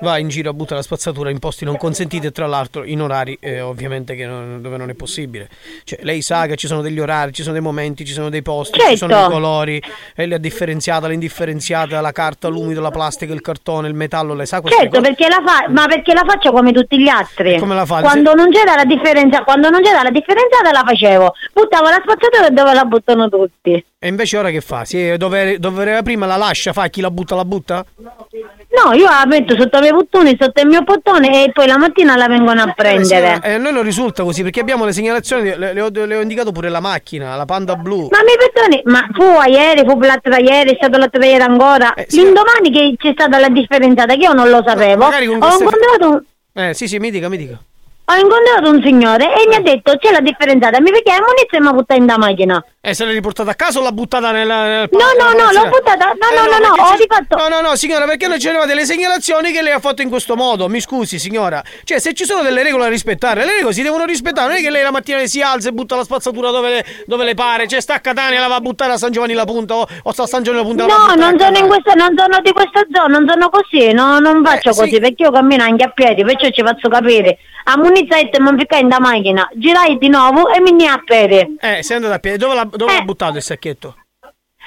[0.00, 3.00] va in giro a buttare la spazzatura in posti non consentiti e tra l'altro in
[3.00, 5.48] orari eh, ovviamente che non- dove non è possibile.
[5.84, 8.42] Cioè, lei sa che ci sono degli orari, ci sono dei momenti, ci sono dei
[8.42, 9.28] posti, ci sono Certo.
[9.28, 9.82] i colori,
[10.16, 14.46] e le ha differenziata, l'indifferenziata, la carta, l'umido, la plastica, il cartone, il metallo, lei
[14.46, 15.12] sa queste Certo, cose?
[15.12, 17.56] perché la fa, ma perché la faccio come tutti gli altri.
[17.60, 18.00] come la fa?
[18.00, 21.34] Quando non c'era la differenza, quando non c'era la differenziata la facevo.
[21.52, 23.84] Buttavo la spazzatura dove la buttano tutti.
[23.98, 24.84] E invece ora che fa?
[24.84, 27.84] Si dove, dove era prima la lascia, fa chi la butta la butta?
[27.98, 31.78] No, io la metto sotto i miei bottoni, sotto il mio bottone e poi la
[31.78, 33.40] mattina la vengono a prendere.
[33.42, 36.20] Eh, a noi non risulta così perché abbiamo le segnalazioni, le, le ho, le ho
[36.20, 38.08] indicato pure la macchina, la Panda blu.
[38.10, 41.26] Ma mi perdoni, ma fu a ieri, fu l'altro da ieri, è stato l'altro da
[41.26, 41.94] ieri ancora.
[42.08, 46.86] L'indomani che c'è stata la differenziata, che io non lo sapevo, ho incontrato, Eh sì
[46.88, 47.58] sì, mi dica, mi dica.
[48.08, 51.60] Ho incontrato un signore e mi ha detto c'è la differenziata, mi perché munizio e
[51.60, 52.64] mi ha buttato in da macchina.
[52.80, 54.62] E se l'hai riportata a casa o l'ha buttata nella...
[54.62, 57.36] nel No, no, no, l'ho buttata, no, no, no, no, perché ho ci- di fatto...
[57.36, 60.08] No, no, no, signora, perché non ci arrivate le segnalazioni che lei ha fatto in
[60.08, 60.68] questo modo?
[60.68, 61.60] Mi scusi, signora.
[61.82, 64.46] Cioè, se ci sono delle regole da rispettare, le regole si devono rispettare.
[64.50, 67.24] Non è che lei la mattina si alza e butta la spazzatura dove le, dove
[67.24, 67.66] le pare.
[67.66, 70.12] Cioè, sta a Catania, la va a buttare a San Giovanni la Punta o, o
[70.12, 70.86] sta a San Giovanni la Punta.
[70.86, 73.50] la No, buttare a non sono in questa, non sono di questa zona, non sono
[73.50, 76.88] così, no, non Eh, faccio così, perché io cammino anche a piedi, perciò ci faccio
[76.88, 77.38] capire.
[77.68, 81.56] A munizzetta mi ficcai in da macchina, girai di nuovo e mi ne a piedi.
[81.60, 82.38] Eh, sei andata a piedi.
[82.38, 83.96] Dove l'ha, dove l'ha buttato il sacchetto?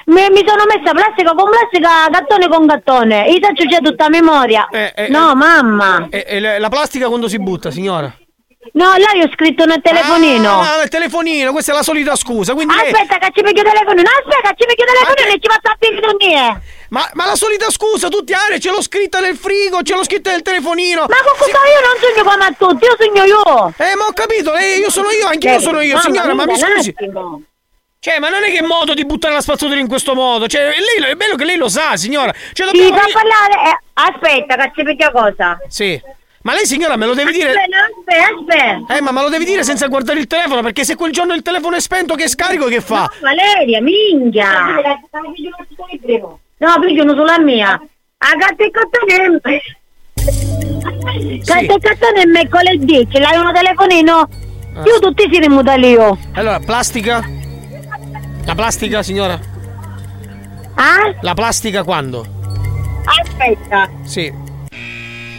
[0.06, 3.30] Mi, mi sono messa plastica con plastica, gattone con gattone.
[3.30, 4.68] Io già tutta a memoria.
[5.10, 6.08] no, mamma.
[6.10, 8.12] E, e le- la plastica quando si butta, signora?
[8.74, 10.60] No, là io ho scritto nel telefonino.
[10.60, 12.54] Ah, il telefonino, questa è la solita scusa.
[12.54, 15.40] Quindi lei- Aspetta che ci vedo il telefonino, aspetta che ci vedo il telefonino e
[15.40, 16.60] ci faccio a piedi
[16.90, 20.32] Ma, ma la solita scusa, tutti hanno, ce l'ho scritta nel frigo, ce l'ho scritta
[20.32, 21.06] nel telefonino.
[21.08, 23.74] Ma con cosa io non sogno come a tutti, io sogno io.
[23.78, 26.46] Eh, ma ho capito, lei, io sono io, anche io Eh, sono io, signora, ma
[26.46, 26.94] mi scusi.
[28.02, 30.48] Cioè, ma non è che è modo di buttare la spazzatura in questo modo.
[30.48, 30.64] Cioè,
[31.00, 32.34] lei, è bello che lei lo sa, signora.
[32.54, 32.98] Cioè, Sì, dobbiamo...
[32.98, 33.70] fa parlare.
[33.70, 35.58] eh, aspetta, che ci vedo cosa.
[35.68, 36.02] Sì.
[36.42, 37.50] Ma lei, signora, me lo deve dire.
[37.50, 38.96] Aspetta, aspetta.
[38.96, 41.42] Eh, ma me lo devi dire senza guardare il telefono, perché se quel giorno il
[41.42, 43.12] telefono è spento, che scarico che fa?
[43.20, 44.76] Valeria, minchia.
[46.58, 47.72] No, piglio uno sulla mia.
[47.72, 49.62] A gatta e cottone.
[51.44, 54.30] Gatta e cottone è mercoledì, ce l'hai uno telefonino?
[54.76, 54.84] Ah.
[54.86, 56.18] Io tutti si rimuta io.
[56.34, 57.22] Allora, plastica?
[58.46, 59.40] La plastica, signora?
[60.76, 61.14] Ah?
[61.22, 62.26] La plastica quando?
[63.04, 63.90] Aspetta.
[64.04, 64.48] Sì.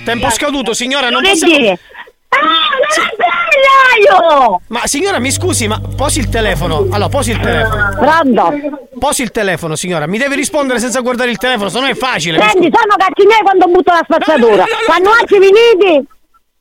[0.05, 1.56] Tempo scaduto, signora, non Che possiamo.
[1.56, 1.78] dire?
[2.32, 2.39] Ah,
[4.68, 6.86] Ma signora, mi scusi, ma posi il telefono.
[6.90, 7.97] Allora, posi il telefono.
[7.98, 8.52] Pronto?
[8.98, 10.06] Posi il telefono, signora.
[10.06, 12.39] Mi deve rispondere senza guardare il telefono, se no è facile.
[12.40, 14.64] Senti, sono miei quando butto la spazzatura.
[14.86, 16.06] Quando oggi finiti,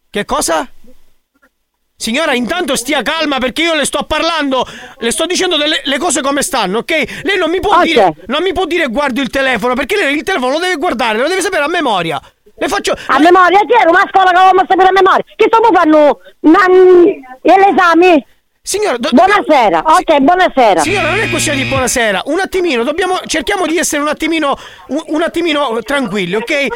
[0.10, 0.68] Che cosa?
[1.96, 4.66] Signora, intanto stia calma perché io le sto parlando,
[5.00, 7.22] le sto dicendo delle le cose come stanno, ok?
[7.24, 7.84] Lei non mi può Ok.
[7.84, 11.18] dire non mi può dire guardo il telefono, perché lei il telefono lo deve guardare,
[11.18, 12.20] lo deve sapere a memoria.
[12.60, 15.24] Le faccio a memoria, chi era una scuola che avevamo sapere a memoria?
[15.36, 16.20] Che sto fanno
[17.42, 18.26] l'esame?
[18.62, 19.80] Signora, buonasera.
[19.86, 20.82] Ok, buonasera.
[20.82, 22.24] Signora, non è questione di buonasera.
[22.26, 24.56] Un attimino, dobbiamo cerchiamo di essere un attimino
[24.90, 26.50] un, un attimino tranquilli, ok?
[26.50, 26.68] Le-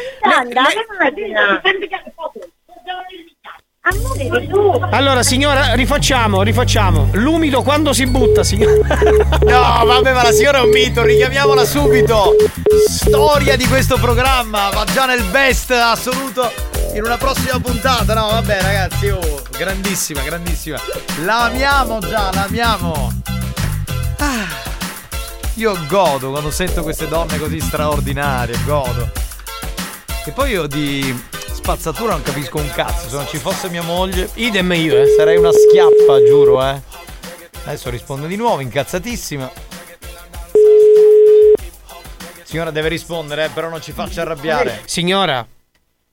[4.92, 7.10] Allora, signora, rifacciamo, rifacciamo.
[7.12, 8.72] L'umido quando si butta, signora.
[9.44, 12.34] No, vabbè, ma la signora è un mito, richiamiamola subito.
[12.88, 16.50] Storia di questo programma, va già nel best assoluto
[16.94, 18.14] in una prossima puntata.
[18.14, 20.78] No, vabbè, ragazzi, oh, grandissima, grandissima.
[21.24, 23.12] La amiamo già, la amiamo.
[24.16, 24.46] Ah,
[25.54, 29.10] io godo quando sento queste donne così straordinarie, godo.
[30.24, 31.14] E poi io di
[31.64, 34.28] spazzatura non capisco un cazzo, se non ci fosse mia moglie.
[34.34, 35.06] Idem io, eh.
[35.16, 36.78] Sarei una schiappa, giuro, eh.
[37.64, 39.50] Adesso risponde di nuovo, incazzatissima.
[42.42, 44.82] Signora deve rispondere, eh, però non ci faccia arrabbiare.
[44.84, 45.53] Signora.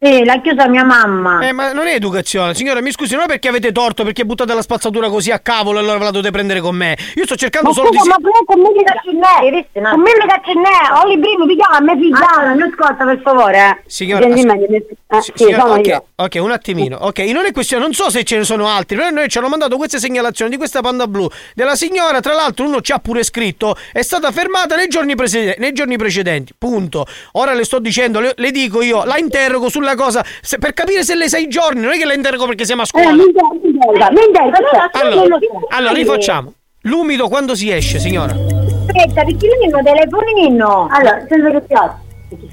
[0.04, 1.42] Sì, l'ha chiusa mia mamma.
[1.48, 2.56] Eh, ma non è educazione.
[2.56, 5.78] Signora, mi scusi, non è perché avete torto, perché buttate la spazzatura così a cavolo
[5.78, 6.98] e allora ve la dovete prendere con me.
[7.14, 7.98] Io sto cercando Ma solo di.
[7.98, 9.68] scusa, ma tu con me caccinè?
[9.92, 11.04] Con me caccinè?
[11.04, 12.52] Ho i primi, mi chiama, me figliata.
[12.52, 13.84] Non ascolta, per favore, eh.
[13.86, 16.06] Signora, as- mi- eh, sì, signora, sono ok, io.
[16.16, 16.98] ok, un attimino.
[17.02, 19.50] Ok, non è questione, non so se ce ne sono altri, però noi ci hanno
[19.50, 23.22] mandato queste segnalazioni di questa panda blu della signora, tra l'altro uno ci ha pure
[23.24, 26.56] scritto, è stata fermata nei giorni, prese- nei giorni precedenti.
[26.58, 27.06] Punto.
[27.34, 31.04] Ora le sto dicendo, le, le dico io, la interrogo sulla cosa se- per capire
[31.04, 33.10] se lei sa i giorni, non è che la interrogo perché siamo a scuola.
[33.10, 34.90] Eh, mi interroga, mi interroga, mi interroga.
[34.94, 35.38] Allora,
[35.70, 36.54] allora rifacciamo.
[36.86, 38.34] L'umido quando si esce, signora.
[38.34, 40.88] Aspetta, perché lui mi telefonino.
[40.92, 42.00] Allora, senza che piazza.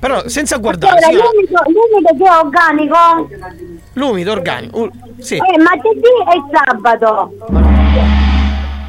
[0.01, 3.29] Però senza guardare, Allora, l'umido, l'umido che è organico.
[3.95, 4.79] L'umido organico.
[4.81, 5.37] uh, sì.
[5.37, 7.33] Eh, martedì e sabato.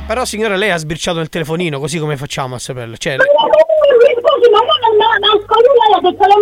[0.07, 2.97] Però signora lei ha sbirciato il telefonino, così come facciamo a saperlo?
[2.97, 6.35] Cioè, Ma scusi, ma non non non ascolto lei ha detto le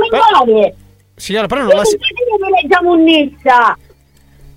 [0.56, 0.74] migliori.
[1.18, 1.98] Signora, però non la si-
[2.40, 3.78] Noi leggiamo un Nizza.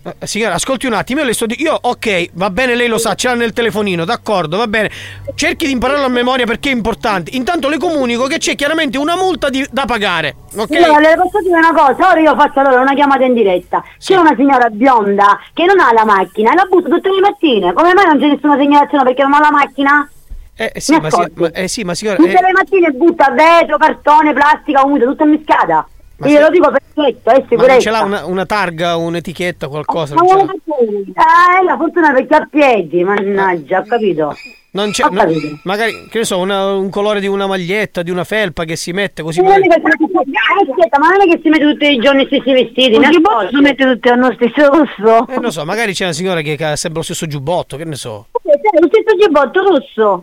[0.03, 2.97] Eh, Signora, ascolti un attimo, io le sto di- Io, ok, va bene, lei lo
[2.97, 4.91] sa, ce l'ha nel telefonino, d'accordo, va bene.
[5.35, 7.33] Cerchi di impararlo a memoria perché è importante.
[7.35, 10.37] Intanto le comunico che c'è chiaramente una multa di- da pagare.
[10.57, 10.71] Ok?
[10.75, 12.11] Allora, le posso dire una cosa?
[12.13, 13.85] Ora io faccio allora una chiamata in diretta.
[13.99, 17.73] C'è una signora bionda che non ha la macchina e la butta tutte le mattine.
[17.75, 20.11] Come mai non c'è nessuna segnalazione perché non ha la macchina?
[20.57, 21.41] Eh, sì, Mi ma, si- ascolti?
[21.41, 22.17] ma- eh, sì, ma signora.
[22.17, 25.87] Tutte eh, le mattine butta vetro, cartone, plastica, umida, tutto in miscata.
[26.21, 27.81] Ma Io se- lo dico perfetto, è ma non sicurezza.
[27.81, 30.15] ce l'ha una, una targa, un'etichetta, qualcosa?
[30.15, 34.37] Ma non Eh, la fortuna perché ha piedi, mannaggia, ho capito.
[34.73, 35.27] Non c'è, no-
[35.65, 38.93] magari, che ne so, una- un colore di una maglietta, di una felpa che si
[38.93, 39.41] mette così.
[39.41, 42.27] Non è magari- eh, aspetta, ma non è che si mette tutti i giorni gli
[42.27, 43.57] stessi vestiti, giubbotto ascolti?
[43.57, 45.27] si mette tutti allo stesso rosso.
[45.29, 47.97] Eh, non so, magari c'è una signora che ha sempre lo stesso giubbotto, che ne
[47.97, 48.27] so.
[48.33, 50.21] Lo stesso giubbotto rosso.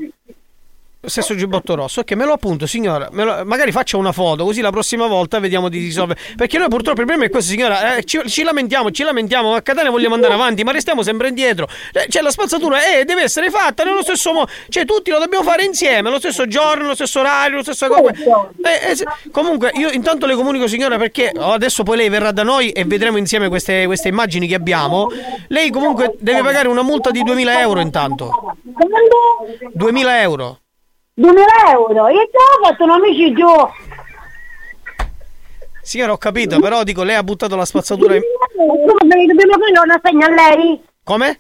[1.00, 3.08] Stesso giubbotto rosso, ok, me lo appunto, signora.
[3.12, 6.20] lo- magari faccia una foto, così la prossima volta vediamo di risolvere.
[6.36, 7.96] Perché noi purtroppo il problema è questo, signora.
[7.96, 11.30] eh, ci, ci lamentiamo, ci lamentiamo, ma a Catania vogliamo andare avanti, ma restiamo sempre
[11.30, 11.68] indietro.
[11.94, 14.50] Eh, Cioè, la spazzatura eh, deve essere fatta nello stesso modo.
[14.70, 17.86] Cioè, tutti lo dobbiamo fare insieme, lo stesso giorno, lo stesso orario, lo stesso.
[17.86, 22.44] Eh, eh, comunque, io intanto le comunico, signora, perché oh, adesso poi lei verrà da
[22.44, 25.08] noi e vedremo insieme queste, queste immagini che abbiamo.
[25.48, 28.58] Lei comunque deve pagare una multa di 2000 euro intanto.
[29.74, 30.60] 2000 euro.
[31.20, 33.48] 2000 euro, io già ho fatto un amici giù.
[35.82, 38.22] Signora, ho capito, però dico, lei ha buttato la spazzatura in...
[38.56, 40.80] Come dobbiamo fare una segna a lei?
[41.04, 41.40] Come?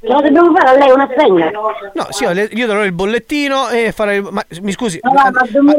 [0.00, 1.50] Lo dobbiamo fare a lei una segna?
[1.50, 4.20] No, le- io darò il bollettino e farei...
[4.20, 4.98] Ma mi scusi...
[5.02, 5.76] Ma va, ma 2000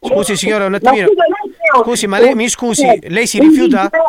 [0.00, 1.08] Scusi signora, un attimino.
[1.16, 3.88] Ma Scusi, ma lei mi scusi, lei si rifiuta?
[3.90, 4.04] Però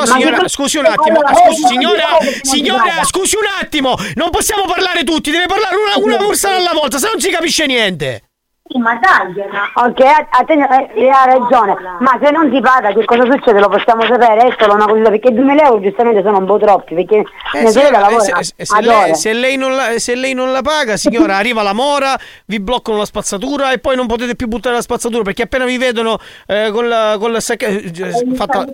[0.00, 4.64] Ma signora, scusi un attimo, scusi eh, signora, eh, signora, scusi un attimo, non possiamo
[4.66, 8.22] parlare tutti, deve parlare una, una persona alla volta, se non si capisce niente.
[8.68, 9.70] Sì, ma tagliala.
[9.74, 11.76] Ok, a, a te, eh, lei ha ragione.
[12.00, 13.60] Ma se non si paga, che cosa succede?
[13.60, 14.48] Lo possiamo sapere?
[14.48, 17.16] È solo una cosa, perché 2000 euro giustamente sono un po' troppi, perché
[17.52, 19.14] Eh, mia sorella signora, lavora eh, se, lei, ore.
[19.14, 22.98] se lei non la, se lei non la paga, signora, arriva la mora, vi bloccano
[22.98, 26.18] la spazzatura e poi non potete più buttare la spazzatura perché appena vi vedono
[26.48, 27.92] eh, con la, con la sacca- eh,
[28.34, 28.64] fatta...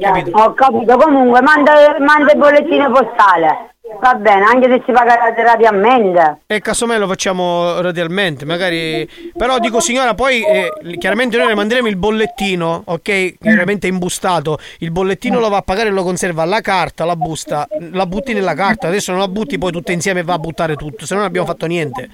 [0.00, 0.30] Capito?
[0.38, 3.74] Ho capito, comunque manda, manda il bollettino postale.
[4.00, 6.40] Va bene, anche se si paga radialmente.
[6.46, 9.08] E casomai lo facciamo radialmente, magari.
[9.36, 13.38] Però dico signora, poi eh, chiaramente noi le manderemo il bollettino, ok?
[13.40, 14.58] Chiaramente imbustato.
[14.78, 16.44] Il bollettino lo va a pagare e lo conserva.
[16.44, 18.88] La carta, la busta, la butti nella carta.
[18.88, 21.28] Adesso non la butti poi tutte insieme e va a buttare tutto, se no non
[21.28, 22.08] abbiamo fatto niente.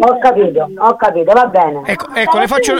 [0.00, 1.82] Ho capito, ho capito, va bene.
[1.84, 2.74] Ecco, ecco, le faccio.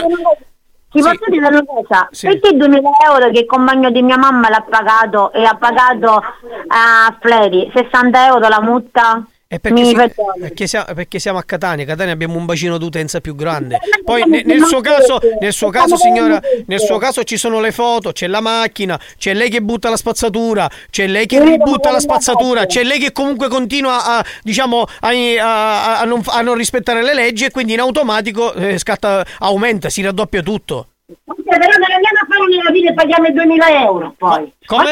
[0.91, 2.07] Ti posso dire una cosa?
[2.11, 2.27] Sì.
[2.27, 6.21] Perché 2000 euro che il compagno di mia mamma l'ha pagato e ha pagato
[6.67, 9.25] a Fleri 60 euro la multa?
[9.51, 9.93] È perché, si-
[10.39, 13.79] perché siamo, perché siamo a Catania, Catania abbiamo un bacino d'utenza più grande.
[14.01, 17.73] Poi ne- nel, suo caso, nel suo caso, signora, nel suo caso ci sono le
[17.73, 21.99] foto, c'è la macchina, c'è lei che butta la spazzatura, c'è lei che ributta la
[21.99, 27.03] spazzatura, c'è lei che comunque continua a, diciamo, a, a- a non, a non rispettare
[27.03, 30.85] le leggi e quindi in automatico eh, scatta, aumenta, si raddoppia tutto.
[31.25, 34.51] Ok, però non andiamo a fare una fine e paghiamo i 2000 euro poi.
[34.65, 34.91] Come?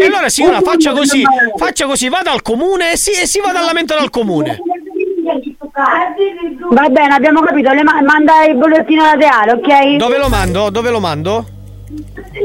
[0.00, 1.22] E allora signora faccia così,
[1.56, 4.58] faccia così, vada al comune e si, e si vada a lamentare al comune.
[6.70, 9.96] Va bene, abbiamo capito, le ma- manda il bollettino laterale, ok?
[9.96, 10.70] Dove lo mando?
[10.70, 11.46] Dove lo mando?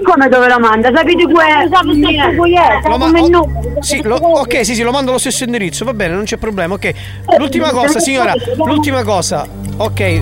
[0.04, 0.92] Come dove lo manda?
[0.94, 2.88] Sapete que- cui è?
[2.88, 3.48] Lo ma- numero.
[3.80, 6.76] sì, lo- ok, sì, sì, lo mando allo stesso indirizzo, va bene, non c'è problema,
[6.76, 6.92] ok.
[7.38, 9.48] L'ultima cosa, signora, l'ultima cosa,
[9.78, 10.22] ok.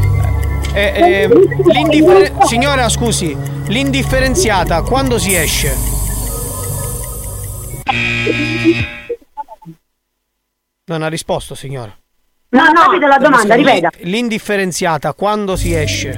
[0.74, 1.28] Eh, eh,
[1.72, 3.36] l'indiffer- signora, scusi,
[3.68, 5.76] l'indifferenziata quando si esce?
[10.86, 11.96] Non ha risposto, signora.
[12.52, 13.90] No, no, capito la domanda, ripeta.
[14.00, 16.12] L'indifferenziata quando si esce?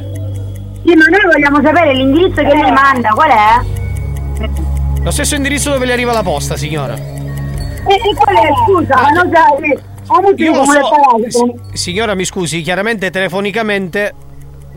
[0.86, 4.99] Sì, ma noi vogliamo sapere l'indirizzo che lei manda, qual è?
[5.03, 6.95] Lo stesso indirizzo dove le arriva la posta, signora.
[6.95, 8.48] E, e qual è?
[8.65, 9.80] Scusa, ma non sai.
[10.07, 10.80] Ah, Io lo so.
[11.72, 14.14] S- Signora, mi scusi, chiaramente telefonicamente.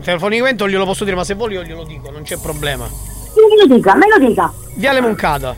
[0.05, 2.85] Telefonicamente non glielo posso dire, ma se vuole io glielo dico, non c'è problema.
[2.85, 4.53] Me lo dica, me lo dica.
[4.75, 5.55] Viale Moncada.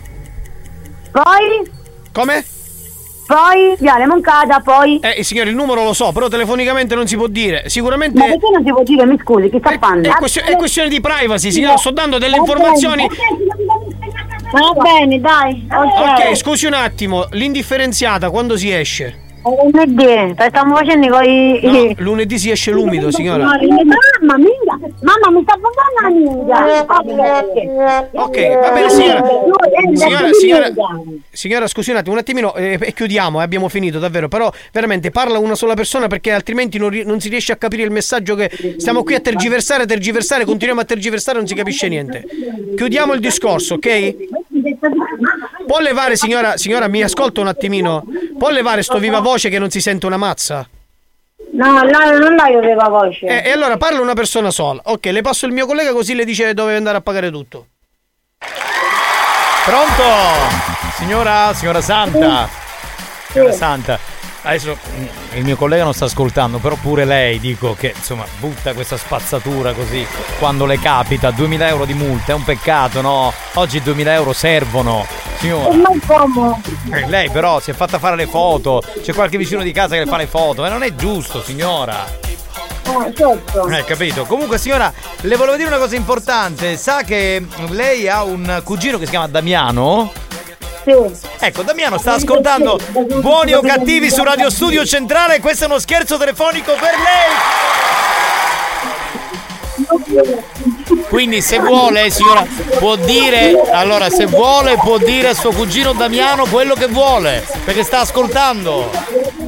[1.11, 1.69] Poi?
[2.13, 2.45] Come?
[3.27, 4.99] Poi, Viale Moncada, poi...
[4.99, 7.67] Eh, signore, il numero lo so, però telefonicamente non si può dire.
[7.67, 8.17] Sicuramente.
[8.17, 10.03] Ma perché non si può dire, mi scusi, chi sta fanno?
[10.03, 13.05] È, questio- è questione di privacy, signora, sto dando delle informazioni.
[13.05, 15.67] Va bene, dai.
[15.69, 19.25] Ok, scusi un attimo, l'indifferenziata quando si esce?
[19.47, 21.59] Lunedì, stiamo facendo i.
[21.63, 23.45] No, lunedì si esce l'umido, signora.
[23.45, 28.05] Mamma mia, mamma mi sta parlando la minchia.
[28.11, 29.23] Ok, va bene, signora.
[29.93, 30.73] Signora, signora,
[31.31, 34.27] signora, scusi un attimo, un attimino eh, e chiudiamo, eh, abbiamo finito davvero.
[34.27, 37.91] Però veramente parla una sola persona perché altrimenti non, non si riesce a capire il
[37.91, 42.25] messaggio che stiamo qui a tergiversare, tergiversare, continuiamo a tergiversare, non si capisce niente.
[42.75, 44.15] Chiudiamo il discorso, ok?
[45.67, 48.03] Può levare, signora, signora, mi ascolta un attimino.
[48.37, 50.67] Può levare sto viva voce che non si sente una mazza?
[51.51, 53.25] No, no, non la io viva voce.
[53.25, 54.81] Eh, e allora parla una persona sola.
[54.85, 57.67] Ok, le passo il mio collega così le dice dove andare a pagare tutto.
[59.65, 60.03] Pronto?
[60.95, 62.47] Signora, signora Santa.
[63.29, 63.99] Signora Santa.
[64.47, 65.05] Adesso mm,
[65.35, 69.73] il mio collega non sta ascoltando, però pure lei dico che insomma butta questa spazzatura
[69.73, 70.07] così
[70.39, 73.33] quando le capita, 2000 euro di multa, è un peccato, no?
[73.55, 75.05] Oggi 2000 euro servono,
[75.39, 75.75] signora.
[75.75, 76.61] Ma come?
[76.93, 80.05] Eh, lei però si è fatta fare le foto, c'è qualche vicino di casa che
[80.05, 82.05] le fa le foto, ma non è giusto, signora.
[82.87, 83.67] Eh, certo.
[83.67, 84.23] Eh, capito.
[84.23, 86.77] Comunque, signora, le volevo dire una cosa importante.
[86.77, 90.25] Sa che lei ha un cugino che si chiama Damiano?
[90.87, 91.27] Sì.
[91.39, 92.79] Ecco, Damiano sta ascoltando
[93.19, 97.65] Buoni o Cattivi su Radio Studio Centrale questo è uno scherzo telefonico per lei.
[101.09, 102.45] Quindi se vuole, signora,
[102.79, 107.83] può dire, allora se vuole può dire a suo cugino Damiano quello che vuole, perché
[107.83, 108.89] sta ascoltando.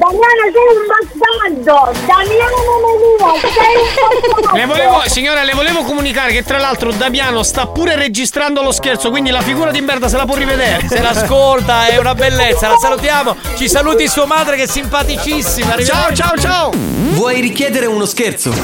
[0.00, 1.92] Damiano sei un bastardo!
[2.06, 3.30] Damiano non è mio!
[3.52, 4.56] Sei un bastardo!
[4.56, 9.10] Le volevo, signora, le volevo comunicare che tra l'altro Damiano sta pure registrando lo scherzo,
[9.10, 10.88] quindi la figura di merda se la può rivedere.
[10.88, 13.36] Se l'ascolta è una bellezza, la salutiamo.
[13.56, 15.76] Ci saluti sua madre che è simpaticissima.
[15.84, 16.70] Ciao, ciao, ciao.
[16.72, 18.54] Vuoi richiedere uno scherzo?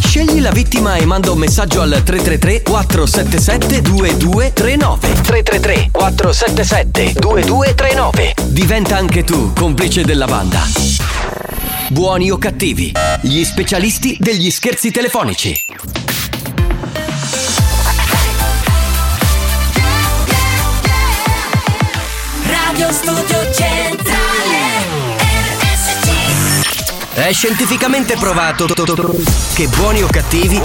[0.00, 8.96] Scegli la vittima e manda un messaggio al 333 477 2239 333 477 2239 Diventa
[8.96, 10.60] anche tu complice della banda.
[11.88, 12.92] Buoni o cattivi,
[13.22, 15.64] gli specialisti degli scherzi telefonici.
[22.44, 24.58] Radio Studio Centrale
[25.56, 28.66] RSC È scientificamente provato
[29.54, 30.60] che Buoni o cattivi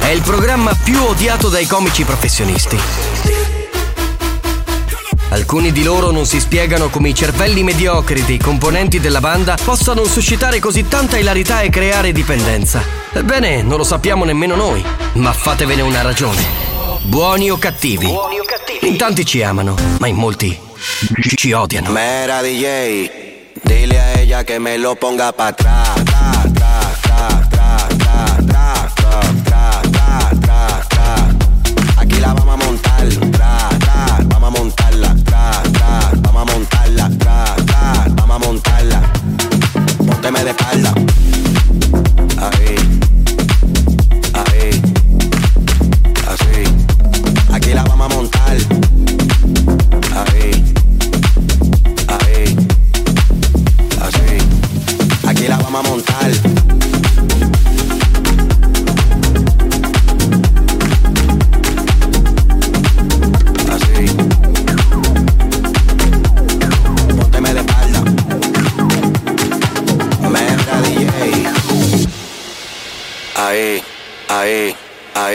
[0.00, 3.15] è il programma più odiato dai comici professionisti.
[5.28, 10.04] Alcuni di loro non si spiegano come i cervelli mediocri dei componenti della banda possano
[10.04, 12.82] suscitare così tanta ilarità e creare dipendenza.
[13.12, 14.84] Ebbene, non lo sappiamo nemmeno noi,
[15.14, 16.42] ma fatevene una ragione.
[17.02, 18.08] Buoni o cattivi?
[18.82, 20.56] In tanti ci amano, ma in molti
[21.34, 21.90] ci odiano.
[21.90, 23.10] Mera DJ,
[23.62, 26.05] dile a ella que me lo ponga para atrás.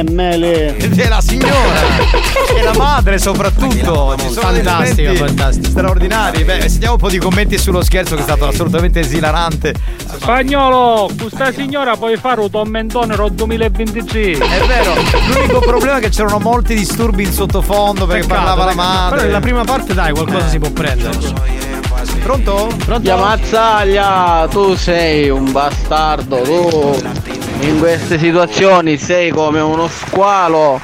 [0.00, 0.76] è Mele?
[0.76, 1.80] È la signora
[2.56, 4.14] e la madre soprattutto.
[4.18, 5.68] Ci sono Fantastico, fantastico.
[5.68, 6.44] straordinari.
[6.44, 9.74] Beh, sentiamo un po' di commenti sullo scherzo che è stato assolutamente esilarante.
[10.18, 14.32] Spagnolo, questa signora puoi fare un tormentone ro 2023.
[14.32, 14.94] È vero,
[15.28, 19.16] l'unico problema è che c'erano molti disturbi in sottofondo perché Peccato, parlava la madre.
[19.16, 21.68] Però nella prima parte dai, qualcosa si può prendere.
[22.22, 22.68] Pronto?
[22.84, 23.16] Pronto?
[23.16, 27.02] Mazzaglia, tu sei un bastardo, tu
[27.60, 30.80] in queste situazioni sei come uno squalo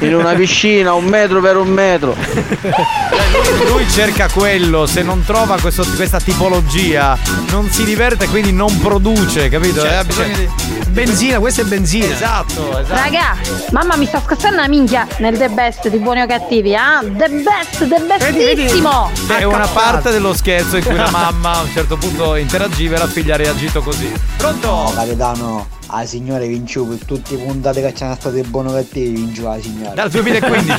[0.00, 2.14] in una piscina un metro per un metro.
[2.60, 7.16] Lui, lui cerca quello, se non trova questo- questa tipologia
[7.50, 9.80] non si diverte quindi non produce, capito?
[9.82, 10.64] Certo, Eh, ha bisogno certo.
[10.68, 10.78] di.
[10.90, 12.06] Benzina, questa è benzina.
[12.06, 12.94] Esatto, esatto.
[13.00, 13.36] Raga,
[13.70, 17.00] mamma mi sta scassando una minchia nel The Best di buoni o cattivi, ah?
[17.02, 19.10] The Best, The Bestissimo!
[19.28, 22.98] È una parte dello scherzo in cui la mamma a un certo punto interagiva e
[22.98, 24.12] la figlia ha reagito così.
[24.36, 24.66] Pronto?
[24.68, 29.42] No, capitano, la signora vince per tutte le puntate che c'erano state buone cattivi, vince
[29.42, 29.94] la signora.
[29.94, 30.76] Dal 2015.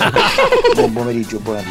[0.75, 1.61] Buon pomeriggio, buona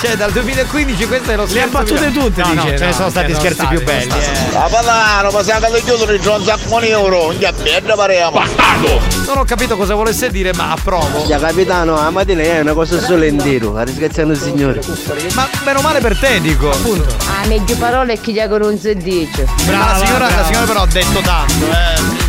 [0.00, 1.54] Cioè, dal 2015 questo è lo scherzo.
[1.54, 3.66] Le ha battute più- tutte, no, no, dice, ce ne no, sono stati sono scherzi
[3.66, 4.12] più stati, belli.
[4.12, 4.68] ne sono eh.
[4.68, 8.42] Capitano, ma siamo andati chiudere giù un sacco di euro, non è bella paremo.
[9.26, 11.24] Non ho capito cosa volesse dire, ma approvo.
[11.26, 14.80] Ya capitano, la mattina è una cosa solo intero, a ringraziare il signore.
[15.34, 16.70] Ma meno male per te, dico.
[16.70, 17.14] Appunto.
[17.26, 19.46] Ah, meglio parole che gli non si dice.
[19.66, 22.27] la, signora, la signora però ha detto tanto, eh.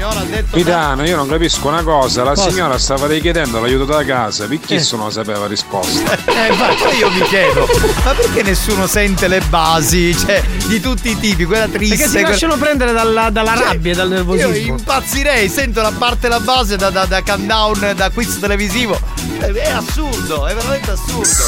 [0.00, 0.08] Sì, sì, sì.
[0.08, 2.48] Signora ha detto Pitano, io non capisco una cosa, la Cosa?
[2.50, 6.14] signora stava richiedendo l'aiuto da casa, perché non lo sapeva risposta?
[6.24, 7.68] Eh, ma poi io mi chiedo,
[8.04, 11.96] ma perché nessuno sente le basi, cioè, di tutti i tipi, quella triste.
[11.96, 14.76] Perché si quella- lasciano prendere dalla, dalla Cioè, rabbia e dal Io nervosismo.
[14.78, 18.98] impazzirei, sento la parte la base da, da, da countdown, da quiz televisivo.
[19.38, 21.44] È, è assurdo, è veramente assurdo.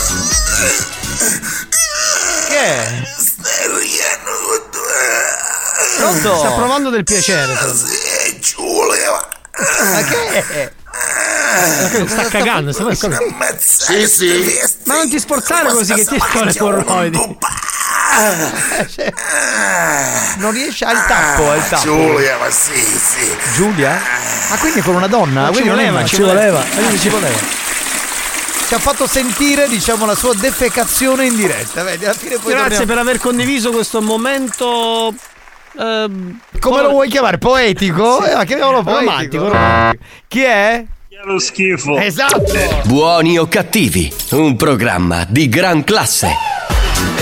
[2.49, 3.03] Che è?
[5.97, 6.37] Pronto?
[6.39, 7.55] Sta provando del piacere.
[9.93, 10.73] Ma che è?
[12.07, 12.87] Sta cagando, sta
[13.59, 14.61] Sì, sì.
[14.85, 17.39] Ma non ti sforzare così che ti escono le porroidi.
[20.37, 21.83] Non riesce al tappo, al tappo.
[21.83, 23.37] Giulia, ma sì, sì.
[23.55, 24.01] Giulia?
[24.51, 25.43] Ma quindi con una donna?
[25.43, 26.65] Ma ci Quindi non è voleva, ci voleva.
[26.99, 27.39] Ci voleva.
[28.67, 31.83] Ci ha fatto sentire, diciamo, la sua defecazione in diretta.
[31.83, 35.15] Vedi, alla fine poi Grazie torniamo- per aver condiviso questo momento.
[35.79, 37.39] Ehm, Come lo vuoi chiamare?
[37.39, 38.23] Poetico?
[38.23, 38.31] Sì.
[38.31, 39.05] Eh, ma chiamiamolo poetico.
[39.11, 40.05] Romantico, romantico.
[40.29, 40.85] Chi è?
[41.25, 41.99] lo schifo.
[41.99, 42.83] Esatto.
[42.87, 46.31] Buoni o cattivi, un programma di gran classe.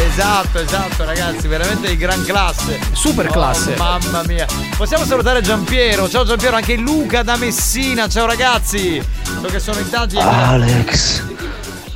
[0.06, 2.78] Esatto, esatto, ragazzi, veramente di gran classe.
[2.93, 3.74] Super Oh, classe.
[3.77, 4.47] mamma mia.
[4.77, 6.09] Possiamo salutare Giampiero.
[6.09, 8.09] Ciao Giampiero, anche Luca da Messina.
[8.09, 9.02] Ciao ragazzi.
[9.22, 10.16] So che sono in tanti.
[10.18, 11.22] Alex,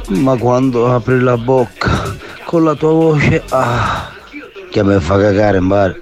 [0.09, 2.14] ma quando apri la bocca
[2.44, 4.10] con la tua voce, ah,
[4.74, 5.96] che mi fa cagare in bar.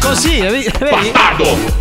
[0.00, 0.68] Così, vedi?
[0.80, 1.12] Vedi,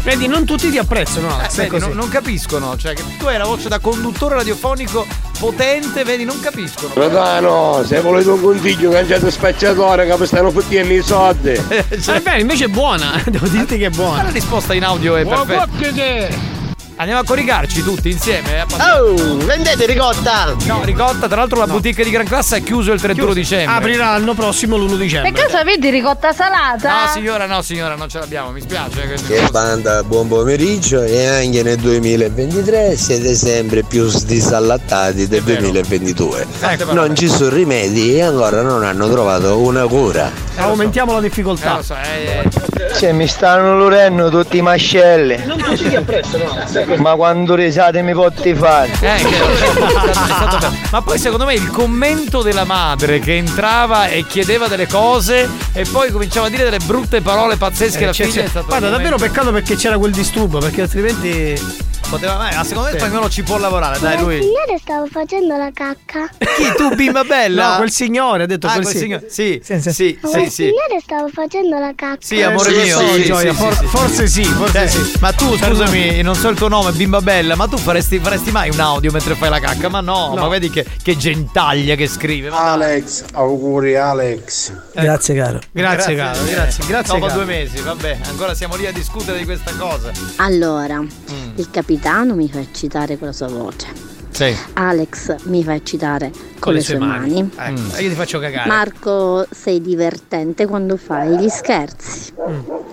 [0.03, 1.41] Vedi, non tutti ti apprezzano.
[1.41, 5.07] Eh, vedi, non, non capiscono, cioè che tu hai la voce da conduttore radiofonico
[5.40, 6.94] potente, vedi, non capiscono.
[6.94, 11.49] Capitano, se volete un consiglio cangiate spacciatore che mi stanno fottendo i soldi.
[11.49, 13.19] Eh, beh, invece è buona.
[13.26, 14.22] Devo dirti che è buona.
[14.22, 16.53] la risposta in audio è perfetta.
[16.95, 18.60] Andiamo a coricarci tutti insieme.
[18.60, 18.65] eh,
[18.99, 20.56] Oh, vendete ricotta!
[20.65, 23.76] No, ricotta, tra l'altro la boutique di Gran Classe è chiuso il 31 dicembre.
[23.76, 25.32] Aprirà l'anno prossimo l'1 dicembre.
[25.32, 27.06] Per caso avete ricotta salata?
[27.06, 29.15] No signora, no signora, non ce l'abbiamo, mi spiace.
[29.28, 36.45] Che banda, buon pomeriggio e anche nel 2023 siete sempre più disallattati del 2022.
[36.61, 40.30] Ecco, Non ci sono rimedi e ancora non hanno trovato una cura.
[40.57, 41.82] Aumentiamo la difficoltà.
[41.84, 45.41] Cioè, mi stanno lurendo tutti i mascelli.
[45.45, 46.82] Non così appresso, no.
[46.97, 48.89] Ma quando risate mi potti fare?
[48.91, 50.76] Eh, che- è stato bello.
[50.91, 55.85] Ma poi secondo me il commento della madre che entrava e chiedeva delle cose e
[55.85, 58.89] poi cominciava a dire delle brutte parole pazzesche Eh, alla fine c'è- è stato Guarda,
[58.89, 61.91] davvero peccato perché c'era quel disturbo, perché altrimenti.
[62.10, 64.40] Poteva, eh, ma secondo me spagnolo ci può lavorare, dai lui.
[64.40, 66.30] Signore, stavo facendo la cacca.
[66.38, 67.72] Chi tu bimba bella?
[67.72, 69.26] No, quel signore ha detto Ah, quel, quel signore.
[69.30, 70.50] Sì, sì, sì, sì, sì, sì.
[70.50, 72.18] signore, stavo facendo la cacca.
[72.20, 72.98] Sì, amore Sì, mio.
[73.00, 75.14] sì, sì, Gioia, sì, for- forse sì, forse Eh, sì.
[75.22, 78.70] Ma tu, scusami, non so il tuo nome, bimba bella, ma tu faresti, faresti mai
[78.70, 79.90] un audio mentre fai la cacca?
[79.90, 80.42] Ma no, No.
[80.42, 82.50] ma vedi che, che gentaglia che scrive.
[82.50, 82.72] ma dai.
[82.94, 84.72] Alex, auguri Alex.
[84.94, 85.60] Grazie caro.
[85.72, 87.14] Grazie, caro, grazie, grazie.
[87.14, 87.40] Dopo caro.
[87.40, 90.12] due mesi, vabbè, ancora siamo lì a discutere di questa cosa.
[90.36, 91.08] Allora, Mm.
[91.56, 91.93] il capitano
[92.36, 94.11] mi fa eccitare con la sua voce.
[94.34, 94.56] Sì.
[94.74, 97.52] Alex mi fa eccitare con, le sue mani.
[97.56, 98.68] Ecco, io ti faccio cagare.
[98.68, 102.34] Marco, sei divertente quando fai gli scherzi.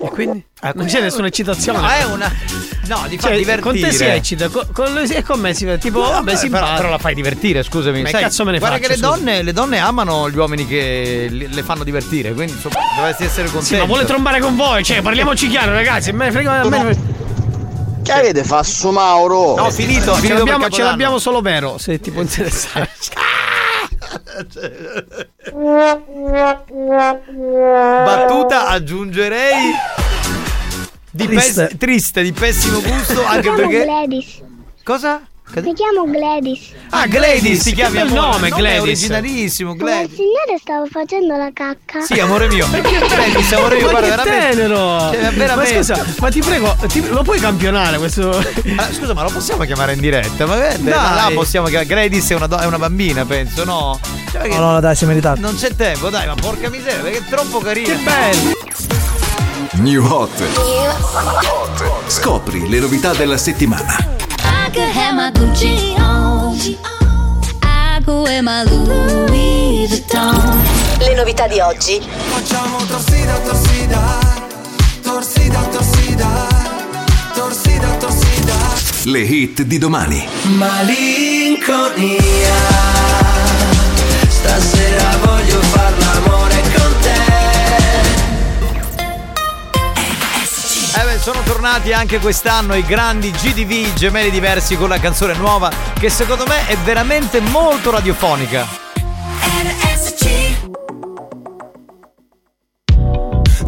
[0.03, 0.45] E quindi?
[0.75, 1.79] non c'è nessuna eccitazione.
[1.79, 2.31] No, è una.
[2.87, 3.61] No, di far Cioè, divertire.
[3.61, 6.49] Con te si eccita, con, con lui- e con me si tipo, vabbè, Vabbè, si
[6.49, 8.03] però, però la fai divertire, scusami.
[8.03, 10.67] Ma Sai, cazzo me ne guarda faccio, che le donne, le donne amano gli uomini
[10.67, 13.67] che le fanno divertire, quindi insomma, dovresti essere contento.
[13.73, 16.11] Sì, ma vuole trombare con voi, cioè, parliamoci chiaro, ragazzi.
[16.11, 16.63] Me ne frega.
[16.65, 17.20] Me ne...
[18.03, 19.55] Che avete Fasso Mauro?
[19.55, 22.89] No, finito, ce finito l'abbiamo, per ce l'abbiamo solo vero, se ti può interessare.
[28.03, 29.71] Battuta aggiungerei
[31.11, 31.67] di Triste.
[31.67, 33.83] pes- triste, di pessimo gusto, anche perché.
[33.83, 34.41] Gladys.
[34.83, 35.21] Cosa?
[35.53, 36.69] Mi chiamo Gladys.
[36.91, 38.31] Ah, Gladys, chiami che bel amore.
[38.31, 38.81] nome, Il È Gladys.
[38.81, 40.15] originalissimo, Ma Gladys.
[40.15, 41.99] signore, stavo facendo la cacca.
[42.05, 42.65] Sì, amore mio.
[42.69, 44.55] Gladys, amore mio, ma guarda, che veramente.
[44.55, 44.77] tenero!
[45.11, 45.75] Cioè, Ma veramente.
[45.75, 48.29] scusa, ma ti prego, ti- lo puoi campionare questo.
[48.77, 50.45] Ah, scusa, ma lo possiamo chiamare in diretta?
[50.45, 50.81] Ma Dai.
[50.85, 51.87] là possiamo chiamare.
[51.89, 53.99] Gladys è una, do- è una bambina, penso, no?
[54.31, 55.33] Cioè, perché No, no, dai, si merita.
[55.37, 57.87] Non c'è tempo, dai, ma porca miseria, perché è troppo carino.
[57.87, 58.51] Che bello!
[59.81, 60.43] New Hot.
[62.07, 64.19] Scopri le novità della settimana.
[64.71, 66.55] I could have my Gucci on.
[67.61, 70.63] I could wear my Louis Vuitton.
[70.99, 71.99] Le novità di oggi.
[71.99, 74.19] Facciamo torsida, torsida,
[75.01, 76.47] torsida, torsida,
[77.33, 78.55] torsida, torsida.
[79.11, 80.25] Le hit di domani.
[80.43, 82.19] Malinconia,
[84.29, 86.30] stasera voglio far l'amore
[90.93, 95.71] Eh beh, sono tornati anche quest'anno i grandi GDV gemelli diversi con la canzone nuova
[95.97, 98.67] che secondo me è veramente molto radiofonica.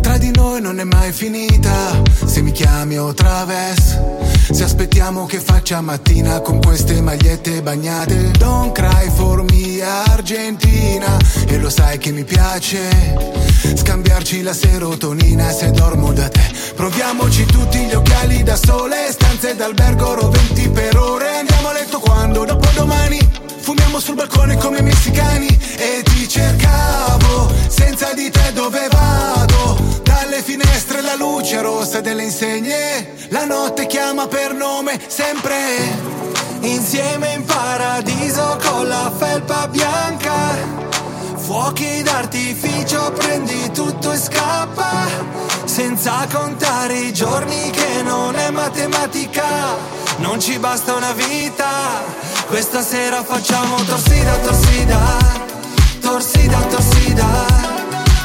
[0.01, 3.99] Tra di noi non è mai finita, se mi chiami o traves.
[4.51, 8.31] Se aspettiamo che faccia mattina con queste magliette bagnate.
[8.31, 11.17] Don't cry for me Argentina,
[11.47, 13.41] e lo sai che mi piace.
[13.75, 16.52] Scambiarci la serotonina se dormo da te.
[16.83, 21.37] Proviamoci tutti gli occhiali da sole, stanze d'albergo roventi per ore.
[21.37, 22.43] Andiamo a letto quando?
[22.43, 23.19] Dopodomani.
[23.61, 25.47] Fumiamo sul balcone come i messicani
[25.77, 30.01] e ti cercavo, senza di te dove vado?
[30.03, 35.55] Dalle finestre la luce rossa delle insegne, la notte chiama per nome sempre.
[36.63, 41.02] Insieme in paradiso con la felpa bianca.
[41.53, 45.05] Fuochi d'artificio, prendi tutto e scappa.
[45.65, 49.45] Senza contare i giorni che non è matematica.
[50.17, 52.01] Non ci basta una vita.
[52.47, 54.99] Questa sera facciamo torsida, torsida.
[56.01, 57.27] Torsida, torsida.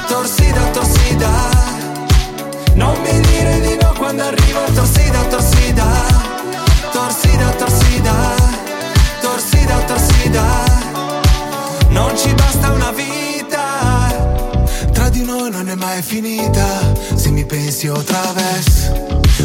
[0.06, 1.30] Torsida, torsida.
[2.76, 6.17] Non mi dire di no quando arriva torsida, torsida.
[15.78, 16.92] Mai finita.
[17.14, 18.90] Se mi pensi o traves.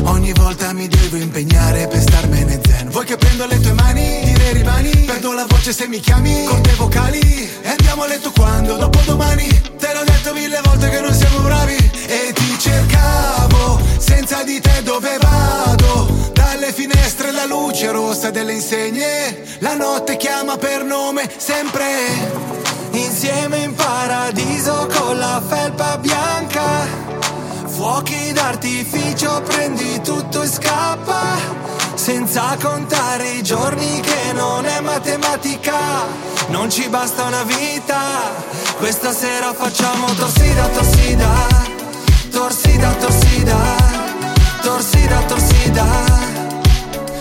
[0.04, 2.90] Ogni volta mi devo impegnare per starmene zen.
[2.90, 4.22] Vuoi che prendo le tue mani?
[4.24, 4.92] Dire rimani.
[5.06, 6.46] Perdo la voce se mi chiami.
[6.46, 7.50] Con te vocali.
[7.62, 8.76] E andiamo a letto quando?
[8.76, 9.48] Dopodomani.
[9.78, 11.78] Te l'ho detto mille volte che non siamo bravi.
[12.08, 13.80] E ti cercavo.
[13.98, 16.32] Senza di te dove vado?
[16.34, 19.44] Dalle finestre la luce rossa delle insegne.
[19.60, 22.63] La notte chiama per nome sempre.
[22.94, 26.88] Insieme in paradiso con la felpa bianca.
[27.66, 31.64] Fuochi d'artificio, prendi tutto e scappa.
[32.04, 36.04] senza contare i giorni che non è matematica,
[36.48, 38.02] non ci basta una vita,
[38.78, 41.48] questa sera facciamo torsida, torsida,
[42.30, 43.58] torsida, torsida,
[44.62, 45.86] torsida, torsida.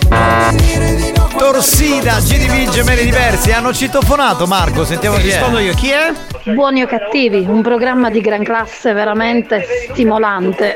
[0.09, 3.51] Non dire di no Torsida, GDV Gemelli Diversi.
[3.51, 5.31] Hanno citofonato Marco, sentiamo chi è.
[5.33, 6.11] Rispondo io, chi è?
[6.53, 10.75] Buoni o cattivi, un programma di gran classe veramente stimolante.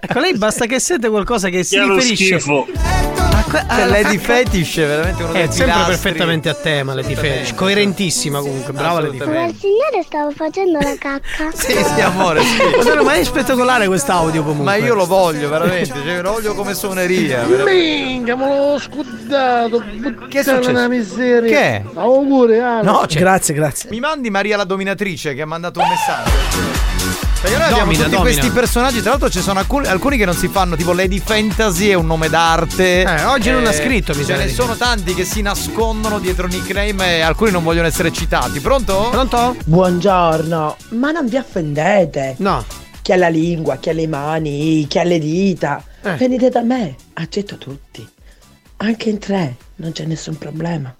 [0.00, 2.66] Ecco, lei basta che sente qualcosa che si Che è lo riferisce schifo.
[3.16, 5.92] a que- Cioè, Lady Fetish è veramente uno dei È sempre pilastri.
[5.96, 9.50] perfettamente a tema Lady Fetish, coerentissima comunque, brava Lady Ma Fetish.
[9.50, 11.50] il signore stava facendo la cacca.
[11.56, 12.62] Sì, sì, amore, sì.
[12.76, 14.64] Madonna, ma è spettacolare quest'audio comunque.
[14.64, 17.42] Ma io lo voglio veramente, cioè, lo voglio come suoneria.
[17.44, 17.95] veramente.
[18.04, 19.82] Minchia, me l'ho scudato.
[20.28, 20.70] Che è successo?
[20.70, 21.50] una miseria.
[21.50, 21.82] Che è?
[21.94, 22.82] Auguri, Ale.
[22.82, 23.90] No, cioè- Grazie, grazie.
[23.90, 26.84] Mi mandi Maria la dominatrice che ha mandato un messaggio.
[27.40, 28.20] Perché noi abbiamo Domina, tutti domina.
[28.32, 31.88] questi personaggi, tra l'altro ci sono alcuni, alcuni che non si fanno, tipo Lady Fantasy
[31.88, 33.02] è un nome d'arte.
[33.02, 37.18] Eh, oggi non ha scritto, mi Ce ne sono tanti che si nascondono dietro nickname
[37.18, 38.58] e alcuni non vogliono essere citati.
[38.60, 39.08] Pronto?
[39.10, 39.54] Pronto?
[39.64, 42.34] Buongiorno, ma non vi offendete?
[42.38, 42.64] No.
[43.02, 45.80] Chi ha la lingua, chi ha le mani, chi ha le dita.
[46.06, 46.14] Eh.
[46.14, 48.08] Venite da me, accetto tutti.
[48.76, 50.94] Anche in tre, non c'è nessun problema.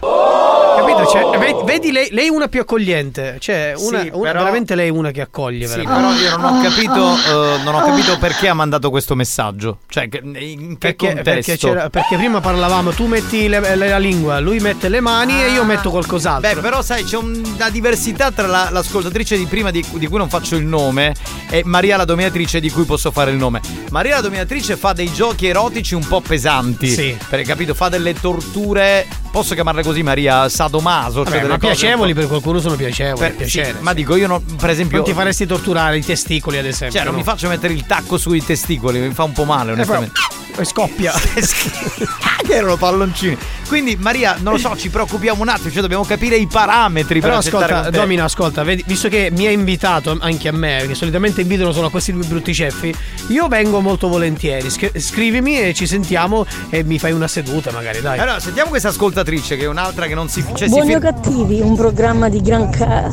[0.97, 1.11] Capito?
[1.11, 3.37] Cioè, ve- vedi lei, lei è una più accogliente.
[3.39, 5.67] Cioè, una, Sì, una- però- veramente lei è una che accoglie.
[5.67, 9.79] Sì, però io non ho capito, eh, non ho capito perché ha mandato questo messaggio.
[9.89, 11.23] Cioè, in che Perché, contesto?
[11.31, 15.43] perché, c'era- perché prima parlavamo, tu metti le- le- la lingua, lui mette le mani
[15.43, 16.55] e io metto qualcos'altro.
[16.55, 20.29] Beh, però sai, c'è una diversità tra la- l'ascoltatrice di prima di, di cui non
[20.29, 21.15] faccio il nome
[21.51, 23.61] e Maria la dominatrice di cui posso fare il nome.
[23.91, 26.89] Maria la dominatrice fa dei giochi erotici un po' pesanti.
[26.89, 27.17] Sì.
[27.29, 29.07] Perché capito, fa delle torture,
[29.37, 33.19] posso chiamarle così Maria Sadomaso, Vabbè, cioè delle ma piacevoli per qualcuno sono piacevoli.
[33.19, 33.75] Per- piacere.
[33.77, 36.97] sì, ma dico io non, per esempio non ti faresti torturare i testicoli, ad esempio.
[36.97, 37.19] Cioè, non no?
[37.19, 40.19] mi faccio mettere il tacco sui testicoli, mi fa un po' male, onestamente.
[40.19, 41.13] E scoppia.
[42.47, 43.37] che erano palloncini.
[43.67, 47.39] Quindi, Maria, non lo so, ci preoccupiamo un attimo, cioè dobbiamo capire i parametri Però
[47.39, 47.91] per ascolta.
[47.91, 51.89] Domina, ascolta, vedi, visto che mi ha invitato anche a me, perché solitamente invitano solo
[51.89, 52.95] a questi due brutti ceffi,
[53.29, 54.71] io vengo molto volentieri.
[54.71, 58.19] Scri- scrivimi e ci sentiamo e mi fai una seduta, magari, dai.
[58.19, 60.45] Allora, sentiamo questa ascoltatrice che è un'altra che non si.
[60.47, 63.11] Cioè, si Buoni o fir- cattivi, un programma di gran ca-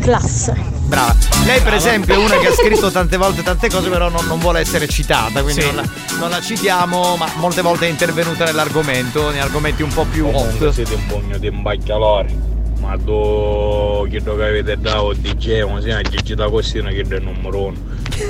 [0.00, 0.78] classe.
[0.90, 1.14] Brava.
[1.44, 4.38] Lei, per esempio, è una che ha scritto tante volte tante cose, però non, non
[4.38, 5.42] vuole essere citata.
[5.42, 5.66] Quindi Sì.
[5.66, 5.84] non, la,
[6.18, 10.68] non la citiamo, ma molte volte è intervenuta nell'argomento, nei argomenti un po' più hot.
[10.70, 12.48] siete un pugno di imbacchialori.
[12.80, 17.64] Ma tu credo che avete dato DJ, ma si Gigi D'Agostino che è il numero
[17.64, 17.76] uno.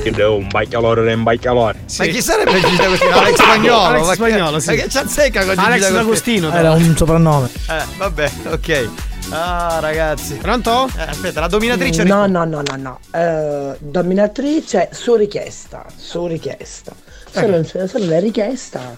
[0.02, 1.78] Che è un baccalore da imbacchialore.
[1.98, 3.16] Ma chi sarebbe Gigi D'Agostino?
[3.16, 3.82] Alex Spagnolo.
[3.82, 4.66] Alex Spagnolo, sì.
[4.68, 6.48] Ma che c'azzecca con Gigi Alex D'Agostino?
[6.48, 6.58] D'Agostino.
[6.58, 7.48] Era un soprannome.
[7.68, 8.88] Eh, vabbè, ok.
[9.32, 10.34] Ah, ragazzi.
[10.34, 10.88] Pronto?
[10.96, 12.98] Eh, aspetta, la dominatrice No, no, no, no, no.
[13.12, 16.92] Eh, dominatrice su richiesta, su richiesta.
[17.30, 18.96] Se non, se non è richiesta,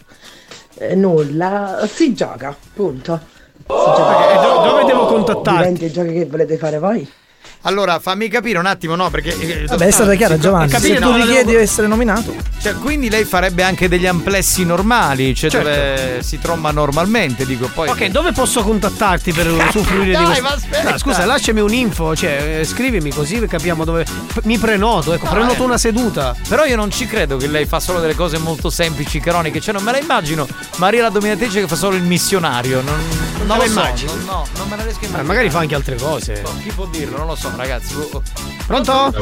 [0.76, 3.20] eh, nulla, si gioca, punto.
[3.58, 4.30] Si gioca.
[4.32, 5.50] E do- dove devo contattarti?
[5.58, 7.10] Diventi i giochi che volete fare voi?
[7.64, 9.08] Allora, fammi capire un attimo, no?
[9.10, 9.36] Perché.
[9.38, 10.68] eh, Vabbè, è stata chiara, Giovanni.
[10.70, 12.34] capire Se tu dove richiedi devo- di essere nominato.
[12.60, 15.68] Cioè, quindi lei farebbe anche degli amplessi normali, cioè Certo.
[15.68, 17.88] dove si tromba normalmente, dico poi.
[17.88, 20.42] Ok, dove posso contattarti per usufruire di questo?
[20.42, 20.90] ma aspetta.
[20.90, 24.04] No, scusa, lasciami un'info, cioè eh, scrivimi così capiamo dove.
[24.44, 25.66] Mi prenoto, ecco, No, prenoto eh.
[25.66, 26.34] una seduta.
[26.48, 29.60] Però io non ci credo che lei fa solo delle cose molto semplici, canoniche.
[29.60, 32.80] Cioè, non me la immagino Maria la dominatrice che fa solo il missionario.
[32.80, 34.12] Non, non, te lo la so, immagini?
[34.14, 35.22] non- no, non me la riesco a Eh, immaginare.
[35.22, 36.42] magari fa anche altre cose.
[36.62, 37.18] Chi può dirlo?
[37.18, 37.94] Non lo so, ragazzi.
[38.66, 39.12] Pronto?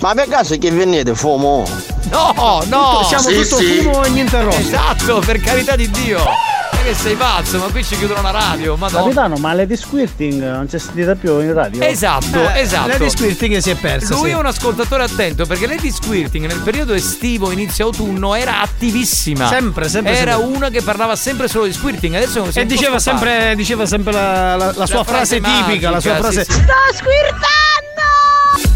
[0.00, 1.66] Ma per caso che venite, fumo?
[2.10, 2.90] No, no!
[3.00, 3.80] Tutto- siamo Sì, tutto sì.
[3.82, 4.58] fumo e niente rosso.
[4.58, 6.18] Esatto, per carità di Dio!
[6.18, 7.58] Ma che sei pazzo?
[7.58, 9.02] Ma qui ci chiudono la radio, madonna.
[9.02, 11.82] Capitano, ma Lady Squirting non c'è sentita più in radio?
[11.82, 12.86] Esatto, Eh, esatto.
[12.88, 14.14] Lady Squirting si è persa.
[14.14, 14.34] Lui sì.
[14.36, 19.48] è un ascoltatore attento perché Lady Squirting nel periodo estivo, inizio autunno, era attivissima.
[19.48, 20.56] Sempre, sempre, Era sempre.
[20.56, 22.14] una che parlava sempre solo di squirting.
[22.14, 25.90] Adesso si è E diceva sempre, diceva sempre la, la- la sua frase, frase tipica,
[25.90, 26.44] la sua magica, frase.
[26.44, 26.60] sì, sì.
[26.62, 27.67] Sto squirtando!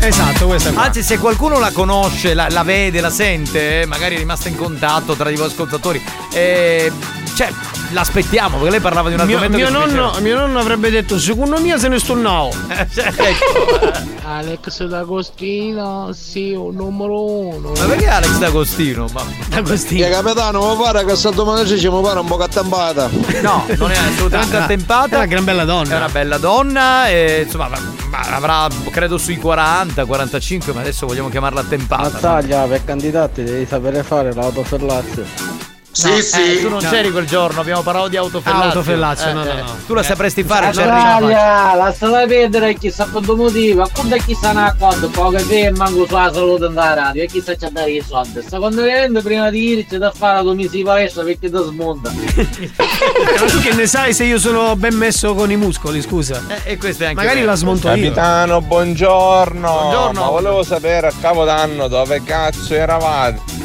[0.01, 0.83] Esatto, questa è qua.
[0.83, 4.57] Anzi, se qualcuno la conosce, la, la vede, la sente, eh, magari è rimasta in
[4.57, 6.03] contatto tra i vostri ascoltatori,
[6.33, 6.91] eh,
[7.35, 7.53] cioè,
[7.93, 10.91] l'aspettiamo perché lei parlava di un Mio, argomento mio che ci nonno, mio nonno avrebbe
[10.91, 12.51] detto, secondo me se ne sto now.
[12.93, 14.11] Cioè, ecco.
[14.25, 17.73] Alex D'Agostino, sì, un numero uno.
[17.79, 19.07] Ma perché Alex D'Agostino?
[19.13, 19.23] Ma...
[19.49, 20.05] D'Agostino.
[20.07, 23.09] Che capitano, mi pare che sta dominatrice mi pare un po' cattampata.
[23.43, 25.15] No, non è assolutamente Ah, attempata.
[25.15, 25.95] È una gran bella donna.
[25.95, 31.07] È una bella donna e insomma ma- ma avrà credo sui 40, 45, ma adesso
[31.07, 32.09] vogliamo chiamarla attempata.
[32.11, 35.71] Battaglia per candidati devi sapere fare l'autoferlazio.
[35.95, 36.89] No, eh, tu non No.
[36.89, 38.63] c'eri quel giorno, abbiamo parlato di autofellazio.
[38.63, 39.77] Ah, autofellazio, no, no, no.
[39.87, 40.85] Tu la sapresti fare, fai.
[40.87, 46.31] Italia, lasciala perdere chissà per due motivi, appunto chissà ne accordo, poco che manco sulla
[46.33, 48.41] salute andare radio e chissà c'è dare i soldi.
[48.49, 52.11] Secondo me prima di irci da fare la tua misi palestra perché ti smonta.
[52.17, 56.41] Ma tu che ne sai se io sono ben messo con i muscoli, scusa?
[56.65, 57.51] e questo è anche Magari vero.
[57.51, 57.95] la smonto io.
[57.95, 59.71] Capitano, buongiorno.
[59.71, 60.21] Buongiorno.
[60.21, 63.62] Ma volevo sapere a capodanno dove cazzo eravate.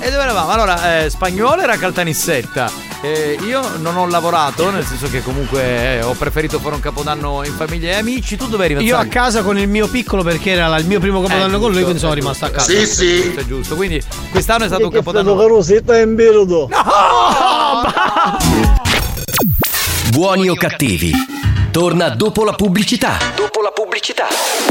[0.00, 0.50] E dove eravamo?
[0.50, 2.70] Allora, eh, Spagnolo era Caltanissetta.
[3.00, 5.62] Eh, io non ho lavorato, nel senso che comunque
[5.98, 8.36] eh, ho preferito fare un capodanno in famiglia e amici.
[8.36, 8.82] Tu dove eri?
[8.84, 11.70] Io a casa con il mio piccolo perché era il mio primo capodanno Eh, con
[11.72, 12.72] lui, giusto, quindi sono è rimasto a casa.
[12.72, 13.76] è giusto, è giusto, giusto.
[13.76, 15.30] Quindi quest'anno è stato un capodanno.
[15.30, 16.68] stato carosetta in periodo.
[20.10, 21.12] Buoni o cattivi?
[21.78, 23.18] Torna dopo la pubblicità.
[23.36, 24.26] Dopo la pubblicità.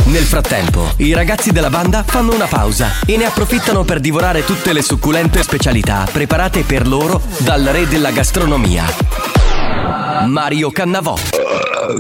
[0.08, 4.74] Nel frattempo, i ragazzi della banda fanno una pausa e ne approfittano per divorare tutte
[4.74, 8.84] le succulente specialità preparate per loro dal re della gastronomia.
[10.26, 11.16] Mario Cannavò.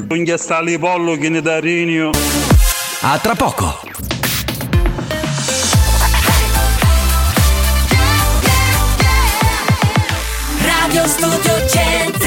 [0.10, 1.58] Un ghiastalli pollo che ne da.
[3.00, 3.80] A tra poco.
[10.66, 12.27] Radio Studio Centrale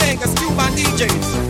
[0.00, 1.47] Vegas, Cuban DJs.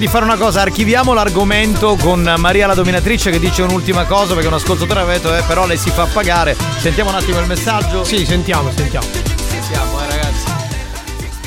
[0.00, 4.48] Di fare una cosa, archiviamo l'argomento con Maria la dominatrice che dice un'ultima cosa perché
[4.48, 6.56] un ascoltatore aveva detto eh, però lei si fa pagare.
[6.78, 8.02] Sentiamo un attimo il messaggio.
[8.02, 9.06] Sì, sentiamo, sentiamo.
[9.46, 10.44] Sentiamo, eh ragazzi.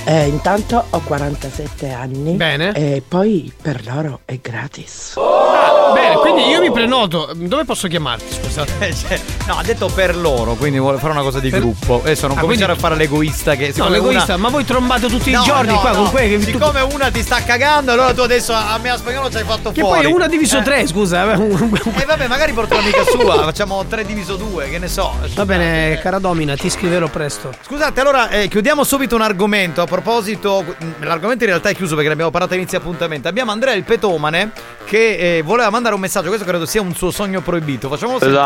[0.05, 2.33] Eh, intanto ho 47 anni.
[2.33, 2.73] Bene.
[2.73, 5.15] E poi per loro è gratis.
[5.17, 7.31] Ah, bene, quindi io mi prenoto.
[7.35, 8.65] Dove posso chiamarti, scusa?
[8.67, 11.99] Cioè, no, ha detto per loro, quindi vuole fare una cosa di Per- gruppo.
[12.01, 15.07] Adesso non Ah, cominciare quindi- a fare l'egoista che No, l'egoista, una- ma voi trombate
[15.07, 15.95] tutti No, i giorni no, qua no.
[16.03, 19.29] con quelli che Siccome una ti sta cagando, allora tu adesso a me a spagnolo
[19.29, 20.03] ci hai fatto Che fuori.
[20.03, 20.61] poi una diviso Eh.
[20.63, 21.33] tre, scusa.
[21.33, 21.35] E
[22.05, 25.13] vabbè, magari porto l'amica sua, facciamo 3 diviso 2, che ne so.
[25.33, 27.51] Va bene, cara Domina, ti scriverò presto.
[27.65, 29.81] Scusate, allora eh, chiudiamo subito un argomento.
[29.81, 30.63] A proposito,
[31.01, 33.27] l'argomento in realtà è chiuso perché ne abbiamo parlato a inizio appuntamento.
[33.27, 34.51] Abbiamo Andrea il Petomane
[34.85, 36.27] che eh, voleva mandare un messaggio.
[36.27, 37.89] Questo credo sia un suo sogno proibito.
[37.89, 38.39] Facciamolo sentire.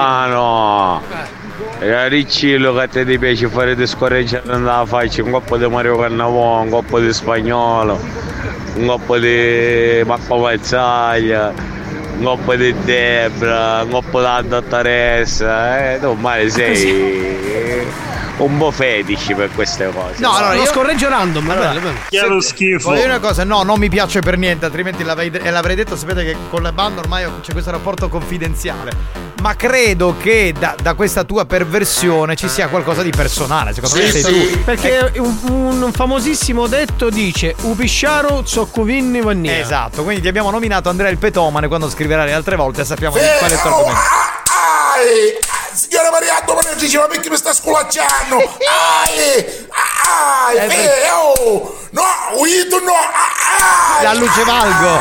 [0.88, 1.01] Capitano,
[1.80, 5.68] era Riccillo che a te ti piace fare di scorreggiare nella faccia, un coppo di
[5.68, 7.99] Mario Cannavò, un coppo di spagnolo,
[8.76, 11.53] un coppo di Mappa Mazzaglia,
[12.18, 17.85] un coppo di Debra, un coppo della dottoressa, eh, tu male sei
[18.38, 20.15] un po' fetici per queste cose.
[20.19, 21.97] No, allora Lo io- scorreggio random, Allora, bello, bello.
[22.09, 22.89] Chiaro schifo.
[22.89, 25.95] Voglio dire una cosa, no, non mi piace per niente, altrimenti l'avrei, e l'avrei detto,
[25.95, 29.26] sapete che con la banda ormai c'è questo rapporto confidenziale.
[29.41, 34.09] Ma credo che da, da questa tua perversione ci sia qualcosa di personale, secondo me
[34.11, 34.61] sei tu.
[34.64, 39.59] Perché un, un famosissimo detto dice Upisciaro zoccovinni vannia.
[39.59, 43.23] Esatto, quindi ti abbiamo nominato Andrea il Petomane quando scriverà le altre volte sappiamo di
[43.38, 43.99] quale è il tuo argomento.
[45.77, 48.35] Signora Maria Domani diceva perché mi sta sculacciando!
[48.37, 49.67] Ai!
[50.49, 50.57] Ai!
[50.57, 51.77] Eh, Eh, oh!
[51.91, 52.01] No!
[52.39, 52.93] Uito no!
[52.93, 54.03] Ai!
[54.03, 54.99] La luce valgo.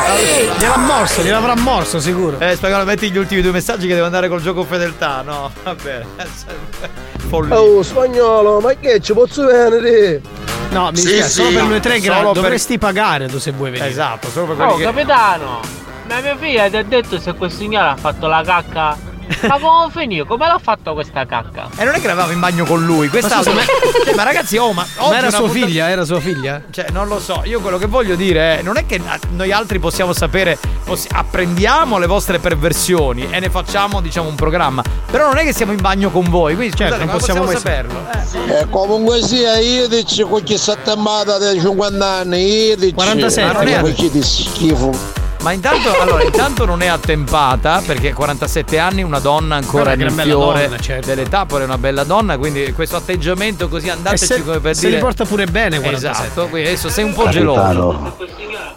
[0.59, 2.39] Gliel'ha morso, gliel'avrà morso sicuro.
[2.39, 5.51] Eh, spagnolo, metti gli ultimi due messaggi che devo andare col gioco fedeltà, no?
[5.63, 6.05] Va bene.
[7.27, 7.59] Follia.
[7.59, 10.21] Oh, spagnolo, ma che ci posso venire?
[10.69, 11.35] No, mi Sì, dispiace, sì.
[11.41, 12.23] solo per noi tre gradi.
[12.23, 13.89] per- Dovresti pagare tu se vuoi venire.
[13.89, 15.59] Esatto, solo per Oh capitano,
[16.07, 19.06] ma mia figlia ti ha detto se quel signore ha fatto la cacca.
[19.47, 20.25] Ma come finì?
[20.25, 21.69] Come l'ha fatto questa cacca?
[21.77, 23.53] E non è che eravamo in bagno con lui, quest'altro.
[23.53, 24.85] Ma cioè, ma ragazzi, oh, ma.
[24.99, 25.89] Ma era sua puntata- figlia?
[25.89, 26.61] Era sua figlia?
[26.69, 29.79] Cioè, non lo so, io quello che voglio dire è, non è che noi altri
[29.79, 34.83] possiamo sapere, possi- apprendiamo le vostre perversioni e ne facciamo, diciamo, un programma.
[35.09, 37.45] Però non è che siamo in bagno con voi, quindi scusate, Certo, non come possiamo
[37.45, 38.55] possiamo mai saperlo?
[38.55, 38.59] Eh.
[38.61, 43.67] E comunque sia, io dici qualche settimana dei 50 anni, io dici 47, ma non
[43.67, 45.25] è schifo.
[45.41, 50.07] Ma intanto, allora, intanto non è attempata perché a 47 anni una donna ancora nel
[50.07, 51.07] una bella fiore donna, certo.
[51.07, 54.81] dell'età, poi è una bella donna, quindi questo atteggiamento così andateci se- come per se
[54.87, 56.23] dire li porta pure bene 47.
[56.25, 57.61] Esatto, quindi adesso sei un po' geloso.
[57.61, 58.15] Capitano,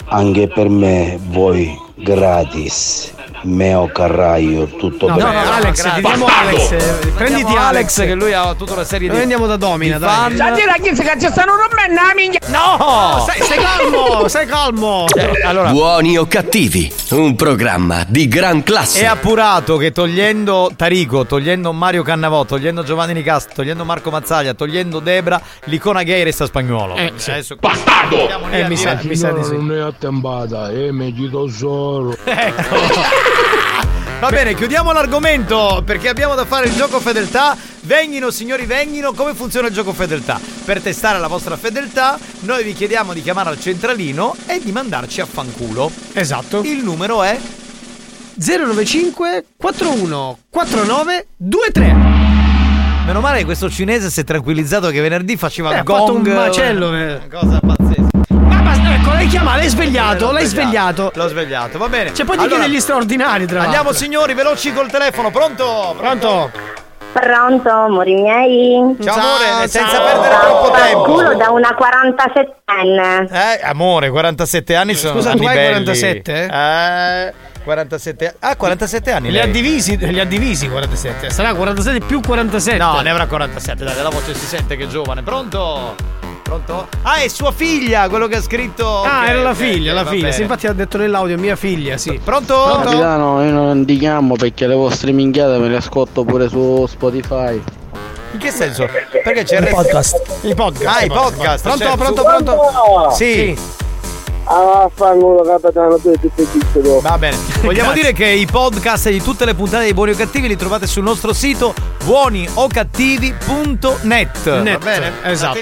[0.05, 3.11] anche per me voi gratis,
[3.43, 5.33] meo carraio, tutto No, bene.
[5.33, 6.71] no, no, Alex, vediamo Alex.
[6.71, 7.95] eh, Prenditi Alex.
[8.01, 10.35] che lui ha tutta una serie di Noi andiamo da Domina, di dai.
[10.35, 12.39] Già Dire che se ci stanno rompendo la minchia.
[12.47, 13.19] No!
[13.21, 15.05] Stai, stai calmo, stai calmo.
[15.15, 19.01] Eh, allora, Buoni o cattivi, un programma di gran classe.
[19.01, 24.99] È appurato che togliendo Tarico, togliendo Mario Cannavò, togliendo Giovanni Nicastro, togliendo Marco Mazzaglia, togliendo
[24.99, 26.95] Debra, l'icona gay resta spagnolo.
[26.95, 27.31] Eh, sì.
[27.31, 28.49] Adesso bastardo!
[28.51, 29.51] Eh, mi sa, mi sa di sì.
[29.53, 32.15] Non è attempata, e mi chiedo solo.
[34.19, 37.57] Va bene, chiudiamo l'argomento perché abbiamo da fare il gioco fedeltà.
[37.81, 39.13] Venghino, signori, venghino.
[39.13, 40.39] Come funziona il gioco fedeltà?
[40.63, 45.21] Per testare la vostra fedeltà, noi vi chiediamo di chiamare al centralino e di mandarci
[45.21, 45.91] a fanculo.
[46.13, 46.61] Esatto.
[46.63, 47.35] Il numero è
[48.35, 51.93] 095 41 49 23.
[53.05, 56.11] Meno male che questo cinese si è tranquillizzato che venerdì faceva Eh, il ha fatto
[56.13, 56.27] gong.
[56.27, 57.21] un macello, eh.
[57.27, 58.00] Cosa pazzesca.
[59.21, 61.11] Ma basta, ecco, l'hai svegliato, l'hai svegliato.
[61.13, 62.13] L'ho svegliato, va bene.
[62.13, 64.03] Cioè, poi ti Allora, chiede gli straordinari, tra Andiamo l'altro.
[64.03, 65.29] signori, veloci col telefono.
[65.31, 65.93] Pronto?
[65.97, 66.51] Pronto?
[67.13, 68.95] Pronto, amori miei?
[69.03, 71.01] Ciao, amore, senza perdere troppo tempo.
[71.03, 73.27] Culo da una 47enne.
[73.31, 75.83] Eh, amore, 47 anni sono Scusa, anni tu hai belli.
[75.83, 76.45] 47?
[76.49, 77.33] Eh,
[77.65, 79.29] 47 Ah, 47 anni.
[79.29, 81.29] Li ha divisi, li ha divisi 47.
[81.31, 82.77] Sarà 47 più 47.
[82.77, 85.21] No, ne avrà 47, dai, la voce si sente che è giovane.
[85.21, 85.95] Pronto?
[86.51, 86.89] Pronto?
[87.03, 89.03] Ah, è sua figlia, quello che ha scritto.
[89.03, 90.31] Ah, Ok, era la figlia, ok, la va figlia.
[90.33, 92.19] Sì, infatti ha detto nell'audio mia figlia, sì.
[92.21, 92.81] Pronto?
[92.83, 97.63] Capitano, io non ti chiamo perché le vostre minchiate me le ascolto pure su Spotify.
[98.33, 98.85] In che senso?
[99.23, 100.21] Perché c'è Il il podcast.
[100.41, 100.99] Il podcast.
[100.99, 101.63] Ah, i podcast.
[101.63, 101.97] Pronto, certo.
[101.97, 102.59] pronto, pronto?
[103.15, 103.57] Sì.
[104.43, 106.47] Ah, fanculo capitano, tu sei
[107.01, 107.37] Va bene.
[107.63, 110.85] Vogliamo dire che i podcast di tutte le puntate di Buoni o Cattivi li trovate
[110.85, 111.73] sul nostro sito
[112.03, 114.49] buoniocattivi.net.
[114.49, 115.11] Va Net, bene?
[115.23, 115.59] esatto.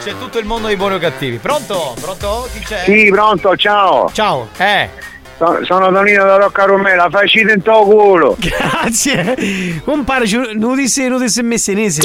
[0.00, 1.38] C'è tutto il mondo dei Buoni o Cattivi.
[1.38, 1.94] Pronto?
[2.00, 2.48] Pronto?
[2.52, 2.84] Chi c'è?
[2.84, 4.10] Sì, pronto, ciao.
[4.12, 4.48] Ciao.
[4.56, 4.88] Eh.
[5.38, 8.36] So- Sono Tonino da Rocca Rumela, facci dentro il culo.
[8.42, 9.80] Grazie.
[9.84, 10.24] Compare,
[10.56, 12.02] non disse, non disse messenese.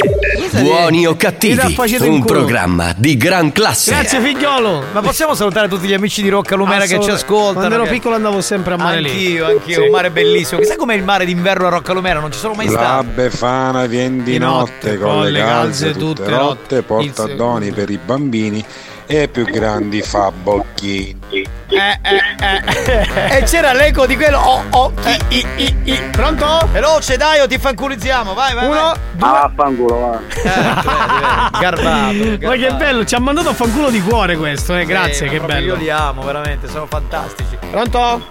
[0.52, 3.90] Buoni o cattivi, in un programma di gran classe.
[3.90, 4.84] Grazie figliolo.
[4.92, 7.66] Ma possiamo salutare tutti gli amici di Rocca Lumera che ci ascoltano?
[7.66, 9.10] Quando ero piccolo andavo sempre a mare lì.
[9.10, 9.80] Anch'io, anch'io, Sì.
[9.80, 10.60] un mare bellissimo.
[10.60, 13.06] Chissà com'è il mare d'inverno a Rocca Lumera, non ci sono mai La stato.
[13.14, 17.72] Befana viene di Di notte, notte, con le calze tutte tutte rotte, porta Il- doni
[17.72, 18.64] per i bambini
[19.06, 21.20] e più grandi fa bocchini.
[21.30, 21.98] Eh, eh,
[22.40, 23.36] eh.
[23.38, 24.38] e c'era l'eco di quello.
[24.38, 26.02] Oh, oh, chi, i, i, i.
[26.10, 26.68] Pronto?
[26.70, 28.34] Veloce, dai, o ti fanculizziamo.
[28.34, 28.66] Vai, vai.
[28.66, 29.30] Uno, vai.
[29.30, 31.50] Ah, fanculo, va.
[31.60, 32.46] Garbato.
[32.46, 34.84] Ma che bello, ci ha mandato a fanculo di cuore questo, eh.
[34.84, 35.66] Grazie, Eh, che bello.
[35.66, 37.58] Io li amo, veramente, sono fantastici.
[37.70, 38.28] Pronto?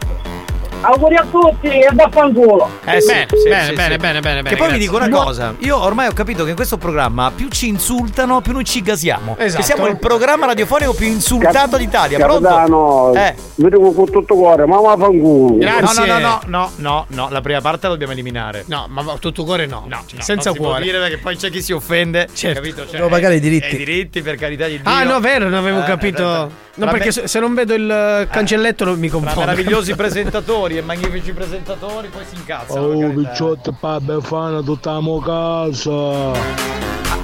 [0.85, 2.69] Auguri a tutti e da fanculo.
[2.85, 3.97] Eh sì, Bene, sì, bene, sì, bene, sì.
[3.99, 6.77] bene, bene, Che poi vi dico una cosa, io ormai ho capito che in questo
[6.77, 9.35] programma più ci insultano, più noi ci gasiamo.
[9.37, 9.61] Esatto.
[9.61, 12.17] Che siamo il programma radiofonico più insultato d'Italia.
[12.19, 12.47] Pronto?
[12.47, 13.35] Capitano, Eh.
[13.55, 15.57] mi dico con tutto cuore, ma va fanculo.
[15.57, 16.05] Grazie.
[16.05, 18.63] No, no, no, no, no, no, la prima parte la dobbiamo eliminare.
[18.67, 19.85] No, ma tutto cuore no.
[19.87, 20.83] No, Cioè, no, senza non si può cuore.
[20.83, 22.27] dire perché poi c'è chi si offende.
[22.33, 22.59] Certo.
[22.59, 22.85] Capito?
[22.85, 23.75] Cioè, Devo pagare i eh, diritti.
[23.75, 24.91] I diritti per carità di Dio.
[24.91, 26.45] Ah, no, vero, non avevo Eh, capito.
[26.45, 29.41] eh, No, perché me- se, non vedo il eh, cancelletto non mi confondo.
[29.41, 32.81] meravigliosi presentatori e magnifici presentatori, poi si incazzano.
[32.81, 33.29] Oh, carità.
[33.29, 36.31] picciotti, pa Befana, tutta mo casa.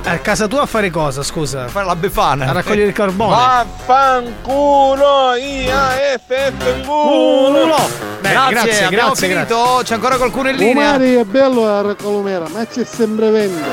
[0.02, 1.68] A casa tua a fare cosa, scusa?
[1.68, 2.48] Fare la befana.
[2.48, 3.36] A raccogliere il carbone.
[3.36, 7.76] Vaffanculo, IAFF Culo.
[8.22, 9.82] Beh, grazie, grazie, abbiamo grazie, finito.
[9.84, 10.90] C'è ancora qualcuno in linea?
[10.90, 13.68] Umari è bello la colomera, ma c'è sempre vento.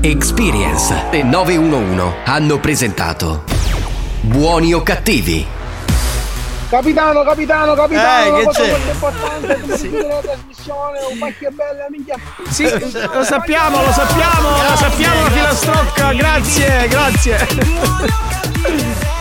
[0.00, 3.44] Experience e 911 hanno presentato
[4.22, 5.46] Buoni o cattivi?
[6.70, 8.70] Capitano, capitano, capitano, Eh, che c'è?
[8.70, 12.14] molto importante, come chiudere la trasmissione, un pacchio bella, minchia.
[12.48, 12.62] Sì,
[13.12, 17.38] lo sappiamo, lo sappiamo, lo sappiamo la filastrocca, grazie, grazie.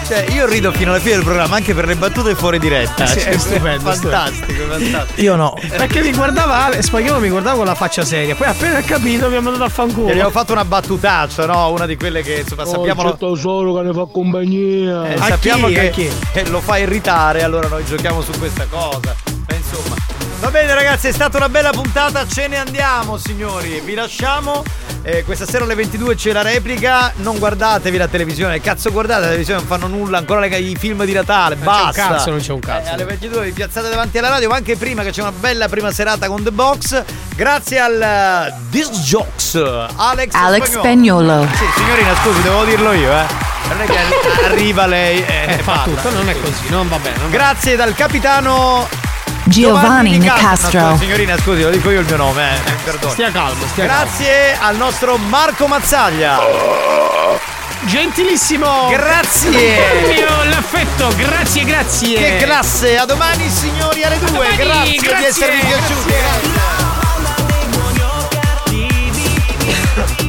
[0.10, 3.06] Cioè, io rido fino alla fine del programma anche per le battute fuori diretta.
[3.06, 5.22] Sì, Cioè, è stupendo, Fantastico, fantastico.
[5.22, 5.54] Io no.
[5.70, 9.30] Perché mi guardava Ale, Spagnolo mi guardava con la faccia seria, poi appena ha capito
[9.30, 10.10] mi ha mandato a fanculo.
[10.10, 11.70] abbiamo fatto una battutaccia, no?
[11.70, 13.04] Una di quelle che insomma sappiamo.
[13.04, 15.14] Oh, c'è tesoro che ne fa compagnia.
[15.14, 15.74] Eh, sappiamo chi?
[15.76, 16.10] Che chi?
[16.34, 19.16] eh, lo fa irritare, allora noi giochiamo su questa cosa.
[19.48, 20.09] Eh, insomma.
[20.40, 24.64] Va bene ragazzi, è stata una bella puntata, ce ne andiamo signori, vi lasciamo.
[25.02, 29.26] Eh, questa sera alle 22 c'è la replica, non guardatevi la televisione, cazzo guardate la
[29.28, 32.08] televisione, non fanno nulla, ancora le- i film di Natale, Non c'è un basta.
[32.08, 32.90] cazzo, non c'è un cazzo.
[32.90, 35.68] Eh, alle 22 vi piazzate davanti alla radio, ma anche prima che c'è una bella
[35.68, 37.04] prima serata con The Box,
[37.36, 39.56] grazie al eh, Disc Jokes,
[39.96, 41.48] Alex, Alex Spagnolo.
[41.54, 43.26] Sì, signorina, scusi, devo dirlo io, eh.
[43.68, 43.98] Non è che
[44.46, 45.96] arriva lei e Eh, fa parla.
[46.02, 47.18] tutto, non è così, non va bene.
[47.18, 48.88] non va Grazie dal capitano
[49.46, 50.98] Giovanni Nicastro.
[50.98, 52.72] Signorina, scusi, lo dico io il mio nome, eh.
[52.84, 53.12] Perdono.
[53.12, 54.68] Stia calmo, stia Grazie calmo.
[54.68, 56.40] al nostro Marco Mazzaglia.
[57.82, 58.90] Gentilissimo.
[58.90, 59.78] Grazie.
[60.08, 62.18] Mio l'affetto, grazie, grazie.
[62.18, 64.28] Che classe, a domani signori alle due.
[64.28, 66.10] Domani, grazie, grazie, di esservi piaciuti.
[66.10, 66.52] Grazie.
[69.96, 70.29] grazie.